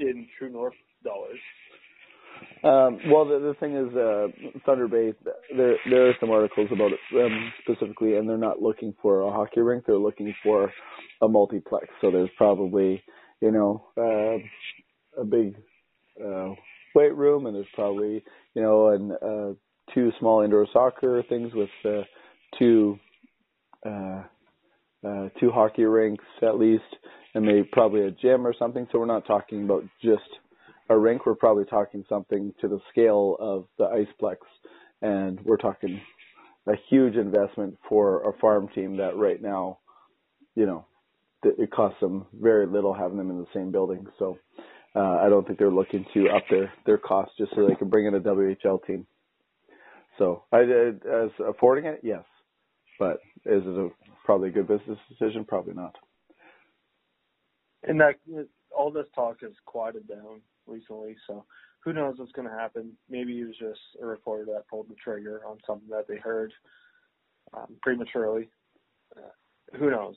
in 0.00 0.26
True 0.38 0.50
North 0.50 0.74
dollars. 1.04 1.38
Um, 2.62 2.98
well, 3.10 3.24
the, 3.24 3.38
the 3.38 3.54
thing 3.60 3.76
is, 3.76 3.94
uh, 3.94 4.60
Thunder 4.64 4.88
Bay, 4.88 5.12
there 5.56 5.76
there 5.88 6.08
are 6.08 6.14
some 6.20 6.30
articles 6.30 6.68
about 6.72 6.92
it 6.92 7.00
um, 7.14 7.52
specifically, 7.62 8.16
and 8.16 8.28
they're 8.28 8.36
not 8.36 8.60
looking 8.60 8.94
for 9.00 9.20
a 9.22 9.30
hockey 9.30 9.60
rink. 9.60 9.84
They're 9.86 9.96
looking 9.96 10.34
for 10.42 10.72
a 11.22 11.28
multiplex. 11.28 11.86
So 12.00 12.10
there's 12.10 12.30
probably, 12.36 13.02
you 13.40 13.52
know, 13.52 13.86
uh, 13.96 15.20
a 15.20 15.24
big 15.24 15.56
uh, 16.22 16.54
weight 16.94 17.14
room, 17.14 17.46
and 17.46 17.54
there's 17.54 17.66
probably, 17.74 18.24
you 18.54 18.62
know, 18.62 18.88
and 18.88 19.12
uh, 19.12 19.54
two 19.94 20.10
small 20.18 20.42
indoor 20.42 20.66
soccer 20.72 21.22
things 21.28 21.52
with 21.54 21.70
uh, 21.84 22.02
two 22.58 22.98
uh, 23.84 24.24
uh, 25.06 25.28
two 25.38 25.50
hockey 25.50 25.84
rinks 25.84 26.24
at 26.42 26.58
least, 26.58 26.96
and 27.34 27.44
maybe 27.44 27.62
probably 27.72 28.06
a 28.06 28.10
gym 28.10 28.46
or 28.46 28.54
something. 28.58 28.86
So 28.90 28.98
we're 28.98 29.06
not 29.06 29.26
talking 29.26 29.64
about 29.64 29.84
just 30.02 30.28
a 30.88 30.98
rink. 30.98 31.26
We're 31.26 31.34
probably 31.34 31.64
talking 31.64 32.04
something 32.08 32.52
to 32.60 32.68
the 32.68 32.80
scale 32.90 33.36
of 33.38 33.66
the 33.78 33.84
Iceplex, 33.84 34.36
and 35.02 35.40
we're 35.44 35.56
talking 35.56 36.00
a 36.66 36.74
huge 36.88 37.14
investment 37.14 37.78
for 37.88 38.28
a 38.28 38.38
farm 38.38 38.68
team 38.74 38.96
that 38.96 39.16
right 39.16 39.40
now, 39.40 39.78
you 40.54 40.66
know, 40.66 40.86
it 41.44 41.70
costs 41.70 42.00
them 42.00 42.26
very 42.32 42.66
little 42.66 42.92
having 42.92 43.18
them 43.18 43.30
in 43.30 43.38
the 43.38 43.46
same 43.54 43.70
building. 43.70 44.06
So 44.18 44.38
uh, 44.96 45.18
I 45.20 45.28
don't 45.28 45.46
think 45.46 45.58
they're 45.58 45.70
looking 45.70 46.04
to 46.14 46.28
up 46.30 46.42
their 46.50 46.72
their 46.86 46.98
costs 46.98 47.34
just 47.38 47.54
so 47.54 47.66
they 47.66 47.74
can 47.74 47.88
bring 47.88 48.06
in 48.06 48.14
a 48.14 48.20
WHL 48.20 48.84
team. 48.84 49.06
So 50.18 50.44
I 50.50 50.62
as 50.62 51.30
affording 51.46 51.84
it, 51.84 52.00
yes, 52.02 52.24
but 52.98 53.18
is 53.44 53.62
it 53.64 53.78
a 53.78 53.90
probably 54.26 54.48
a 54.48 54.52
good 54.52 54.68
business 54.68 54.98
decision? 55.08 55.44
Probably 55.46 55.72
not. 55.72 55.96
And 57.84 58.00
that 58.00 58.16
all 58.76 58.90
this 58.90 59.06
talk 59.14 59.40
has 59.42 59.52
quieted 59.64 60.08
down 60.08 60.42
recently, 60.66 61.16
so 61.26 61.44
who 61.84 61.92
knows 61.92 62.16
what's 62.18 62.32
going 62.32 62.48
to 62.48 62.54
happen? 62.54 62.92
Maybe 63.08 63.40
it 63.40 63.46
was 63.46 63.56
just 63.56 63.80
a 64.02 64.04
reporter 64.04 64.44
that 64.46 64.68
pulled 64.68 64.88
the 64.88 64.96
trigger 65.02 65.42
on 65.46 65.58
something 65.64 65.88
that 65.90 66.08
they 66.08 66.16
heard 66.16 66.52
um, 67.56 67.76
prematurely. 67.80 68.50
Uh, 69.16 69.78
who 69.78 69.90
knows? 69.90 70.16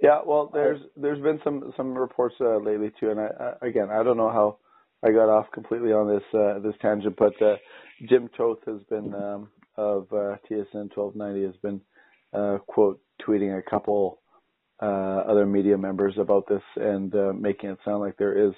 Yeah, 0.00 0.20
well, 0.24 0.50
there's 0.52 0.80
there's 0.96 1.22
been 1.22 1.40
some 1.44 1.72
some 1.76 1.94
reports 1.94 2.36
uh, 2.40 2.56
lately 2.58 2.92
too, 2.98 3.10
and 3.10 3.20
I, 3.20 3.28
I, 3.60 3.66
again 3.66 3.88
I 3.90 4.02
don't 4.02 4.16
know 4.16 4.30
how 4.30 4.58
I 5.04 5.12
got 5.12 5.28
off 5.28 5.46
completely 5.52 5.92
on 5.92 6.08
this 6.08 6.24
uh, 6.34 6.58
this 6.60 6.74
tangent, 6.80 7.16
but 7.16 7.40
uh, 7.42 7.56
Jim 8.08 8.28
Toth 8.36 8.58
has 8.66 8.82
been 8.88 9.14
um, 9.14 9.48
of 9.76 10.06
uh, 10.12 10.36
TSN 10.50 10.90
1290 10.94 11.44
has 11.44 11.56
been 11.62 11.80
uh, 12.32 12.58
quote 12.66 13.00
tweeting 13.26 13.58
a 13.58 13.70
couple 13.70 14.20
uh, 14.82 15.22
other 15.28 15.46
media 15.46 15.78
members 15.78 16.14
about 16.18 16.48
this 16.48 16.62
and 16.76 17.14
uh, 17.14 17.32
making 17.32 17.70
it 17.70 17.78
sound 17.84 18.00
like 18.00 18.16
there 18.16 18.48
is 18.48 18.52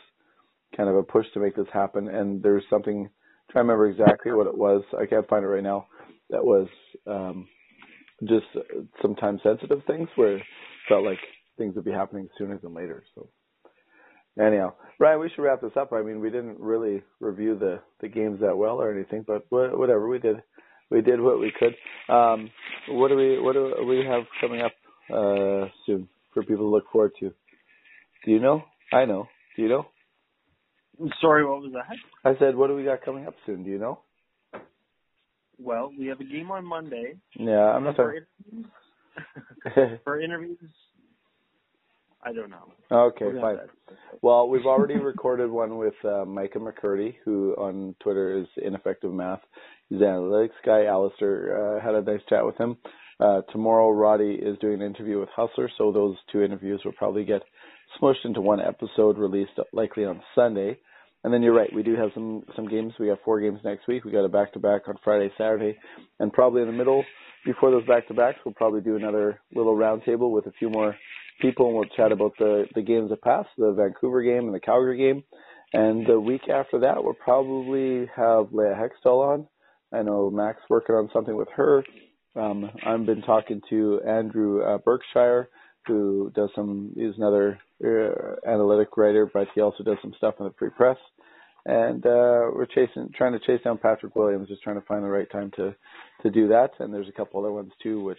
kind 0.76 0.88
of 0.88 0.96
a 0.96 1.02
push 1.02 1.26
to 1.34 1.40
make 1.40 1.54
this 1.54 1.66
happen. 1.72 2.08
And 2.08 2.42
there's 2.42 2.64
something, 2.70 3.04
I'm 3.04 3.52
trying 3.52 3.66
to 3.66 3.72
remember 3.72 3.86
exactly 3.88 4.32
what 4.32 4.46
it 4.46 4.56
was. 4.56 4.82
I 4.98 5.06
can't 5.06 5.28
find 5.28 5.44
it 5.44 5.48
right 5.48 5.62
now. 5.62 5.86
That 6.30 6.44
was 6.44 6.68
um, 7.06 7.46
just 8.22 8.46
some 9.02 9.14
time 9.16 9.38
sensitive 9.42 9.82
things 9.86 10.08
where 10.16 10.38
it 10.38 10.42
felt 10.88 11.04
like 11.04 11.18
things 11.58 11.74
would 11.76 11.84
be 11.84 11.92
happening 11.92 12.28
sooner 12.38 12.58
than 12.58 12.74
later. 12.74 13.04
So 13.14 13.28
anyhow, 14.40 14.74
Ryan, 14.98 15.20
we 15.20 15.30
should 15.30 15.42
wrap 15.42 15.60
this 15.60 15.76
up. 15.76 15.92
I 15.92 16.02
mean, 16.02 16.20
we 16.20 16.30
didn't 16.30 16.58
really 16.58 17.02
review 17.20 17.58
the 17.58 17.80
the 18.00 18.08
games 18.08 18.40
that 18.40 18.56
well 18.56 18.80
or 18.80 18.92
anything, 18.92 19.24
but 19.26 19.44
whatever 19.50 20.08
we 20.08 20.18
did 20.18 20.36
we 20.90 21.00
did 21.00 21.20
what 21.20 21.40
we 21.40 21.52
could. 21.58 21.74
Um, 22.12 22.50
what 22.88 23.08
do 23.08 23.16
we 23.16 23.40
what 23.40 23.54
do 23.54 23.84
we 23.86 24.04
have 24.04 24.22
coming 24.40 24.60
up 24.60 24.72
uh, 25.10 25.68
soon 25.86 26.08
for 26.32 26.42
people 26.42 26.66
to 26.66 26.70
look 26.70 26.84
forward 26.90 27.12
to? 27.20 27.32
Do 28.24 28.30
you 28.30 28.40
know? 28.40 28.64
I 28.92 29.04
know. 29.04 29.28
Do 29.56 29.62
you 29.62 29.68
know? 29.68 29.86
Sorry, 31.20 31.44
what 31.44 31.60
was 31.60 31.72
that? 31.72 31.96
I 32.24 32.38
said, 32.38 32.54
what 32.54 32.68
do 32.68 32.76
we 32.76 32.84
got 32.84 33.04
coming 33.04 33.26
up 33.26 33.34
soon? 33.46 33.64
Do 33.64 33.70
you 33.70 33.78
know? 33.78 34.00
Well, 35.58 35.92
we 35.98 36.06
have 36.06 36.20
a 36.20 36.24
game 36.24 36.50
on 36.50 36.64
Monday. 36.64 37.14
Yeah, 37.36 37.72
I'm 37.72 37.84
not 37.84 37.96
interviews, 37.98 38.66
for 40.04 40.20
interviews, 40.20 40.58
I 42.24 42.32
don't 42.32 42.50
know. 42.50 42.72
Okay, 42.90 43.26
fine. 43.40 43.58
Well, 44.22 44.48
we've 44.48 44.66
already 44.66 44.94
recorded 45.02 45.50
one 45.50 45.76
with 45.76 45.94
uh, 46.04 46.24
Micah 46.24 46.58
McCurdy, 46.58 47.16
who 47.24 47.52
on 47.54 47.94
Twitter 48.02 48.38
is 48.38 48.46
ineffective 48.56 49.12
math. 49.12 49.40
He's 49.88 50.00
an 50.00 50.06
analytics 50.06 50.50
guy. 50.64 50.84
Alistair 50.86 51.76
uh, 51.76 51.84
had 51.84 51.94
a 51.94 52.02
nice 52.02 52.22
chat 52.28 52.44
with 52.44 52.56
him. 52.56 52.76
Uh, 53.20 53.42
tomorrow, 53.52 53.90
Roddy 53.90 54.34
is 54.34 54.58
doing 54.58 54.80
an 54.80 54.86
interview 54.86 55.20
with 55.20 55.28
Hustler, 55.36 55.70
so 55.78 55.92
those 55.92 56.16
two 56.32 56.42
interviews 56.42 56.80
will 56.84 56.92
probably 56.92 57.24
get 57.24 57.42
smushed 58.00 58.24
into 58.24 58.40
one 58.40 58.60
episode, 58.60 59.18
released 59.18 59.52
likely 59.72 60.04
on 60.04 60.22
Sunday. 60.34 60.78
and 61.22 61.32
then 61.32 61.42
you're 61.42 61.54
right. 61.54 61.72
We 61.72 61.82
do 61.82 61.94
have 61.94 62.10
some 62.14 62.44
some 62.56 62.68
games. 62.68 62.94
We 62.98 63.06
got 63.08 63.18
four 63.24 63.40
games 63.40 63.60
next 63.64 63.86
week. 63.86 64.04
We 64.04 64.12
got 64.12 64.24
a 64.24 64.28
back 64.28 64.52
to 64.54 64.58
back 64.58 64.88
on 64.88 64.96
Friday, 65.04 65.30
Saturday, 65.38 65.76
and 66.18 66.32
probably 66.32 66.62
in 66.62 66.68
the 66.68 66.74
middle 66.74 67.04
before 67.44 67.70
those 67.70 67.86
back 67.86 68.08
to 68.08 68.14
backs, 68.14 68.38
we'll 68.44 68.54
probably 68.54 68.80
do 68.80 68.96
another 68.96 69.40
little 69.54 69.76
roundtable 69.76 70.30
with 70.30 70.46
a 70.46 70.52
few 70.52 70.70
more 70.70 70.96
people, 71.40 71.66
and 71.66 71.74
we'll 71.76 71.96
chat 71.96 72.12
about 72.12 72.32
the 72.38 72.66
the 72.74 72.82
games 72.82 73.10
that 73.10 73.22
passed, 73.22 73.48
the 73.56 73.72
Vancouver 73.72 74.22
game 74.22 74.46
and 74.46 74.54
the 74.54 74.60
Calgary 74.60 74.98
game. 74.98 75.24
And 75.72 76.06
the 76.06 76.20
week 76.20 76.48
after 76.48 76.80
that, 76.80 77.02
we'll 77.02 77.14
probably 77.14 78.08
have 78.14 78.52
Leah 78.52 78.78
Hextall 78.78 79.32
on. 79.32 79.48
I 79.92 80.02
know 80.02 80.30
Mac's 80.30 80.62
working 80.68 80.94
on 80.94 81.10
something 81.12 81.36
with 81.36 81.48
her. 81.56 81.84
Um, 82.36 82.70
I've 82.84 83.06
been 83.06 83.22
talking 83.22 83.60
to 83.70 84.00
Andrew 84.06 84.62
uh, 84.62 84.78
Berkshire, 84.78 85.48
who 85.86 86.32
does 86.34 86.50
some, 86.54 86.92
he's 86.96 87.16
another 87.16 87.58
uh, 87.84 88.48
analytic 88.48 88.96
writer, 88.96 89.30
but 89.32 89.48
he 89.54 89.60
also 89.60 89.84
does 89.84 89.98
some 90.02 90.14
stuff 90.16 90.34
in 90.40 90.46
the 90.46 90.54
free 90.58 90.70
press. 90.70 90.96
And 91.66 92.04
uh, 92.04 92.50
we're 92.54 92.66
chasing, 92.66 93.10
trying 93.16 93.32
to 93.32 93.38
chase 93.38 93.62
down 93.64 93.78
Patrick 93.78 94.14
Williams, 94.14 94.48
just 94.48 94.62
trying 94.62 94.80
to 94.80 94.86
find 94.86 95.02
the 95.02 95.08
right 95.08 95.30
time 95.30 95.50
to 95.56 95.74
to 96.22 96.30
do 96.30 96.48
that. 96.48 96.70
And 96.78 96.92
there's 96.92 97.08
a 97.08 97.12
couple 97.12 97.40
other 97.40 97.52
ones 97.52 97.72
too, 97.82 98.02
which 98.02 98.18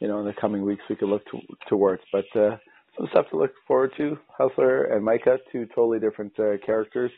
you 0.00 0.08
know 0.08 0.20
in 0.20 0.26
the 0.26 0.34
coming 0.40 0.62
weeks 0.62 0.82
we 0.88 0.96
could 0.96 1.08
look 1.08 1.24
to, 1.26 1.40
towards. 1.68 2.02
But 2.12 2.24
uh, 2.38 2.56
some 2.96 3.08
stuff 3.10 3.26
to 3.30 3.38
look 3.38 3.52
forward 3.66 3.92
to. 3.96 4.16
Hustler 4.38 4.84
and 4.84 5.04
Micah, 5.04 5.38
two 5.52 5.66
totally 5.74 5.98
different 5.98 6.38
uh, 6.38 6.56
characters, 6.64 7.10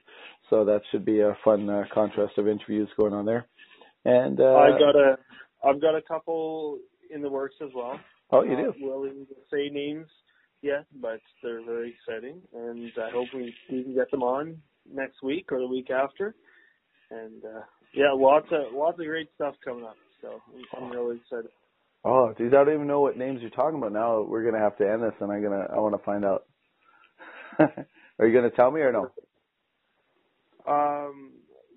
so 0.50 0.64
that 0.64 0.80
should 0.90 1.04
be 1.04 1.20
a 1.20 1.36
fun 1.44 1.68
uh, 1.68 1.84
contrast 1.92 2.36
of 2.38 2.48
interviews 2.48 2.88
going 2.96 3.12
on 3.12 3.24
there. 3.24 3.46
And 4.04 4.40
uh, 4.40 4.54
I 4.54 4.70
got 4.78 4.96
a, 4.96 5.18
I've 5.64 5.80
got 5.80 5.94
a 5.94 6.02
couple 6.02 6.78
in 7.14 7.22
the 7.22 7.30
works 7.30 7.56
as 7.62 7.70
well. 7.74 7.98
Oh, 8.30 8.42
you 8.42 8.56
do? 8.56 8.66
Not 8.66 8.80
willing 8.80 9.26
to 9.26 9.34
say 9.52 9.68
names 9.70 10.06
yet, 10.62 10.86
but 11.00 11.20
they're 11.42 11.64
very 11.64 11.94
exciting, 11.94 12.40
and 12.54 12.90
I 13.00 13.10
hope 13.10 13.28
we, 13.34 13.54
we 13.70 13.84
can 13.84 13.94
get 13.94 14.10
them 14.10 14.22
on 14.22 14.58
next 14.92 15.22
week 15.22 15.50
or 15.52 15.60
the 15.60 15.66
week 15.66 15.90
after. 15.90 16.34
And 17.10 17.44
uh, 17.44 17.62
yeah, 17.94 18.12
lots 18.12 18.46
of 18.50 18.74
lots 18.74 18.98
of 19.00 19.06
great 19.06 19.28
stuff 19.34 19.54
coming 19.64 19.84
up. 19.84 19.96
So 20.20 20.40
I'm 20.76 20.90
really 20.90 21.16
excited. 21.16 21.50
Oh, 22.04 22.32
dude, 22.36 22.54
I 22.54 22.64
don't 22.64 22.74
even 22.74 22.86
know 22.86 23.00
what 23.00 23.16
names 23.18 23.40
you're 23.40 23.50
talking 23.50 23.78
about 23.78 23.92
now. 23.92 24.22
We're 24.22 24.44
gonna 24.44 24.62
have 24.62 24.76
to 24.78 24.88
end 24.88 25.02
this, 25.02 25.14
and 25.20 25.32
I'm 25.32 25.42
gonna 25.42 25.66
I 25.72 25.78
want 25.78 25.94
to 25.96 26.04
find 26.04 26.24
out. 26.24 26.44
Are 28.18 28.26
you 28.26 28.34
gonna 28.34 28.50
tell 28.50 28.70
me 28.70 28.80
or 28.80 28.92
no? 28.92 29.10
Um, 30.66 31.32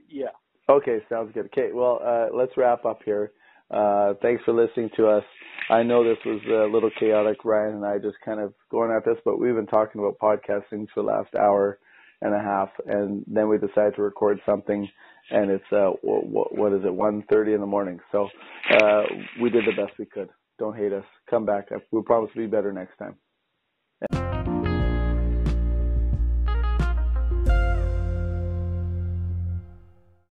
yeah. 0.09 0.29
Okay, 0.69 0.99
sounds 1.09 1.31
good. 1.33 1.45
Okay, 1.47 1.71
well, 1.73 1.99
uh, 2.05 2.27
let's 2.35 2.55
wrap 2.57 2.85
up 2.85 2.99
here. 3.03 3.31
Uh, 3.69 4.13
thanks 4.21 4.43
for 4.43 4.53
listening 4.53 4.89
to 4.97 5.07
us. 5.07 5.23
I 5.69 5.83
know 5.83 6.03
this 6.03 6.17
was 6.25 6.41
a 6.47 6.71
little 6.71 6.91
chaotic, 6.99 7.43
Ryan 7.45 7.75
and 7.75 7.85
I 7.85 7.97
just 7.97 8.17
kind 8.23 8.39
of 8.39 8.53
going 8.69 8.91
at 8.91 9.05
this, 9.05 9.17
but 9.23 9.39
we've 9.39 9.55
been 9.55 9.67
talking 9.67 10.01
about 10.01 10.19
podcasting 10.19 10.87
for 10.93 11.03
the 11.03 11.03
last 11.03 11.33
hour 11.35 11.79
and 12.21 12.35
a 12.35 12.39
half, 12.39 12.69
and 12.85 13.23
then 13.27 13.47
we 13.47 13.57
decided 13.57 13.95
to 13.95 14.01
record 14.01 14.39
something, 14.45 14.87
and 15.31 15.51
it's 15.51 15.65
uh, 15.73 15.91
what, 16.01 16.57
what 16.57 16.73
is 16.73 16.81
it, 16.85 16.93
one 16.93 17.23
thirty 17.31 17.53
in 17.53 17.61
the 17.61 17.67
morning. 17.67 17.99
So 18.11 18.29
uh, 18.71 19.03
we 19.41 19.49
did 19.49 19.65
the 19.65 19.81
best 19.81 19.97
we 19.99 20.05
could. 20.05 20.29
Don't 20.59 20.77
hate 20.77 20.93
us. 20.93 21.05
Come 21.29 21.45
back. 21.45 21.69
We 21.91 22.01
promise 22.03 22.31
to 22.33 22.39
be 22.39 22.47
better 22.47 22.73
next 22.73 22.97
time. 22.97 23.15